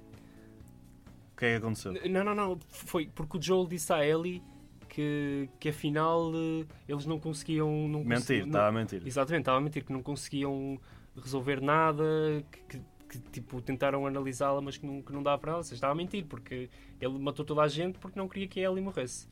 O 1.33 1.37
que 1.37 1.47
é 1.47 1.51
que 1.51 1.57
aconteceu? 1.57 1.93
Não, 2.09 2.23
não, 2.25 2.35
não, 2.35 2.59
foi 2.69 3.11
porque 3.13 3.39
o 3.39 3.43
Joel 3.43 3.67
disse 3.67 3.93
à 3.93 4.07
Ellie 4.07 4.41
que, 4.89 5.49
que 5.59 5.71
afinal 5.71 6.31
eh, 6.35 6.67
eles 6.89 7.05
não 7.05 7.19
conseguiam. 7.19 7.89
Não 7.89 8.05
Mentir, 8.05 8.47
estava 8.47 8.69
a 8.69 8.73
mentir. 8.73 9.03
Exatamente, 9.05 9.41
estava 9.43 9.59
a 9.59 9.61
mentir 9.61 9.85
que 9.85 9.93
não 9.93 10.03
conseguiam 10.03 10.79
resolver 11.21 11.61
nada, 11.61 12.05
que, 12.51 12.61
que- 12.79 12.95
que, 13.09 13.19
tipo, 13.31 13.61
tentaram 13.63 14.05
analisá-la, 14.09 14.61
mas 14.61 14.77
que 14.77 14.85
não, 14.85 15.01
que 15.01 15.13
não 15.13 15.23
dava 15.23 15.39
para 15.39 15.51
ela. 15.53 15.59
Ou 15.59 15.63
seja, 15.63 15.77
Estava 15.77 15.93
a 15.93 15.97
mentir, 15.97 16.25
porque 16.27 16.69
ele 17.01 17.17
matou 17.19 17.45
toda 17.45 17.63
a 17.63 17.69
gente 17.69 17.97
porque 17.99 18.19
não 18.19 18.29
queria 18.29 18.49
que 18.49 18.59
a 18.59 18.69
Ellie 18.69 18.83
morresse. 18.83 19.29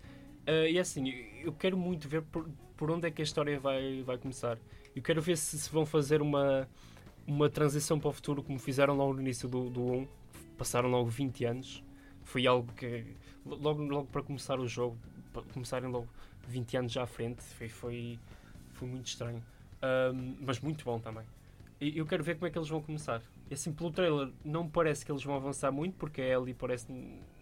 Ah, 0.47 0.69
e 0.69 0.79
assim, 0.79 1.09
eu- 1.09 1.47
eu 1.47 1.53
quero 1.53 1.77
muito 1.77 2.09
ver 2.09 2.23
por, 2.23 2.49
por 2.77 2.91
onde 2.91 3.09
é 3.09 3.11
que 3.11 3.23
a 3.23 3.25
história 3.25 3.59
vai, 3.59 4.03
vai 4.03 4.19
começar. 4.19 4.59
Eu 4.95 5.03
quero 5.03 5.23
ver 5.23 5.37
se, 5.37 5.59
se 5.59 5.71
vão 5.71 5.87
fazer 5.87 6.21
uma, 6.21 6.69
uma 7.27 7.49
transição 7.49 7.99
para 7.99 8.09
o 8.09 8.13
futuro, 8.13 8.43
como 8.43 8.59
fizeram 8.59 8.97
logo 8.97 9.15
no 9.15 9.21
início 9.21 9.49
do, 9.49 9.71
do 9.71 9.83
1. 9.83 10.09
Passaram 10.59 10.91
logo 10.91 11.09
20 11.09 11.45
anos. 11.45 11.83
Foi 12.25 12.47
algo 12.47 12.73
que, 12.75 13.05
logo, 13.45 13.83
logo 13.83 14.07
para 14.07 14.23
começar 14.23 14.59
o 14.61 14.67
jogo, 14.67 14.97
começarem 15.53 15.91
logo 15.91 16.09
20 16.49 16.77
anos 16.77 16.93
já 16.93 17.03
à 17.03 17.07
frente, 17.07 17.43
foi, 17.43 17.69
foi, 17.69 18.19
foi 18.73 18.89
muito 18.89 19.07
estranho. 19.07 19.43
Ahm, 19.81 20.37
mas 20.41 20.61
muito 20.61 20.85
bom 20.85 20.99
também. 20.99 21.25
E 21.81 21.99
eu 21.99 22.07
quero 22.07 22.23
ver 22.23 22.37
como 22.37 22.47
é 22.47 22.51
que 22.51 22.59
eles 22.59 22.69
vão 22.69 22.81
começar. 22.81 23.21
E 23.51 23.55
assim, 23.55 23.73
pelo 23.73 23.91
trailer, 23.91 24.31
não 24.45 24.69
parece 24.69 25.05
que 25.05 25.11
eles 25.11 25.25
vão 25.25 25.35
avançar 25.35 25.73
muito, 25.73 25.97
porque 25.97 26.21
a 26.21 26.39
Ellie 26.39 26.55
parece 26.55 26.87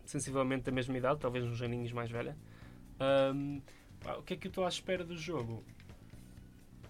sensivelmente 0.07 0.65
da 0.65 0.73
mesma 0.73 0.97
idade, 0.97 1.21
talvez 1.21 1.45
uns 1.45 1.61
aninhos 1.61 1.93
mais 1.93 2.11
velha. 2.11 2.37
Ahm, 2.99 3.61
pá, 4.03 4.15
o 4.15 4.23
que 4.23 4.35
é 4.35 4.37
que 4.37 4.47
eu 4.47 4.51
estou 4.51 4.65
à 4.65 4.69
espera 4.69 5.05
do 5.05 5.17
jogo? 5.17 5.63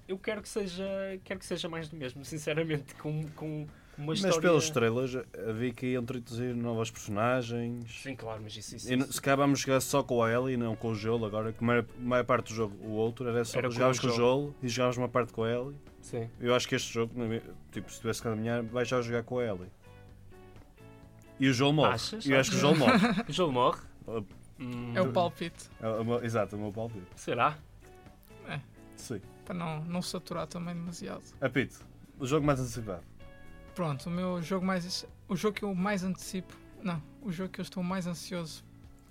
Eu 0.09 0.19
quero 0.19 0.43
que 0.43 0.49
seja, 0.49 0.85
quero 1.25 1.39
que 1.39 1.47
seja 1.47 1.69
mais 1.69 1.89
do 1.89 1.97
mesmo, 1.97 2.25
sinceramente, 2.25 2.95
com, 2.97 3.23
com 3.37 3.67
uma 3.97 4.07
Mas 4.09 4.19
história... 4.19 4.41
pelas 4.41 4.65
estrelas, 4.65 5.13
vi 5.57 5.73
que 5.73 5.87
iam 5.87 6.03
introduzir 6.03 6.55
novas 6.55 6.91
personagens. 6.91 8.03
Sim, 8.03 8.17
claro, 8.17 8.41
mas 8.43 8.57
isso, 8.57 8.75
isso, 8.77 8.93
E, 8.93 8.97
isso. 8.97 9.13
se 9.13 9.21
calhar 9.21 9.37
vamos 9.37 9.61
jogar 9.61 9.81
só 9.81 10.03
com 10.03 10.23
a 10.23 10.33
Ellie 10.33 10.55
e 10.55 10.57
não 10.57 10.75
com 10.75 10.89
o 10.89 10.95
Joel 10.95 11.25
agora, 11.25 11.53
que 11.53 11.63
a 11.63 11.85
maior, 11.99 12.25
parte 12.25 12.49
do 12.49 12.55
jogo, 12.55 12.77
o 12.85 12.93
outro, 12.93 13.29
era 13.29 13.45
só 13.45 13.59
Era 13.59 13.69
com 13.69 13.75
jogavas 13.75 13.99
o 13.99 14.01
com 14.01 14.07
o 14.09 14.11
Joel 14.11 14.55
e 14.63 14.69
jogavas 14.69 14.97
uma 14.97 15.09
parte 15.09 15.33
com 15.33 15.45
a 15.45 15.51
Ellie. 15.51 15.77
Sim. 16.01 16.29
Eu 16.41 16.55
acho 16.55 16.67
que 16.67 16.75
este 16.75 16.93
jogo, 16.93 17.15
tipo, 17.71 17.93
se 17.93 18.01
tivesse 18.01 18.23
que 18.23 18.29
caminhar, 18.29 18.63
vai 18.63 18.85
já 18.85 19.01
jogar 19.03 19.23
com 19.23 19.39
a 19.39 19.45
Ellie. 19.45 19.69
E 21.39 21.49
o 21.49 21.53
Joel 21.53 21.73
morre. 21.73 21.95
Achas? 21.95 22.25
E 22.27 22.33
eu 22.33 22.41
acho 22.41 22.51
que 22.51 22.57
o 22.57 22.59
Joel 22.59 22.77
morre. 22.77 22.93
O 23.29 23.33
jogo 23.33 23.53
morre? 23.53 23.81
Hum, 24.61 24.93
É 24.95 25.01
o 25.01 25.11
palpite. 25.13 25.71
É 25.81 25.89
o 25.89 26.05
meu- 26.05 26.23
Exato, 26.25 26.55
o 26.57 26.59
meu 26.59 26.73
palpite. 26.73 27.07
Será? 27.17 27.57
Sim. 28.97 29.19
Para 29.47 29.55
não, 29.55 29.83
não 29.85 30.03
saturar 30.03 30.47
também 30.47 30.75
demasiado. 30.75 31.23
Apito, 31.41 31.83
o 32.19 32.27
jogo 32.27 32.45
mais 32.47 32.61
antecipado. 32.61 33.03
Pronto, 33.75 34.07
o 34.09 34.11
meu 34.13 34.43
jogo 34.43 34.67
mais. 34.67 35.07
O 35.27 35.35
jogo 35.35 35.55
que 35.55 35.63
eu 35.65 35.75
mais 35.75 36.05
antecipo. 36.05 36.55
Não, 36.83 37.03
o 37.23 37.33
jogo 37.33 37.49
que 37.51 37.61
eu 37.61 37.63
estou 37.63 37.83
mais 37.83 38.07
ansioso 38.07 38.63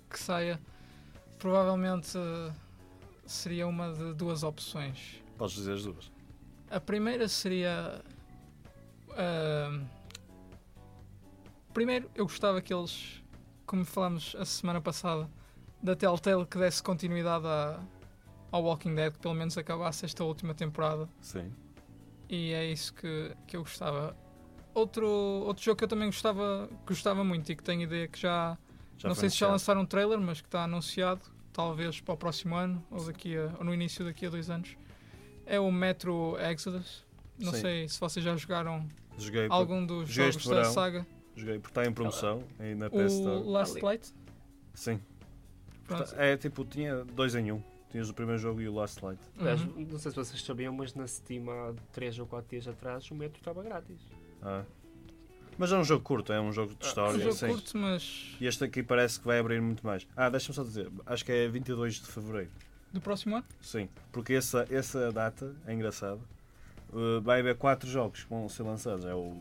que 0.08 0.16
saia. 0.16 0.60
Provavelmente 1.40 2.16
eh, 2.16 2.52
seria 3.26 3.66
uma 3.66 3.92
de 3.92 4.14
duas 4.14 4.44
opções. 4.44 5.20
Podes 5.36 5.56
dizer 5.56 5.72
as 5.74 5.82
duas. 5.82 6.12
A 6.70 6.78
primeira 6.78 7.26
seria. 7.26 8.00
ahm, 9.16 9.84
primeiro, 11.74 12.08
eu 12.14 12.26
gostava 12.26 12.60
que 12.60 12.72
eles, 12.72 13.22
como 13.66 13.84
falámos 13.84 14.36
a 14.38 14.44
semana 14.44 14.80
passada, 14.80 15.28
da 15.82 15.96
Telltale 15.96 16.44
que 16.46 16.58
desse 16.58 16.82
continuidade 16.82 17.46
à, 17.46 17.80
ao 18.52 18.62
Walking 18.62 18.94
Dead, 18.94 19.12
que 19.12 19.18
pelo 19.18 19.34
menos 19.34 19.56
acabasse 19.56 20.04
esta 20.04 20.22
última 20.24 20.54
temporada. 20.54 21.08
Sim. 21.20 21.50
E 22.28 22.52
é 22.52 22.70
isso 22.70 22.94
que, 22.94 23.34
que 23.46 23.56
eu 23.56 23.62
gostava. 23.62 24.16
Outro, 24.72 25.06
outro 25.08 25.64
jogo 25.64 25.78
que 25.78 25.84
eu 25.84 25.88
também 25.88 26.06
gostava, 26.06 26.68
gostava 26.86 27.24
muito 27.24 27.50
e 27.50 27.56
que 27.56 27.62
tenho 27.62 27.82
ideia 27.82 28.06
que 28.06 28.18
já. 28.20 28.56
Já 28.98 29.08
não 29.08 29.14
sei 29.16 29.30
se 29.30 29.36
já 29.38 29.46
anunciado. 29.46 29.52
lançaram 29.52 29.80
um 29.80 29.86
trailer, 29.86 30.20
mas 30.20 30.40
que 30.40 30.46
está 30.46 30.64
anunciado, 30.64 31.22
talvez 31.52 32.00
para 32.00 32.14
o 32.14 32.16
próximo 32.16 32.54
ano 32.54 32.84
ou, 32.90 33.02
daqui 33.04 33.34
a, 33.36 33.50
ou 33.58 33.64
no 33.64 33.72
início 33.72 34.04
daqui 34.04 34.26
a 34.26 34.30
dois 34.30 34.50
anos. 34.50 34.76
É 35.46 35.58
o 35.58 35.72
Metro 35.72 36.36
Exodus. 36.38 37.04
Não 37.38 37.52
Sim. 37.52 37.60
sei 37.62 37.88
se 37.88 37.98
vocês 37.98 38.22
já 38.24 38.36
jogaram 38.36 38.86
Joguei, 39.18 39.48
por- 39.48 39.54
algum 39.54 39.84
dos 39.84 40.08
joguei 40.10 40.30
jogos 40.32 40.46
da 40.46 40.54
verão. 40.56 40.72
saga. 40.72 41.06
joguei 41.34 41.58
porque 41.58 41.70
está 41.80 41.88
em 41.90 41.92
promoção 41.94 42.44
aí 42.58 42.74
na 42.74 42.88
PS 42.90 42.96
O 42.96 43.06
Store. 43.06 43.42
Last 43.48 43.72
Ali. 43.72 43.84
Light. 43.86 44.14
Sim. 44.74 45.00
É 46.16 46.36
tipo, 46.36 46.64
tinha 46.64 47.04
dois 47.04 47.34
em 47.34 47.52
um. 47.52 47.62
Tinhas 47.90 48.08
o 48.08 48.14
primeiro 48.14 48.40
jogo 48.40 48.60
e 48.60 48.68
o 48.68 48.74
Last 48.74 49.04
Light. 49.04 49.20
Aliás, 49.38 49.60
Uhum. 49.62 49.86
não 49.90 49.98
sei 49.98 50.10
se 50.12 50.16
vocês 50.16 50.42
sabiam, 50.44 50.72
mas 50.72 50.94
na 50.94 51.06
Steam 51.08 51.50
há 51.50 51.74
3 51.92 52.18
ou 52.20 52.26
4 52.26 52.48
dias 52.48 52.68
atrás 52.68 53.10
o 53.10 53.14
metro 53.14 53.38
estava 53.38 53.62
grátis. 53.64 53.98
Ah. 54.42 54.62
Mas 55.58 55.72
é 55.72 55.76
um 55.76 55.82
jogo 55.84 56.02
curto, 56.04 56.32
é 56.32 56.40
um 56.40 56.52
jogo 56.52 56.70
de 56.74 56.78
Ah, 56.82 56.86
história. 56.86 57.16
um 57.16 57.20
jogo 57.20 57.34
sim. 57.34 57.48
curto, 57.48 57.76
mas 57.76 58.36
E 58.40 58.46
este 58.46 58.62
aqui 58.64 58.82
parece 58.82 59.18
que 59.18 59.26
vai 59.26 59.40
abrir 59.40 59.60
muito 59.60 59.84
mais. 59.84 60.06
Ah, 60.16 60.28
deixa-me 60.30 60.54
só 60.54 60.62
dizer, 60.62 60.88
acho 61.04 61.24
que 61.24 61.32
é 61.32 61.48
22 61.48 61.94
de 61.96 62.06
Fevereiro. 62.06 62.50
do 62.92 63.00
próximo 63.00 63.36
ano. 63.36 63.44
Sim, 63.60 63.88
porque 64.12 64.32
essa, 64.34 64.66
essa 64.70 65.10
data 65.12 65.54
é 65.66 65.72
engraçado. 65.74 66.20
Uh, 66.92 67.20
vai 67.20 67.40
haver 67.40 67.56
quatro 67.56 67.88
jogos 67.90 68.22
que 68.24 68.30
vão 68.30 68.48
ser 68.48 68.62
lançados. 68.62 69.04
É 69.04 69.14
o 69.14 69.36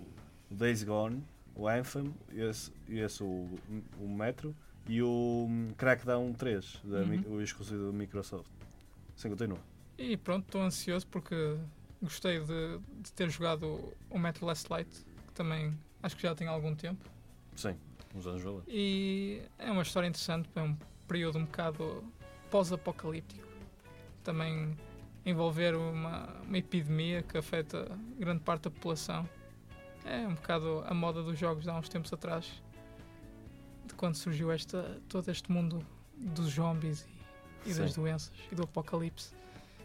Days 0.51 0.83
Gone, 0.83 1.23
o 1.55 1.67
Anthem, 1.67 2.13
esse, 2.33 2.71
esse 2.89 3.23
o, 3.23 3.47
o 3.99 4.07
Metro 4.07 4.55
e 4.89 5.03
o 5.03 5.45
hum, 5.47 5.69
Crackdown 5.77 6.33
3, 6.33 6.81
da, 6.83 6.97
Uhum. 7.01 7.23
o 7.35 7.41
exclusivo 7.41 7.85
da 7.91 7.97
Microsoft. 7.97 8.49
Sim, 9.15 9.29
continua. 9.29 9.59
E 9.97 10.17
pronto, 10.17 10.45
estou 10.45 10.61
ansioso 10.61 11.05
porque 11.07 11.57
gostei 12.01 12.39
de, 12.39 12.79
de 13.01 13.13
ter 13.13 13.29
jogado 13.29 13.93
o 14.09 14.17
Metro 14.17 14.45
Last 14.45 14.67
Light, 14.71 14.89
que 15.27 15.33
também 15.33 15.77
acho 16.01 16.15
que 16.15 16.23
já 16.23 16.33
tem 16.33 16.47
algum 16.47 16.73
tempo. 16.75 17.05
Sim, 17.55 17.75
uns 18.15 18.25
anos 18.25 18.41
valendo. 18.41 18.63
E 18.67 19.41
é 19.59 19.69
uma 19.71 19.83
história 19.83 20.07
interessante, 20.07 20.49
é 20.55 20.61
um 20.61 20.75
período 21.07 21.37
um 21.37 21.45
bocado 21.45 22.03
pós-apocalíptico. 22.49 23.47
Também 24.23 24.75
envolver 25.25 25.75
uma, 25.75 26.27
uma 26.47 26.57
epidemia 26.57 27.21
que 27.21 27.37
afeta 27.37 27.87
grande 28.17 28.39
parte 28.39 28.63
da 28.63 28.71
população. 28.71 29.29
É 30.05 30.25
um 30.27 30.33
bocado 30.33 30.83
a 30.87 30.93
moda 30.93 31.21
dos 31.21 31.37
jogos 31.37 31.63
de 31.65 31.69
há 31.69 31.75
uns 31.75 31.89
tempos 31.89 32.11
atrás. 32.11 32.63
De 33.89 33.95
quando 33.95 34.15
surgiu 34.15 34.51
esta, 34.51 35.01
todo 35.09 35.29
este 35.29 35.51
mundo 35.51 35.85
dos 36.15 36.53
zombies 36.53 37.05
e, 37.65 37.71
e 37.71 37.73
das 37.73 37.95
doenças 37.95 38.31
e 38.51 38.55
do 38.55 38.63
apocalipse. 38.63 39.33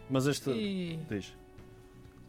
Mas 0.09 0.27
este. 0.27 0.51
E 0.51 0.99
Diz. 1.09 1.35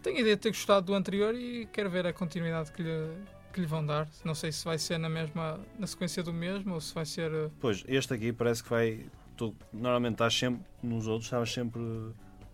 tenho 0.01 0.17
a 0.17 0.19
ideia 0.21 0.35
de 0.35 0.41
ter 0.41 0.49
gostado 0.49 0.87
do 0.87 0.93
anterior 0.93 1.35
e 1.35 1.67
quero 1.67 1.89
ver 1.89 2.07
a 2.07 2.13
continuidade 2.13 2.71
que 2.71 2.81
lhe, 2.81 3.17
que 3.53 3.59
lhe 3.59 3.67
vão 3.67 3.85
dar. 3.85 4.07
Não 4.23 4.33
sei 4.33 4.51
se 4.51 4.63
vai 4.63 4.77
ser 4.77 4.97
na 4.97 5.09
mesma 5.09 5.59
na 5.77 5.85
sequência 5.85 6.23
do 6.23 6.33
mesmo 6.33 6.73
ou 6.73 6.81
se 6.81 6.93
vai 6.93 7.05
ser 7.05 7.31
eh, 7.31 7.49
Pois, 7.59 7.83
este 7.87 8.13
aqui 8.13 8.31
parece 8.31 8.63
que 8.63 8.69
vai. 8.69 9.05
Tu, 9.35 9.53
normalmente 9.73 10.13
estás 10.13 10.33
sempre. 10.33 10.65
Nos 10.81 11.07
outros 11.07 11.25
estavas 11.25 11.51
sempre. 11.51 11.81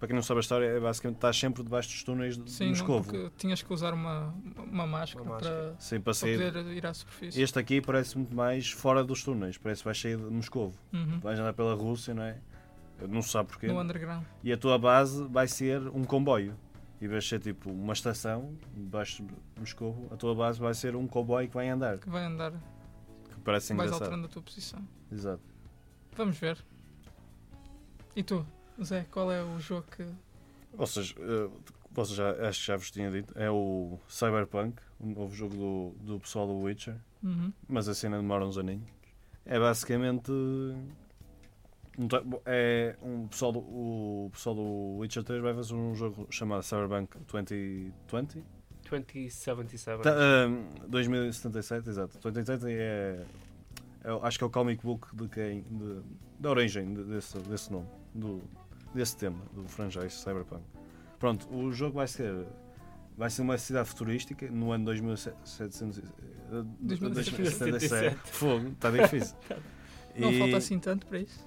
Para 0.01 0.07
quem 0.07 0.15
não 0.15 0.23
sabe 0.23 0.39
a 0.39 0.41
história, 0.41 0.65
é 0.65 0.79
basicamente 0.79 1.17
estás 1.17 1.37
sempre 1.37 1.61
debaixo 1.61 1.89
dos 1.89 2.03
túneis 2.03 2.33
Sim, 2.47 2.63
não, 2.63 2.69
Moscovo. 2.71 3.03
porque 3.03 3.31
tinhas 3.37 3.61
que 3.61 3.71
usar 3.71 3.93
uma, 3.93 4.33
uma 4.57 4.87
máscara, 4.87 5.23
Uma 5.23 5.35
máscara. 5.35 5.55
Para, 5.73 5.79
Sim, 5.79 6.01
para 6.01 6.13
para 6.15 6.53
poder 6.55 6.73
ir 6.75 6.85
à 6.87 6.91
superfície. 6.95 7.39
Este 7.39 7.59
aqui 7.59 7.79
parece 7.79 8.17
muito 8.17 8.35
mais 8.35 8.71
fora 8.71 9.03
dos 9.03 9.23
túneis, 9.23 9.59
parece 9.59 9.81
que 9.81 9.85
vais 9.85 10.01
sair 10.01 10.17
de 10.17 10.23
Moscovo. 10.23 10.75
Uhum. 10.91 11.19
Vais 11.19 11.37
andar 11.39 11.53
pela 11.53 11.75
Rússia, 11.75 12.15
não 12.15 12.23
é? 12.23 12.39
Não 13.07 13.21
se 13.21 13.29
sabe 13.29 13.49
porquê. 13.49 13.67
No 13.67 13.79
underground. 13.79 14.23
E 14.43 14.51
a 14.51 14.57
tua 14.57 14.79
base 14.79 15.23
vai 15.27 15.47
ser 15.47 15.79
um 15.89 16.03
comboio. 16.03 16.57
E 16.99 17.07
vai 17.07 17.21
ser 17.21 17.39
tipo 17.39 17.69
uma 17.69 17.93
estação 17.93 18.57
debaixo 18.75 19.23
de 19.23 19.59
Moscovo. 19.59 20.07
A 20.11 20.17
tua 20.17 20.33
base 20.33 20.59
vai 20.59 20.73
ser 20.73 20.95
um 20.95 21.05
comboio 21.05 21.47
que 21.47 21.53
vai 21.53 21.69
andar. 21.69 21.99
Que 21.99 22.09
vai 22.09 22.25
andar, 22.25 22.53
Que 22.53 23.39
parece 23.43 23.71
vais 23.75 23.85
engraçado. 23.87 24.01
alterando 24.01 24.25
a 24.25 24.29
tua 24.29 24.41
posição. 24.41 24.79
Exato. 25.11 25.43
Vamos 26.17 26.39
ver. 26.39 26.57
E 28.15 28.23
tu, 28.23 28.43
Zé, 28.83 29.05
qual 29.11 29.31
é 29.31 29.43
o 29.43 29.59
jogo 29.59 29.85
que. 29.95 30.05
Ou 30.77 30.87
seja, 30.87 31.13
eh, 31.19 31.49
vocês 31.91 32.15
já, 32.17 32.31
acho 32.47 32.59
que 32.61 32.67
já 32.67 32.77
vos 32.77 32.89
tinha 32.91 33.11
dito, 33.11 33.33
é 33.37 33.49
o 33.51 33.99
Cyberpunk, 34.07 34.81
o 34.99 35.05
novo 35.07 35.35
jogo 35.35 35.55
do, 35.55 35.95
do 36.13 36.19
pessoal 36.19 36.47
do 36.47 36.57
Witcher. 36.59 36.95
Uhum. 37.23 37.53
mas 37.67 37.87
a 37.87 37.93
cena 37.93 38.17
demora 38.17 38.43
uns 38.45 38.57
aninhos. 38.57 38.89
É 39.45 39.59
basicamente. 39.59 40.31
um 40.31 42.07
É 42.45 42.95
um 43.03 43.27
pessoal 43.27 43.51
do, 43.51 43.59
o 43.59 44.29
pessoal 44.31 44.55
do 44.55 44.97
Witcher 44.97 45.23
3 45.23 45.41
vai 45.41 45.53
fazer 45.53 45.73
um 45.75 45.93
jogo 45.93 46.25
chamado 46.31 46.63
Cyberpunk 46.63 47.17
2020. 47.31 48.43
2077. 48.89 50.01
Tá, 50.01 50.11
ah, 50.11 50.85
2077, 50.87 51.89
exato. 51.89 52.17
2020 52.19 52.65
é, 52.71 53.23
é- 54.03 54.19
Acho 54.23 54.37
que 54.37 54.43
é 54.43 54.47
o 54.47 54.49
comic 54.49 54.83
book 54.83 55.15
de 55.15 55.27
quem. 55.29 55.61
de- 55.61 56.01
da 56.39 56.49
origem 56.49 56.91
de- 56.93 57.03
desse, 57.03 57.37
desse 57.39 57.71
nome. 57.71 57.87
Do, 58.15 58.41
desse 58.93 59.15
tema, 59.17 59.39
do 59.53 59.63
franchise 59.67 60.11
Cyberpunk. 60.11 60.63
Pronto, 61.19 61.47
o 61.53 61.71
jogo 61.71 61.95
vai 61.95 62.07
ser. 62.07 62.45
Vai 63.17 63.29
ser 63.29 63.41
uma 63.43 63.57
cidade 63.57 63.87
futurística 63.89 64.49
no 64.49 64.71
ano 64.71 64.85
2700. 64.85 65.97
e- 65.99 66.01
eh, 66.01 66.63
2077. 66.79 68.15
Fogo, 68.31 68.69
está 68.69 68.89
difícil. 68.89 69.35
Não 70.17 70.31
E- 70.31 70.39
falta 70.39 70.57
assim 70.57 70.79
tanto 70.79 71.05
para 71.07 71.19
isso. 71.19 71.45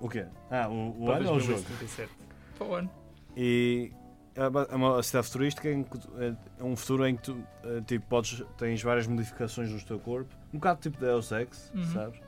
O 0.00 0.08
quê? 0.08 0.26
Ah, 0.50 0.68
o, 0.68 1.04
o 1.04 1.10
ano 1.10 1.30
ou 1.30 1.36
o 1.36 1.40
jogo? 1.40 1.62
2077. 1.62 2.12
Para 2.58 2.66
o 2.66 2.74
ano. 2.74 2.90
E 3.36 3.90
é 4.34 4.42
é 4.42 4.76
uma 4.76 5.02
cidade 5.02 5.26
futurística 5.26 5.70
em 5.70 5.82
que 5.82 5.98
tu- 5.98 6.10
é 6.18 6.36
é 6.60 6.64
um 6.64 6.76
futuro 6.76 7.06
em 7.06 7.16
que 7.16 7.22
tu 7.22 7.42
tipo, 7.86 8.06
podes, 8.06 8.44
tens 8.58 8.82
várias 8.82 9.06
modificações 9.06 9.70
no 9.70 9.80
teu 9.82 9.98
corpo, 9.98 10.34
um 10.52 10.58
bocado 10.58 10.80
tipo 10.82 10.98
Deus 11.00 11.32
Ex, 11.32 11.72
Uhum. 11.74 11.84
sabes? 11.92 12.20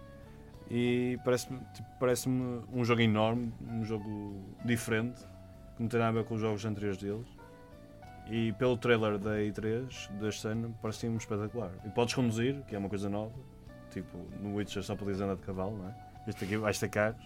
E 0.71 1.19
parece-me 1.25 1.61
tipo, 1.73 1.89
parece 1.99 2.29
um 2.29 2.85
jogo 2.85 3.01
enorme, 3.01 3.53
um 3.67 3.85
jogo 3.85 4.55
diferente, 4.65 5.21
que 5.77 5.83
não 5.83 5.89
tem 5.89 5.99
nada 5.99 6.19
a 6.19 6.23
ver 6.23 6.29
com 6.29 6.35
os 6.35 6.41
jogos 6.41 6.65
anteriores 6.65 6.99
deles. 6.99 7.27
E 8.31 8.53
pelo 8.55 8.77
trailer 8.77 9.19
da 9.19 9.37
E3 9.37 10.11
deste 10.19 10.47
ano 10.47 10.75
parecia-me 10.83 11.17
espetacular. 11.17 11.71
E 11.87 11.89
podes 11.89 12.13
conduzir, 12.15 12.63
que 12.67 12.77
é 12.77 12.79
uma 12.79 12.89
coisa 12.89 13.09
nova. 13.09 13.33
Tipo, 13.91 14.19
no 14.43 14.57
Witcher 14.57 14.83
só 14.83 14.95
podes 14.95 15.19
andar 15.19 15.37
de 15.37 15.43
cavalo, 15.43 15.79
não 15.79 15.89
é? 15.89 15.95
Este 16.27 16.45
aqui 16.45 16.59
vais 16.59 16.79
ter 16.79 16.91
carros. 16.91 17.25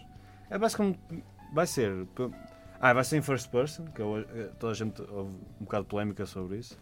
É 0.49 0.57
basicamente. 0.57 1.01
Vai 1.53 1.67
ser. 1.67 2.07
Ah, 2.81 2.93
vai 2.93 3.03
ser 3.03 3.17
em 3.17 3.23
first 3.23 3.51
person, 3.51 3.85
que 3.87 4.01
eu, 4.01 4.25
toda 4.61 4.73
a 4.73 4.75
gente 4.75 5.03
houve 5.03 5.31
um 5.61 5.65
bocado 5.65 5.85
de 5.85 5.91
polémica 5.91 6.25
sobre 6.25 6.59
isso. 6.59 6.79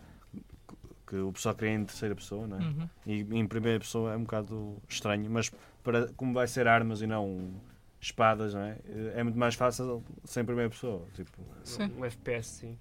Que 1.10 1.16
o 1.16 1.32
pessoal 1.32 1.56
queria 1.56 1.74
em 1.74 1.84
terceira 1.84 2.14
pessoa, 2.14 2.46
não 2.46 2.56
é? 2.56 2.60
Uhum. 2.60 2.88
E 3.04 3.20
em 3.38 3.46
primeira 3.46 3.80
pessoa 3.80 4.12
é 4.12 4.16
um 4.16 4.22
bocado 4.22 4.76
estranho, 4.88 5.28
mas 5.28 5.50
para, 5.82 6.06
como 6.12 6.32
vai 6.32 6.46
ser 6.46 6.68
armas 6.68 7.02
e 7.02 7.06
não 7.08 7.50
espadas, 8.00 8.54
não 8.54 8.60
é? 8.62 8.78
É 9.16 9.22
muito 9.24 9.36
mais 9.38 9.56
fácil 9.56 10.04
sem 10.24 10.44
primeira 10.44 10.70
pessoa. 10.70 11.04
Tipo, 11.14 11.42
Sim. 11.64 11.92
Um 11.98 12.04
FPS, 12.04 12.46
sim. 12.60 12.78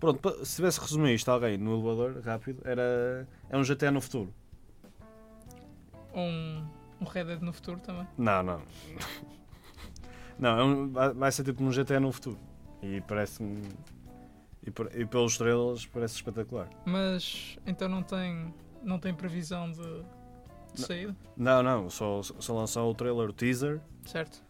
Pronto, 0.00 0.42
se 0.46 0.56
tivesse 0.56 0.80
resumir 0.80 1.14
isto 1.14 1.28
a 1.28 1.34
alguém 1.34 1.58
no 1.58 1.74
elevador, 1.74 2.22
rápido, 2.24 2.62
era. 2.64 3.28
É 3.50 3.58
um 3.58 3.62
GTA 3.62 3.90
no 3.90 4.00
futuro. 4.00 4.32
Um, 6.14 6.64
um 7.00 7.04
Red 7.04 7.24
Dead 7.24 7.40
no 7.42 7.52
futuro 7.52 7.78
também. 7.80 8.06
Não, 8.16 8.42
não. 8.42 8.62
Não, 10.38 10.58
é 10.58 10.64
um- 10.64 10.88
vai- 10.90 11.12
vai 11.12 11.30
ser 11.32 11.44
tipo 11.44 11.62
um 11.62 11.70
GTA 11.70 12.00
no 12.00 12.10
futuro. 12.10 12.38
E 12.82 13.02
parece-me. 13.02 13.60
E, 14.70 14.72
por- 14.72 14.90
e 14.94 15.04
estrelas 15.32 15.84
parece 15.86 16.14
espetacular. 16.14 16.68
Mas 16.86 17.58
então 17.66 17.88
não 17.88 18.02
tem, 18.04 18.54
não 18.84 18.98
tem 19.00 19.12
previsão 19.12 19.70
de, 19.72 19.78
de 19.82 20.80
Não. 20.80 20.86
saída, 20.86 21.16
Não, 21.36 21.62
não, 21.62 21.90
só, 21.90 22.22
só 22.22 22.54
lançou 22.54 22.88
o 22.88 22.94
trailer, 22.94 23.28
o 23.30 23.32
teaser 23.32 23.80
certo? 24.04 24.40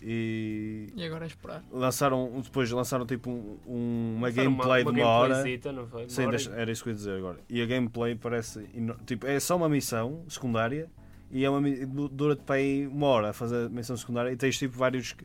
e. 0.00 0.86
E 0.94 1.04
agora 1.04 1.24
é 1.24 1.26
esperar. 1.26 1.64
Lançaram, 1.72 2.40
depois 2.40 2.70
lançaram 2.70 3.04
tipo 3.04 3.28
um- 3.30 3.58
um- 3.66 4.14
uma 4.18 4.30
Foi 4.30 4.44
gameplay 4.44 4.84
de 4.84 4.90
uma 4.90 5.06
hora. 5.06 5.42
não 5.72 5.86
foi? 5.88 6.02
Uma 6.02 6.08
Sim, 6.08 6.22
hora 6.22 6.30
deixa- 6.30 6.50
era 6.52 6.70
isso 6.70 6.82
que 6.84 6.90
eu 6.90 6.92
ia 6.92 6.96
dizer 6.96 7.18
agora. 7.18 7.38
E 7.48 7.60
a 7.60 7.66
gameplay 7.66 8.14
parece. 8.14 8.64
Tipo, 9.06 9.26
é 9.26 9.40
só 9.40 9.56
uma 9.56 9.68
missão 9.68 10.22
secundária 10.28 10.88
e 11.32 11.44
é 11.44 11.50
uma, 11.50 11.60
dura-te 12.08 12.42
para 12.42 12.56
aí 12.56 12.86
uma 12.86 13.06
hora 13.08 13.30
a 13.30 13.32
fazer 13.32 13.66
a 13.66 13.68
missão 13.68 13.96
secundária 13.96 14.30
e 14.30 14.36
tens 14.36 14.56
tipo 14.56 14.76
vários. 14.76 15.16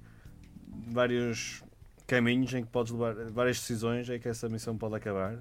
vários 0.91 1.62
caminhos 2.10 2.53
em 2.53 2.64
que 2.64 2.70
podes 2.70 2.91
levar. 2.91 3.14
várias 3.32 3.60
decisões 3.60 4.10
em 4.10 4.20
que 4.20 4.28
essa 4.28 4.49
missão 4.49 4.78
pode 4.78 4.95
acabar. 4.95 5.38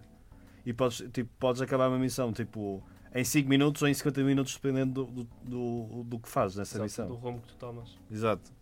E 0.66 0.72
podes, 0.72 0.98
tipo, 1.12 1.30
podes 1.38 1.62
acabar 1.62 1.88
uma 1.88 1.98
missão 1.98 2.32
tipo 2.32 2.82
em 3.14 3.24
5 3.24 3.48
minutos 3.48 3.80
ou 3.82 3.88
em 3.88 3.94
50 3.94 4.22
minutos, 4.22 4.54
dependendo 4.54 5.04
do, 5.06 5.24
do, 5.24 5.28
do, 5.44 6.04
do 6.04 6.18
que 6.18 6.28
fazes 6.28 6.56
nessa 6.58 6.76
Exato, 6.76 6.84
missão. 6.84 7.08
Do 7.08 7.14
rumo 7.14 7.40
que 7.40 7.48
tu 7.48 7.54
tomas. 7.56 7.96
Exato. 8.10 8.52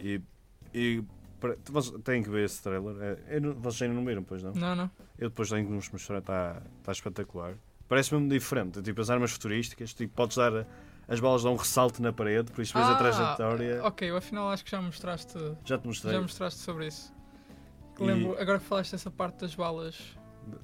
E. 0.00 0.20
e 0.74 1.02
para- 1.38 1.56
vocês 1.70 1.94
têm 2.02 2.22
que 2.22 2.28
ver 2.30 2.44
esse 2.46 2.62
trailer. 2.62 2.96
É, 3.28 3.36
eu 3.38 3.54
vocês 3.54 3.82
ainda 3.82 3.94
não 3.94 4.04
viram, 4.04 4.22
pois 4.24 4.42
não? 4.42 4.52
Não, 4.54 4.74
não. 4.74 4.90
Eu 5.18 5.28
depois 5.28 5.48
tenho 5.48 5.64
que 5.66 5.72
nos 5.72 5.88
mostrar, 5.90 6.18
está 6.18 6.60
tá 6.82 6.90
espetacular. 6.92 7.54
Parece 7.88 8.12
mesmo 8.12 8.28
diferente, 8.28 8.82
tipo 8.82 9.00
as 9.00 9.08
armas 9.10 9.30
futurísticas, 9.30 9.94
tipo, 9.94 10.12
podes 10.14 10.36
dar 10.36 10.66
as 11.06 11.20
balas 11.20 11.44
dão 11.44 11.52
um 11.52 11.56
ressalto 11.56 12.02
na 12.02 12.12
parede, 12.12 12.50
por 12.50 12.62
isso 12.62 12.74
vês 12.74 12.84
a 12.84 12.92
Ah, 12.94 12.96
trajetória. 12.96 13.84
Ok, 13.84 14.10
eu 14.10 14.16
afinal 14.16 14.50
acho 14.50 14.64
que 14.64 14.70
já 14.72 14.82
mostraste, 14.82 15.38
Já 15.64 15.78
te 15.78 15.86
mostrei. 15.86 16.12
já 16.14 16.20
mostraste 16.20 16.58
sobre 16.58 16.88
isso. 16.88 17.14
E- 17.98 18.04
Lembro, 18.04 18.36
agora 18.40 18.58
que 18.58 18.64
falaste 18.64 18.92
dessa 18.92 19.10
parte 19.10 19.40
das 19.40 19.54
balas, 19.54 20.16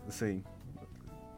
Sim. 0.09 0.43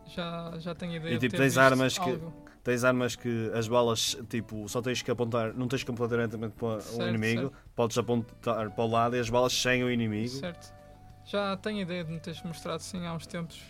já, 0.06 0.52
já 0.58 0.74
tenho 0.74 0.96
ideia 0.96 1.14
E, 1.14 1.18
de 1.18 1.28
tipo, 1.28 1.36
tens 1.40 1.56
armas 1.58 1.98
que- 1.98 2.10
algo. 2.10 2.44
Tens 2.62 2.82
armas 2.82 3.14
que 3.14 3.50
as 3.54 3.68
balas, 3.68 4.16
tipo, 4.30 4.66
só 4.70 4.80
tens 4.80 5.02
que 5.02 5.10
apontar, 5.10 5.52
não 5.52 5.68
tens 5.68 5.84
que 5.84 5.90
apontar 5.90 6.08
diretamente 6.16 6.54
para 6.54 6.78
o 6.78 6.80
Certo, 6.80 7.08
inimigo, 7.10 7.52
podes 7.76 7.98
apontar 7.98 8.70
para 8.70 8.84
o 8.84 8.86
lado 8.86 9.14
e 9.16 9.20
as 9.20 9.28
balas 9.28 9.52
seguem 9.52 9.84
o 9.84 9.90
inimigo. 9.90 10.30
Certo. 10.30 10.72
Já 11.26 11.58
tenho 11.58 11.82
ideia 11.82 12.02
de 12.02 12.10
me 12.10 12.18
teres 12.20 12.42
mostrado 12.42 12.82
sim 12.82 13.04
há 13.06 13.12
uns 13.12 13.26
tempos 13.26 13.62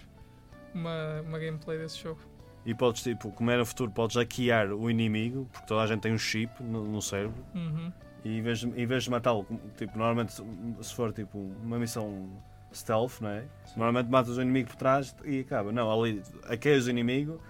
uma, 0.72 1.20
uma 1.22 1.38
gameplay 1.40 1.76
desse 1.76 1.98
jogo. 2.00 2.20
E 2.64 2.72
podes, 2.72 3.02
tipo, 3.02 3.32
como 3.32 3.50
é 3.50 3.56
no 3.56 3.66
futuro, 3.66 3.90
podes 3.90 4.14
hackear 4.14 4.72
o 4.72 4.88
inimigo, 4.88 5.48
porque 5.52 5.66
toda 5.66 5.82
a 5.82 5.86
gente 5.88 6.00
tem 6.00 6.12
um 6.14 6.18
chip 6.18 6.62
no, 6.62 6.84
no 6.84 7.02
cérebro. 7.02 7.44
Uhum. 7.52 7.92
E 8.24 8.38
em 8.38 8.42
vez 8.42 8.60
de, 8.60 8.66
em 8.68 8.86
vez 8.86 9.04
de 9.04 9.10
matá-lo, 9.10 9.46
tipo, 9.76 9.96
normalmente 9.98 10.32
se 10.32 10.94
for 10.94 11.12
tipo 11.12 11.38
uma 11.62 11.78
missão 11.78 12.28
stealth, 12.72 13.20
não 13.20 13.28
é? 13.28 13.44
Normalmente 13.76 14.08
matas 14.10 14.36
o 14.38 14.42
inimigo 14.42 14.68
por 14.70 14.76
trás 14.76 15.14
e 15.24 15.40
acaba. 15.40 15.70
Não, 15.70 15.90
ali 15.90 16.22
hackeas 16.48 16.86
o 16.86 16.90
inimigo 16.90 17.40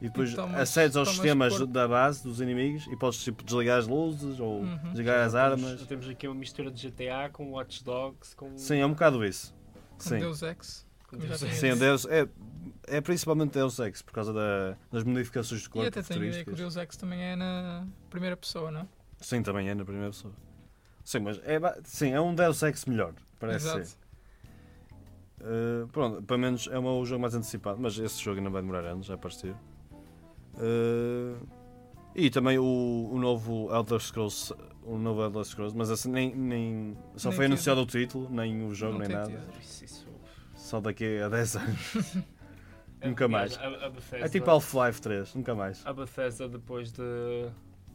e 0.00 0.04
depois 0.04 0.30
E 0.32 0.36
tomas- 0.36 0.60
acedes 0.60 0.96
aos 0.96 1.08
sistemas 1.08 1.56
corpo. 1.56 1.72
da 1.72 1.88
base 1.88 2.22
dos 2.22 2.40
inimigos 2.40 2.86
e 2.88 2.96
podes 2.96 3.24
tipo, 3.24 3.42
desligar 3.42 3.78
as 3.78 3.86
luzes 3.88 4.38
ou 4.38 4.60
Uhum. 4.60 4.76
desligar 4.90 5.24
as 5.26 5.32
temos- 5.32 5.34
armas. 5.64 5.80
já 5.80 5.86
temos 5.86 6.08
aqui 6.08 6.28
uma 6.28 6.34
mistura 6.36 6.70
de 6.70 6.80
GTA 6.88 7.30
com 7.32 7.50
Watch 7.52 7.82
Dogs, 7.82 8.36
com. 8.36 8.56
Sim, 8.56 8.78
é 8.78 8.86
um 8.86 8.90
bocado 8.90 9.24
isso. 9.24 9.54
Com 9.94 10.00
Sim, 10.00 10.18
Deus 10.20 10.42
Ex. 10.42 10.86
Deus 11.10 11.42
Ex. 11.42 11.54
Sim 11.56 11.76
Deus, 11.76 12.06
é, 12.06 12.28
é 12.86 13.00
principalmente 13.00 13.52
Deus 13.54 13.78
Ex 13.80 14.02
por 14.02 14.12
causa 14.12 14.32
da- 14.32 14.76
das 14.92 15.02
modificações 15.02 15.62
de 15.62 15.66
E 15.66 15.70
corpo 15.70 15.88
até 15.88 16.02
tenho 16.02 16.22
ideia 16.24 16.44
que 16.44 16.50
o. 16.50 16.54
Deus 16.54 16.76
Ex 16.76 16.96
também 16.96 17.20
é 17.20 17.34
na 17.34 17.84
primeira 18.10 18.36
pessoa, 18.36 18.70
não? 18.70 18.86
Sim, 19.20 19.42
também 19.42 19.68
é 19.68 19.74
na 19.74 19.84
primeira 19.84 20.10
pessoa. 20.10 20.32
Sim, 21.04 21.20
mas 21.20 21.38
é, 21.44 21.58
sim, 21.84 22.10
é 22.12 22.20
um 22.20 22.34
Deus 22.34 22.62
Ex 22.62 22.84
melhor, 22.84 23.14
parece 23.38 23.66
Exato. 23.66 23.86
ser. 23.86 23.96
Uh, 25.40 25.86
pronto, 25.88 26.22
pelo 26.22 26.40
menos 26.40 26.68
é 26.70 26.78
o 26.78 26.82
meu 26.82 27.04
jogo 27.06 27.22
mais 27.22 27.34
antecipado, 27.34 27.78
mas 27.80 27.96
esse 27.98 28.20
jogo 28.22 28.38
ainda 28.38 28.50
vai 28.50 28.60
demorar 28.60 28.84
anos 28.84 29.10
a 29.10 29.14
aparecer. 29.14 29.54
Uh, 30.54 31.46
e 32.14 32.28
também 32.30 32.58
o, 32.58 33.10
o 33.12 33.18
novo 33.18 33.72
Elder 33.72 34.00
Scrolls, 34.00 34.52
o 34.82 34.98
novo 34.98 35.22
Elder 35.22 35.44
Scrolls, 35.44 35.76
mas 35.76 35.90
assim, 35.90 36.10
nem, 36.10 36.34
nem 36.34 36.98
só 37.16 37.28
Nem 37.28 37.36
foi 37.36 37.46
anunciado 37.46 37.80
o 37.80 37.86
título, 37.86 38.28
nem 38.30 38.66
o 38.66 38.74
jogo, 38.74 38.94
Não 38.94 39.00
nem 39.00 39.08
nada. 39.08 39.40
isso. 39.60 40.06
Só 40.56 40.80
daqui 40.80 41.20
a 41.20 41.28
10 41.30 41.56
anos. 41.56 41.96
É, 43.00 43.08
Nunca 43.08 43.28
mais. 43.28 43.56
A, 43.58 43.66
a 43.86 43.90
Bethesda, 43.90 44.26
É 44.26 44.28
tipo 44.28 44.50
Half-Life 44.50 45.00
3, 45.00 45.34
nunca 45.36 45.54
mais. 45.54 45.86
a 45.86 45.92
Bethesda 45.92 46.48
depois 46.48 46.90
de 46.90 47.48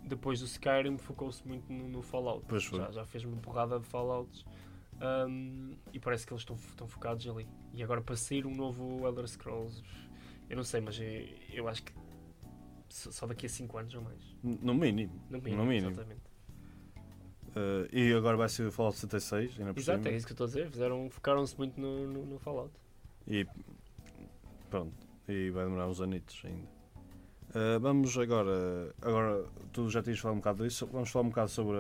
depois 0.06 0.40
do 0.40 0.46
Skyrim 0.46 0.98
focou-se 0.98 1.46
muito 1.48 1.72
no, 1.72 1.88
no 1.88 2.02
Fallout. 2.02 2.46
Pois 2.48 2.66
foi. 2.66 2.80
Já, 2.80 2.92
já 2.92 3.06
fez 3.06 3.24
uma 3.24 3.38
porrada 3.38 3.80
de 3.80 3.86
Fallouts. 3.86 4.46
Um, 5.02 5.76
e 5.92 6.00
parece 6.00 6.26
que 6.26 6.34
eles 6.34 6.42
estão, 6.42 6.88
focados 6.88 7.28
ali. 7.28 7.48
E 7.74 7.84
agora 7.84 8.02
para 8.02 8.16
sair 8.16 8.46
um 8.46 8.56
novo 8.56 9.06
Elder 9.06 9.28
Scrolls, 9.28 9.84
eu 10.50 10.56
não 10.56 10.64
sei, 10.64 10.82
mas 10.82 11.00
eu, 11.00 11.28
eu 11.52 11.68
acho 11.68 11.84
que 11.84 11.94
só 12.90 13.12
só 13.12 13.26
daqui 13.26 13.46
a 13.46 13.50
5 13.50 13.78
anos 13.78 13.96
ou 13.96 14.02
mais. 14.02 14.22
No 14.44 14.74
mínimo. 14.74 15.20
No 15.30 15.42
mínimo. 15.42 15.64
No 15.64 15.66
mínimo. 15.66 15.92
Exatamente. 15.92 16.34
Uh, 17.56 17.88
e 17.92 18.14
agora 18.14 18.36
vai 18.36 18.50
ser 18.50 18.68
o 18.68 18.72
Fallout 18.72 18.98
76, 18.98 19.60
ainda 19.60 19.74
por 19.74 19.80
Exato, 19.80 20.00
cima. 20.00 20.14
é 20.14 20.18
isso 20.18 20.26
que 20.26 20.32
eu 20.32 20.36
estou 20.36 20.46
a 20.46 20.48
dizer. 20.48 20.72
Fizeram, 20.72 21.10
focaram-se 21.10 21.56
muito 21.58 21.80
no, 21.80 22.08
no, 22.08 22.26
no 22.26 22.40
Fallout. 22.40 22.74
E 23.28 23.46
pronto, 24.70 24.94
e 25.28 25.50
vai 25.52 25.66
demorar 25.66 25.88
uns 25.88 26.02
anitos 26.02 26.42
ainda. 26.46 26.68
Uh, 27.56 27.80
vamos 27.80 28.18
agora, 28.18 28.94
agora 29.02 29.46
tu 29.72 29.90
já 29.90 30.02
tinhas 30.02 30.18
falado 30.20 30.36
um 30.38 30.40
bocado 30.40 30.64
disso, 30.64 30.88
vamos 30.92 31.10
falar 31.12 31.26
um 31.26 31.30
bocado 31.30 31.50
sobre 31.50 31.78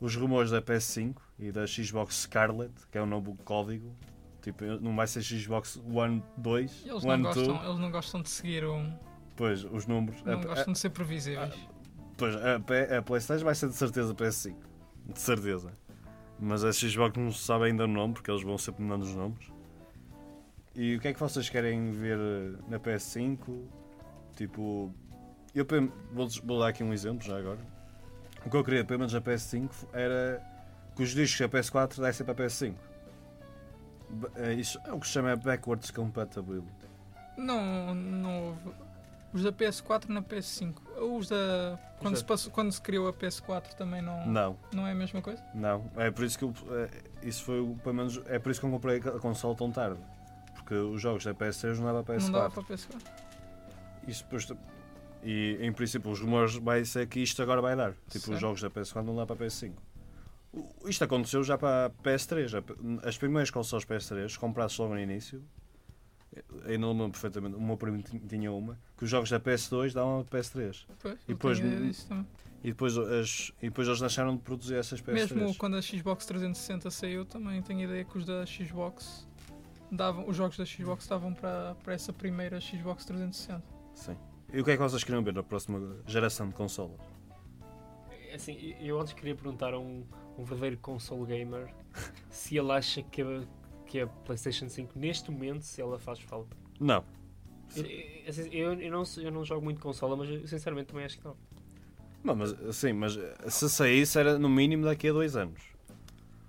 os 0.00 0.16
rumores 0.16 0.50
da 0.50 0.60
PS5 0.60 1.14
e 1.38 1.52
da 1.52 1.64
Xbox 1.66 2.22
Scarlet, 2.22 2.72
que 2.90 2.98
é 2.98 3.02
um 3.02 3.06
novo 3.06 3.36
código. 3.44 3.94
Tipo, 4.42 4.64
não 4.80 4.94
vai 4.94 5.06
ser 5.06 5.22
Xbox 5.22 5.80
One 5.92 6.22
2, 6.36 6.86
Eles 6.86 7.04
não, 7.04 7.10
One 7.14 7.22
gostam, 7.24 7.44
2, 7.46 7.64
eles 7.64 7.78
não 7.78 7.90
gostam 7.90 8.22
de 8.22 8.28
seguir 8.28 8.64
um. 8.64 8.92
pois 9.36 9.64
os 9.64 9.86
números. 9.86 10.22
Não 10.24 10.34
A- 10.40 10.44
gostam 10.44 10.72
de 10.72 10.78
ser 10.78 10.90
previsíveis. 10.90 11.54
Pois, 12.16 12.34
a, 12.36 12.56
a 12.98 13.02
PlayStation 13.02 13.44
vai 13.44 13.54
ser 13.54 13.68
de 13.68 13.74
certeza 13.74 14.14
PS5. 14.14 14.56
De 15.12 15.20
certeza. 15.20 15.72
Mas 16.40 16.64
a 16.64 16.72
Xbox 16.72 17.16
não 17.16 17.30
se 17.32 17.42
sabe 17.44 17.64
ainda 17.66 17.84
o 17.84 17.88
nome, 17.88 18.14
porque 18.14 18.30
eles 18.30 18.42
vão 18.42 18.58
sempre 18.58 18.82
mudando 18.82 19.02
os 19.02 19.14
nomes. 19.14 19.50
E 20.74 20.96
o 20.96 21.00
que 21.00 21.08
é 21.08 21.14
que 21.14 21.20
vocês 21.20 21.48
querem 21.48 21.90
ver 21.92 22.18
na 22.68 22.78
PS5? 22.78 23.38
Tipo, 24.36 24.92
eu 25.54 25.66
vou, 26.12 26.28
vou 26.44 26.60
dar 26.60 26.68
aqui 26.68 26.84
um 26.84 26.92
exemplo 26.92 27.26
já 27.26 27.36
agora. 27.38 27.58
O 28.44 28.50
que 28.50 28.56
eu 28.56 28.62
queria, 28.62 28.84
pelo 28.84 29.00
menos 29.00 29.12
na 29.12 29.20
PS5, 29.20 29.70
era 29.92 30.40
que 30.94 31.02
os 31.02 31.10
discos 31.10 31.40
da 31.40 31.48
PS4 31.58 32.00
dessem 32.00 32.24
para 32.24 32.44
a 32.44 32.46
PS5. 32.46 32.74
Ba- 34.10 34.30
é 34.36 34.52
Isso 34.52 34.78
é 34.84 34.92
o 34.92 35.00
que 35.00 35.06
se 35.06 35.14
chama 35.14 35.34
Backwards 35.34 35.90
Compatibility. 35.90 36.66
Não, 37.36 37.94
não 37.94 38.44
houve. 38.48 38.70
Os 39.32 39.42
da 39.42 39.52
PS4 39.52 40.08
na 40.08 40.22
PS5. 40.22 40.74
Os 41.00 41.28
da. 41.28 41.78
Quando, 41.98 42.16
se, 42.16 42.24
passou, 42.24 42.52
quando 42.52 42.70
se 42.72 42.80
criou 42.80 43.08
a 43.08 43.12
PS4 43.12 43.74
também 43.74 44.00
não, 44.02 44.26
Não. 44.26 44.56
não 44.72 44.86
é 44.86 44.92
a 44.92 44.94
mesma 44.94 45.20
coisa? 45.20 45.42
Não, 45.54 45.90
é 45.96 46.10
por 46.10 46.24
isso 46.24 46.38
que 46.38 46.44
eu, 46.44 46.54
é, 46.70 46.90
isso 47.26 47.42
foi 47.42 47.74
pelo 47.82 47.94
menos 47.94 48.20
é 48.26 48.38
por 48.38 48.50
isso 48.52 48.60
que 48.60 48.66
eu 48.66 48.70
comprei 48.70 48.98
a 48.98 49.18
consola 49.18 49.54
tão 49.56 49.72
tarde. 49.72 49.98
Porque 50.54 50.74
os 50.74 51.00
jogos 51.00 51.24
da 51.24 51.34
PS3 51.34 51.76
não 51.78 51.86
dava 51.86 52.02
para 52.04 52.18
Não 52.18 52.30
dava 52.30 52.48
PS4. 52.50 52.52
para 52.52 52.62
a 52.62 52.78
PS4. 52.78 53.25
Isso 54.06 54.24
depois, 54.24 54.46
e 55.22 55.58
em 55.60 55.72
princípio 55.72 56.10
os 56.10 56.20
rumores 56.20 56.54
vai 56.56 56.84
ser 56.84 57.06
que 57.08 57.20
isto 57.20 57.42
agora 57.42 57.60
vai 57.60 57.74
dar. 57.76 57.92
Tipo, 58.08 58.26
Certo. 58.26 58.32
os 58.34 58.40
jogos 58.40 58.60
da 58.60 58.70
PS4 58.70 59.02
não 59.04 59.16
dá 59.16 59.26
para 59.26 59.34
a 59.34 59.38
PS5. 59.38 59.72
O- 60.52 60.88
Isto 60.88 61.04
aconteceu 61.04 61.42
já 61.44 61.58
para 61.58 61.86
a 61.86 61.90
PS3. 61.90 62.50
já- 62.50 62.62
As 63.02 63.18
primeiras 63.18 63.50
consolas 63.50 63.84
PS3, 63.84 64.36
compradas 64.38 64.76
logo 64.78 64.94
no 64.94 65.00
início, 65.00 65.42
ainda 66.64 66.78
não 66.78 66.94
me 66.94 67.00
lembro 67.02 67.12
perfeitamente, 67.20 67.56
o 67.56 67.60
meu 67.60 67.76
primo 67.76 68.02
ti- 68.02 68.18
tinha 68.20 68.52
uma, 68.52 68.78
que 68.96 69.04
os 69.04 69.10
jogos 69.10 69.28
da 69.30 69.40
PS2 69.40 69.92
davam 69.92 70.20
a 70.20 70.24
PS3. 70.24 70.86
Pois, 71.00 71.18
E 71.24 71.34
depois. 71.34 71.58
E 72.64 72.68
depois, 72.70 72.96
as, 72.98 73.52
e 73.62 73.66
depois 73.68 73.86
eles 73.86 74.00
deixaram 74.00 74.34
de 74.36 74.42
produzir 74.42 74.74
essas 74.76 75.00
peças. 75.00 75.30
Mesmo 75.30 75.54
quando 75.56 75.76
a 75.76 75.82
Xbox 75.82 76.26
360 76.26 76.90
saiu, 76.90 77.24
também 77.24 77.62
tenho 77.62 77.80
a 77.80 77.84
ideia 77.84 78.04
que 78.04 78.16
os 78.18 78.24
da 78.24 78.44
Xbox 78.46 79.28
davam, 79.92 80.26
os 80.28 80.36
jogos 80.36 80.56
da 80.56 80.64
Xbox 80.64 81.06
davam 81.06 81.32
para, 81.32 81.76
para 81.84 81.92
essa 81.94 82.12
primeira 82.12 82.60
Xbox 82.60 83.04
360. 83.04 83.62
Sim. 83.96 84.16
E 84.52 84.60
o 84.60 84.64
que 84.64 84.70
é 84.70 84.76
que 84.76 84.82
vocês 84.82 85.02
queriam 85.02 85.24
ver 85.24 85.34
na 85.34 85.42
próxima 85.42 85.96
geração 86.06 86.48
de 86.48 86.54
consolas? 86.54 87.00
Assim, 88.32 88.76
eu 88.80 89.00
antes 89.00 89.14
queria 89.14 89.34
perguntar 89.34 89.74
a 89.74 89.78
um, 89.78 90.04
um 90.38 90.44
verdadeiro 90.44 90.76
console 90.78 91.26
gamer 91.26 91.74
se 92.30 92.56
ele 92.56 92.70
acha 92.70 93.02
que 93.02 93.22
a, 93.22 93.42
que 93.86 94.00
a 94.00 94.06
PlayStation 94.06 94.68
5 94.68 94.96
neste 94.96 95.30
momento 95.30 95.62
se 95.62 95.80
ela 95.80 95.98
faz 95.98 96.20
falta. 96.20 96.56
Não. 96.78 97.02
Eu, 97.74 97.84
eu, 97.84 98.28
assim, 98.28 98.48
eu, 98.52 98.74
eu 98.74 98.90
não, 98.92 99.02
eu 99.16 99.32
não 99.32 99.44
jogo 99.44 99.64
muito 99.64 99.80
consola, 99.80 100.16
mas 100.16 100.28
eu, 100.28 100.46
sinceramente 100.46 100.88
também 100.88 101.04
acho 101.04 101.18
que 101.18 101.24
não. 101.24 101.36
Não, 102.22 102.36
mas 102.36 102.54
sim, 102.76 102.92
mas 102.92 103.18
se 103.48 103.70
saísse 103.70 104.18
era 104.18 104.38
no 104.38 104.48
mínimo 104.48 104.84
daqui 104.84 105.08
a 105.08 105.12
dois 105.12 105.34
anos. 105.36 105.62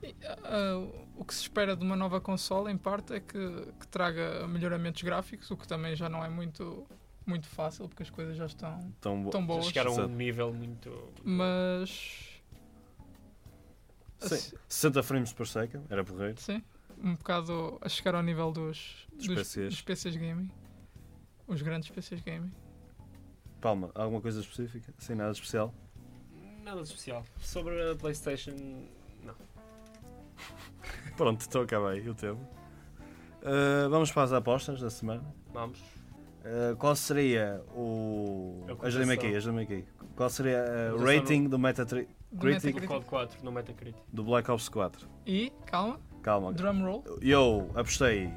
E, 0.03 0.13
ah, 0.43 0.87
o 1.15 1.25
que 1.25 1.33
se 1.33 1.41
espera 1.41 1.75
de 1.75 1.83
uma 1.83 1.95
nova 1.95 2.21
consola, 2.21 2.71
em 2.71 2.77
parte, 2.77 3.13
é 3.13 3.19
que, 3.19 3.37
que 3.79 3.87
traga 3.87 4.47
melhoramentos 4.47 5.01
gráficos, 5.01 5.49
o 5.49 5.57
que 5.57 5.67
também 5.67 5.95
já 5.95 6.07
não 6.07 6.23
é 6.23 6.29
muito, 6.29 6.85
muito 7.27 7.47
fácil, 7.47 7.87
porque 7.87 8.03
as 8.03 8.09
coisas 8.09 8.35
já 8.37 8.45
estão 8.45 8.91
Tão 9.01 9.23
bo- 9.23 9.29
tão 9.29 9.41
Já 9.41 9.47
boas. 9.47 9.65
chegaram 9.65 9.99
a 10.01 10.05
um 10.05 10.07
nível 10.07 10.53
muito. 10.53 11.11
Mas. 11.23 12.41
Sim. 14.19 14.35
assim, 14.35 14.55
60 14.67 15.03
frames 15.03 15.33
por 15.33 15.47
second, 15.47 15.85
era 15.89 16.03
porreiro. 16.03 16.39
Sim, 16.41 16.63
um 17.03 17.13
bocado 17.15 17.77
a 17.81 17.87
chegar 17.89 18.15
ao 18.15 18.23
nível 18.23 18.51
dos, 18.51 19.05
Dos 19.13 19.27
dos, 19.27 19.35
PCs. 19.35 19.69
dos 19.73 19.81
PCs 19.81 20.15
gaming. 20.15 20.49
Os 21.45 21.61
grandes 21.61 21.89
PCs 21.89 22.21
gaming. 22.21 22.51
Palma, 23.61 23.91
alguma 23.95 24.19
coisa 24.21 24.39
específica? 24.41 24.93
Sem 24.97 25.15
nada 25.15 25.31
de 25.31 25.37
especial? 25.37 25.73
Nada 26.63 26.81
de 26.81 26.87
especial. 26.87 27.23
Sobre 27.39 27.91
a 27.91 27.95
PlayStation, 27.95 28.51
não. 29.23 29.35
Pronto, 31.15 31.45
então 31.47 31.61
acabei 31.61 32.07
o 32.09 32.13
tempo. 32.15 32.41
Uh, 33.41 33.89
vamos 33.89 34.11
para 34.11 34.23
as 34.23 34.33
apostas 34.33 34.81
da 34.81 34.89
semana. 34.89 35.23
Vamos. 35.53 35.79
Uh, 36.47 36.75
qual 36.77 36.95
seria 36.95 37.61
o. 37.75 38.65
A 38.81 38.87
Ajuda-me 38.87 39.13
aqui, 39.13 39.35
ajuda-me 39.35 39.63
aqui. 39.63 39.85
Qual 40.15 40.29
seria 40.29 40.63
uh, 40.93 40.95
o 40.95 41.03
rating 41.05 41.47
do, 41.49 41.59
Metatri- 41.59 42.07
Do 42.31 42.39
Critic. 42.39 42.63
O 42.77 42.79
Metacritic. 42.79 42.87
COD 42.87 43.05
4 43.05 43.37
no 43.43 43.51
Metacritic. 43.51 44.01
do 44.13 44.23
Black 44.23 44.49
Ops 44.49 44.69
4? 44.69 45.07
E, 45.25 45.51
calma, 45.65 45.99
Calma. 46.21 46.53
drum 46.53 46.83
roll. 46.85 47.03
Eu 47.21 47.69
apostei 47.75 48.31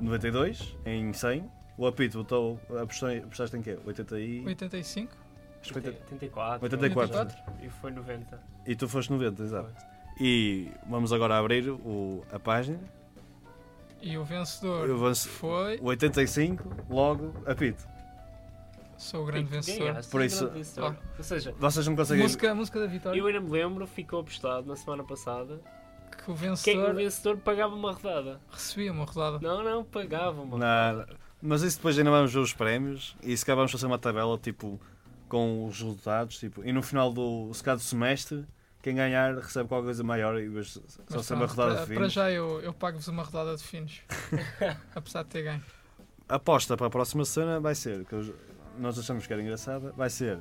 92 0.00 0.76
em 0.86 1.12
100. 1.12 1.50
O 1.76 1.86
Apito 1.86 2.18
botou. 2.18 2.58
Apostei, 2.80 3.18
apostaste 3.18 3.56
em 3.56 3.62
quê? 3.62 3.78
80 3.84 4.20
e. 4.20 4.44
85. 4.46 5.12
acho 5.60 5.72
que 5.72 5.78
80. 5.78 5.98
84. 6.12 6.62
84. 6.64 7.36
E 7.62 7.68
foi 7.68 7.90
90. 7.90 8.40
E 8.66 8.74
tu 8.76 8.88
foste 8.88 9.12
90, 9.12 9.42
exato. 9.42 9.74
E 10.20 10.70
vamos 10.88 11.12
agora 11.12 11.36
abrir 11.36 11.68
o, 11.68 12.22
a 12.32 12.38
página. 12.38 12.78
E 14.06 14.18
o 14.18 14.24
vencedor 14.24 14.88
Eu 14.88 14.96
avanço- 14.96 15.28
foi. 15.28 15.78
O 15.80 15.86
85, 15.86 16.62
logo 16.90 17.32
Apito. 17.46 17.84
Sou 18.98 19.22
o 19.22 19.26
grande 19.26 19.48
vencedor. 19.50 19.86
Ganhaste, 19.88 20.10
Por 20.10 20.18
grande 20.18 20.34
isso- 20.34 20.48
vencedor. 20.50 20.96
Ou 21.18 21.24
seja, 21.24 21.54
Vocês 21.58 21.86
não 21.86 21.96
conseguem. 21.96 22.22
Música, 22.22 22.54
música 22.54 22.80
da 22.80 22.86
vitória. 22.86 23.18
eu 23.18 23.26
ainda 23.26 23.40
me 23.40 23.50
lembro, 23.50 23.86
ficou 23.86 24.20
apostado 24.20 24.66
na 24.66 24.76
semana 24.76 25.02
passada, 25.04 25.60
Que 26.10 26.22
o 26.22 26.24
quem 26.24 26.32
o 26.32 26.36
vencedor 26.36 26.94
vencedor 26.94 27.36
pagava 27.38 27.74
uma 27.74 27.92
rodada. 27.92 28.40
recebia 28.50 28.92
uma 28.92 29.04
rodada. 29.04 29.38
Não, 29.40 29.62
não, 29.64 29.84
pagava 29.84 30.40
uma 30.42 30.56
Não, 30.58 31.06
mas 31.42 31.62
isso 31.62 31.78
depois 31.78 31.98
ainda 31.98 32.10
vamos 32.10 32.32
ver 32.32 32.38
os 32.40 32.52
prémios 32.52 33.16
e 33.22 33.36
se 33.36 33.44
calhar 33.44 33.56
vamos 33.56 33.72
fazer 33.72 33.86
uma 33.86 33.98
tabela 33.98 34.38
tipo 34.38 34.80
com 35.28 35.66
os 35.66 35.80
resultados 35.80 36.38
tipo, 36.38 36.62
e 36.64 36.72
no 36.72 36.82
final 36.82 37.12
do, 37.12 37.52
se 37.52 37.62
calhar 37.64 37.76
do 37.76 37.82
semestre 37.82 38.44
quem 38.84 38.94
ganhar 38.94 39.34
recebe 39.34 39.66
qualquer 39.66 39.86
coisa 39.86 40.04
maior 40.04 40.38
e 40.38 40.46
depois 40.46 40.68
só 40.68 40.80
Mas 41.08 41.24
sempre 41.24 41.44
a 41.44 41.48
pronto, 41.48 41.50
rodada 41.50 41.74
para, 41.74 41.86
de 41.86 41.94
para 41.94 42.04
fins. 42.04 42.12
já 42.12 42.30
eu, 42.30 42.60
eu 42.60 42.74
pago-vos 42.74 43.08
uma 43.08 43.22
rodada 43.22 43.56
de 43.56 43.64
finos. 43.64 44.02
apesar 44.94 45.22
de 45.22 45.30
ter 45.30 45.42
ganho. 45.42 45.62
A 46.28 46.34
aposta 46.34 46.76
para 46.76 46.88
a 46.88 46.90
próxima 46.90 47.24
semana 47.24 47.60
vai 47.60 47.74
ser, 47.74 48.04
que 48.04 48.34
nós 48.78 48.98
achamos 48.98 49.26
que 49.26 49.32
era 49.32 49.40
engraçada, 49.40 49.90
vai 49.92 50.10
ser 50.10 50.38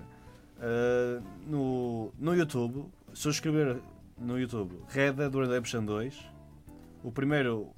ah, 0.60 1.22
no, 1.48 2.14
no 2.20 2.36
YouTube, 2.36 2.86
se 3.14 3.28
eu 3.28 3.32
escrever 3.32 3.82
no 4.18 4.38
YouTube 4.38 4.78
Red 4.90 5.14
Dead 5.14 5.34
Redemption 5.34 5.86
2, 5.86 6.26
o 7.02 7.12
primeiro. 7.12 7.70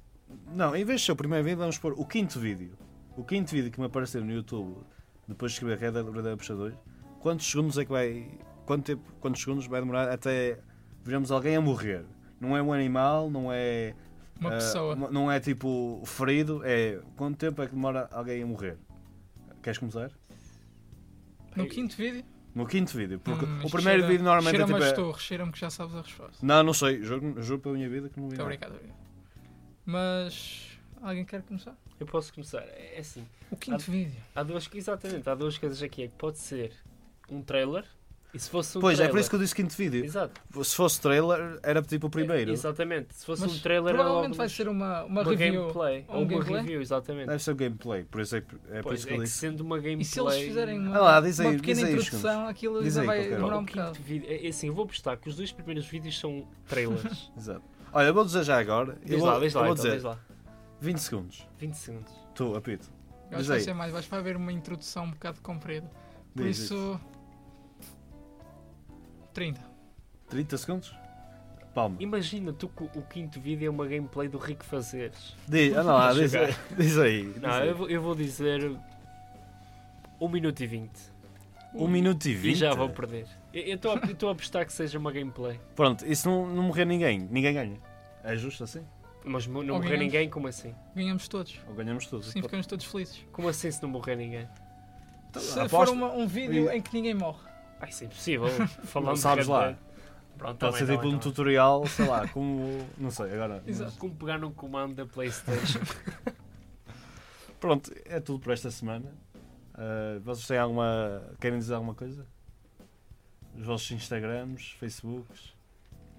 Não, 0.47 0.76
em 0.76 0.84
vez 0.84 1.01
de 1.01 1.05
ser 1.05 1.11
o 1.11 1.16
primeiro 1.16 1.43
vídeo, 1.43 1.59
vamos 1.59 1.78
pôr 1.78 1.93
o 1.93 2.05
quinto 2.05 2.39
vídeo. 2.39 2.74
O 3.16 3.24
quinto 3.24 3.51
vídeo 3.51 3.72
que 3.72 3.80
me 3.80 3.86
aparecer 3.86 4.22
no 4.24 4.32
YouTube 4.32 4.76
depois 5.28 5.51
de 5.51 5.57
escrever 5.57 5.78
Red 5.78 5.91
Dead 5.91 6.16
Redemption 6.16 6.57
2, 6.57 6.74
quantos 7.20 7.49
segundos 7.49 7.78
é 7.78 7.86
que 7.86 7.91
vai. 7.91 8.28
Quanto 8.66 8.84
tempo, 8.86 9.03
quantos 9.20 9.41
segundos 9.41 9.68
vai 9.68 9.80
demorar 9.80 10.09
até 10.09 10.59
vermos 11.03 11.32
alguém 11.32 11.55
a 11.55 11.61
morrer? 11.61 12.05
Não 12.39 12.55
é 12.57 12.61
um 12.61 12.74
animal, 12.74 13.30
não 13.30 13.51
é. 13.51 13.93
Uma 14.39 14.49
ah, 14.49 14.53
pessoa. 14.53 14.95
não 14.95 15.32
é 15.32 15.39
tipo 15.39 16.01
ferido, 16.05 16.61
é 16.66 16.99
quanto 17.16 17.38
tempo 17.38 17.61
é 17.61 17.68
que 17.68 17.74
demora 17.74 18.09
alguém 18.11 18.43
a 18.43 18.45
morrer? 18.45 18.78
Queres 19.63 19.78
começar? 19.78 20.11
No 21.55 21.68
quinto 21.68 21.95
vídeo. 21.95 22.24
No 22.53 22.66
quinto 22.66 22.95
vídeo, 22.97 23.20
porque 23.20 23.45
Hum, 23.45 23.59
o 23.63 23.70
primeiro 23.70 23.99
cheira- 24.01 24.07
vídeo 24.07 24.24
normalmente 24.24 24.55
é 24.55 24.57
cheira-me 24.57 24.74
tipo. 24.74 24.84
as 24.86 24.91
é- 24.91 24.95
torres, 24.95 25.22
cheira-me 25.24 25.51
que 25.51 25.59
já 25.59 25.70
sabes 25.70 25.95
a 25.95 26.01
resposta. 26.01 26.45
Não, 26.45 26.63
não 26.63 26.74
sei, 26.74 27.01
juro, 27.03 27.41
juro 27.41 27.59
pela 27.61 27.76
minha 27.76 27.89
vida 27.89 28.09
que 28.09 28.18
não 28.20 28.28
vi. 28.28 28.36
Muito 28.36 28.43
obrigado, 28.43 28.76
obrigado. 28.76 28.95
Mas. 29.86 30.78
Alguém 31.01 31.24
quer 31.26 31.41
começar? 31.43 31.76
Eu 31.99 32.05
posso 32.07 32.34
começar. 32.34 32.63
É 32.63 32.97
assim, 32.99 33.26
O 33.51 33.55
quinto 33.55 33.76
Ah, 33.88 33.91
vídeo. 33.91 34.16
há 34.36 34.43
duas, 34.43 34.70
exatamente, 34.74 35.30
há 35.30 35.36
duas 35.36 35.57
coisas 35.57 35.82
aqui. 35.84 36.03
É 36.03 36.07
que 36.07 36.13
pode 36.18 36.38
ser 36.39 36.74
um 37.30 37.41
trailer, 37.41 37.86
e 38.36 38.39
se 38.39 38.49
fosse 38.49 38.77
um 38.77 38.81
Pois, 38.81 38.93
é 38.93 38.97
trailer... 38.97 39.11
por 39.13 39.19
isso 39.21 39.29
que 39.29 39.36
eu 39.36 39.39
disse 39.39 39.55
quinto 39.55 39.75
vídeo. 39.75 40.03
Exato. 40.05 40.39
Se 40.63 40.75
fosse 40.75 40.99
trailer, 41.01 41.59
era 41.63 41.81
tipo 41.81 42.07
o 42.07 42.09
primeiro. 42.09 42.51
Exatamente. 42.51 43.15
Se 43.15 43.25
fosse 43.25 43.41
Mas 43.43 43.55
um 43.55 43.59
trailer, 43.59 43.89
era 43.93 43.97
logo 43.97 44.07
provavelmente 44.09 44.38
vai 44.38 44.49
ser 44.49 44.67
uma, 44.67 45.03
uma, 45.05 45.21
uma 45.21 45.23
review. 45.31 45.61
gameplay. 45.61 46.05
um 46.09 46.13
Ou 46.13 46.19
uma 46.21 46.27
gameplay? 46.27 46.61
review, 46.61 46.81
exatamente. 46.81 47.27
Deve 47.27 47.43
ser 47.43 47.51
o 47.51 47.55
gameplay, 47.55 48.03
por 48.03 48.21
isso 48.21 48.36
é, 48.36 48.41
que- 48.41 48.55
é 48.69 48.75
por 48.81 48.83
Pois, 48.83 48.99
isso 48.99 49.07
que 49.07 49.13
é 49.13 49.15
eu 49.15 49.19
que 49.21 49.25
disse. 49.25 49.38
sendo 49.38 49.61
uma 49.61 49.77
gameplay... 49.77 50.01
E 50.01 50.05
se 50.05 50.19
eles 50.19 50.36
fizerem 50.36 50.79
uma, 50.79 50.95
Ah 50.97 51.01
lá, 51.01 51.21
diz 51.21 51.39
aí- 51.39 51.47
uma 51.47 51.53
pequena 51.55 51.75
diz 51.75 51.83
aí 51.86 51.95
os 51.95 52.05
introdução, 52.07 52.47
aquilo 52.47 52.83
Diz 52.83 52.97
ainda 52.97 53.11
aí 53.13 53.19
vai 53.21 53.29
demorar 53.36 53.57
um 53.59 53.65
bocado. 53.65 53.99
vídeo, 54.01 54.27
é 54.29 54.47
assim, 54.47 54.67
eu 54.67 54.73
vou 54.73 54.83
apostar 54.86 55.17
que 55.17 55.29
os 55.29 55.36
dois 55.36 55.51
primeiros 55.51 55.86
vídeos 55.88 56.19
são 56.19 56.47
trailers. 56.67 57.31
Exato. 57.38 57.63
Olha, 57.93 58.07
eu 58.07 58.13
vou 58.13 58.25
dizer 58.25 58.43
já 58.43 58.59
agora. 58.59 58.97
eu 59.03 59.07
diz 59.07 59.19
vou, 59.19 59.27
lá, 59.29 59.39
diz 59.39 59.53
eu 59.53 59.61
lá, 59.61 59.65
vou 59.67 59.73
então, 59.73 59.86
dizer 59.86 59.95
diz 59.95 60.03
lá. 60.03 60.19
20 60.81 60.97
segundos. 60.97 61.47
20 61.57 61.73
segundos. 61.75 62.11
Tu, 62.36 62.55
apito. 62.55 62.89
Eu 63.31 63.38
acho 63.38 63.43
que 63.45 63.49
vai 63.49 63.59
ser 63.61 63.73
mais, 63.73 63.91
vais 63.93 64.11
haver 64.13 64.36
uma 64.36 64.51
introdução 64.51 65.05
um 65.05 65.11
bocado 65.11 65.39
comprida. 65.41 65.89
Por 66.36 66.45
isso. 66.45 66.99
30. 69.36 69.61
30 70.29 70.57
segundos? 70.57 70.95
Palma. 71.73 71.97
Imagina 71.99 72.53
tu 72.53 72.69
que 72.69 72.83
o 72.97 73.01
quinto 73.03 73.39
vídeo 73.39 73.67
é 73.67 73.69
uma 73.69 73.86
gameplay 73.86 74.29
do 74.29 74.38
Rico 74.38 74.63
Fazeres. 74.63 75.36
Diz, 75.47 75.73
anda 75.75 75.93
lá, 75.93 76.13
diz, 76.13 76.31
Jogar. 76.31 76.57
diz 76.77 76.97
aí. 76.97 77.25
diz 77.33 77.41
Não, 77.41 77.49
aí. 77.51 77.67
eu 77.67 77.75
vou, 77.75 77.89
eu 77.89 78.01
vou 78.01 78.15
dizer 78.15 78.71
1 80.21 80.29
minuto 80.29 80.61
e 80.61 80.67
20. 80.67 80.89
1 81.73 81.88
minuto 81.89 82.25
e 82.25 82.31
E 82.31 82.36
20. 82.36 82.55
já 82.57 82.73
vou 82.73 82.89
perder. 82.89 83.27
Eu 83.53 83.75
estou 83.75 84.29
a, 84.29 84.31
apostar 84.31 84.65
que 84.65 84.71
seja 84.71 84.97
uma 84.97 85.11
gameplay. 85.11 85.59
Pronto, 85.75 86.05
e 86.07 86.15
se 86.15 86.25
não, 86.25 86.47
não 86.47 86.63
morrer 86.63 86.86
ninguém? 86.86 87.19
Ninguém 87.19 87.53
ganha. 87.53 87.77
É 88.23 88.36
justo 88.38 88.63
assim? 88.63 88.81
Mas 89.25 89.45
não 89.45 89.59
Ou 89.59 89.65
morrer 89.65 89.79
ganhamos. 89.81 89.99
ninguém, 90.05 90.29
como 90.29 90.47
assim? 90.47 90.73
Ganhamos 90.95 91.27
todos. 91.27 91.59
Ou 91.67 91.73
ganhamos 91.75 92.05
todos? 92.07 92.29
Assim 92.29 92.41
ficamos 92.41 92.65
todos 92.67 92.86
felizes. 92.86 93.25
Como 93.33 93.49
assim 93.49 93.69
se 93.69 93.81
não 93.83 93.89
morrer 93.89 94.15
ninguém? 94.15 94.47
Então, 95.29 95.41
Se 95.41 95.59
aposto- 95.59 95.88
for 95.88 95.89
uma- 95.89 96.13
um 96.13 96.25
vídeo 96.25 96.69
E- 96.71 96.77
em 96.77 96.81
que 96.81 96.93
ninguém 96.93 97.13
morre. 97.13 97.39
Ah, 97.80 97.88
isso 97.89 98.03
é 98.03 98.07
impossível. 98.07 98.47
Falando 98.86 99.17
Sabes 99.17 99.47
lá. 99.47 99.78
Pronto, 100.38 100.57
Pode 100.59 100.71
tá 100.73 100.78
ser 100.80 100.86
bem, 100.86 100.95
tipo 100.97 101.09
tá 101.09 101.15
um 101.15 101.17
tá 101.17 101.23
tutorial, 101.23 101.88
sei 101.88 102.07
lá, 102.07 102.28
como. 102.28 102.86
Não 102.97 103.09
sei, 103.09 103.34
agora. 103.34 103.63
Exato. 103.67 103.97
Como 103.97 104.15
pegar 104.15 104.38
num 104.38 104.51
comando 104.51 104.95
da 104.95 105.05
Playstation. 105.05 105.80
Pronto, 107.59 107.91
é 108.05 108.19
tudo 108.19 108.39
por 108.39 108.51
esta 108.53 108.69
semana. 108.69 109.11
Uh, 109.73 110.19
vocês 110.21 110.45
têm 110.47 110.57
alguma. 110.57 111.21
Querem 111.39 111.57
dizer 111.59 111.73
alguma 111.73 111.95
coisa? 111.95 112.26
Os 113.57 113.65
vossos 113.65 113.89
Instagrams, 113.91 114.71
Facebooks, 114.71 115.53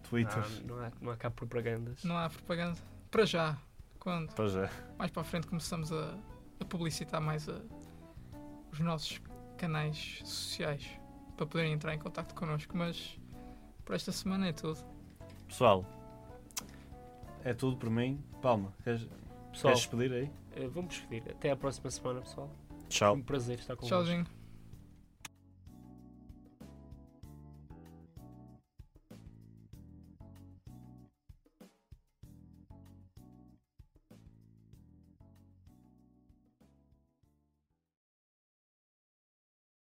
Twitters. 0.09 0.63
não, 0.65 0.77
não, 0.77 0.85
há, 0.85 0.93
não 1.03 1.13
há 1.13 1.17
cá 1.17 1.31
propagandas. 1.31 2.03
Não 2.03 2.17
há 2.17 2.31
propaganda. 2.31 2.79
Para 3.11 3.27
já. 3.27 3.57
Quando 3.99 4.33
Pois 4.35 4.55
é. 4.55 4.71
mais 4.97 5.11
para 5.11 5.23
a 5.23 5.25
frente 5.25 5.47
começamos 5.49 5.93
a, 5.93 6.15
a 6.61 6.65
publicitar 6.65 7.21
mais 7.21 7.49
a- 7.49 7.61
os 8.73 8.79
nossos 8.79 9.21
canais 9.59 10.21
sociais 10.25 10.89
para 11.37 11.47
poderem 11.47 11.73
entrar 11.73 11.95
em 11.95 11.99
contato 11.99 12.35
connosco. 12.35 12.77
Mas 12.77 13.19
por 13.85 13.95
esta 13.95 14.11
semana 14.13 14.49
é 14.49 14.53
tudo. 14.53 14.79
Pessoal, 15.49 15.85
é 17.45 17.55
tudo 17.55 17.77
por 17.77 17.91
mim. 17.91 18.23
Palma, 18.43 18.73
queres, 18.83 19.03
Pessoal, 19.53 19.75
queres 19.75 19.79
despedir 19.81 20.13
aí? 20.13 20.31
eh, 20.57 20.69
vamos 20.69 20.95
despedir. 20.95 21.31
Até 21.31 21.51
à 21.51 21.57
próxima 21.57 21.91
semana, 21.91 22.21
pessoal. 22.21 22.51
Foi 22.69 22.89
Tchau. 22.89 23.15
um 23.15 23.23
prazer 23.23 23.59
estar 23.59 23.77
com 23.77 23.87
Tchauzinho. 23.87 24.27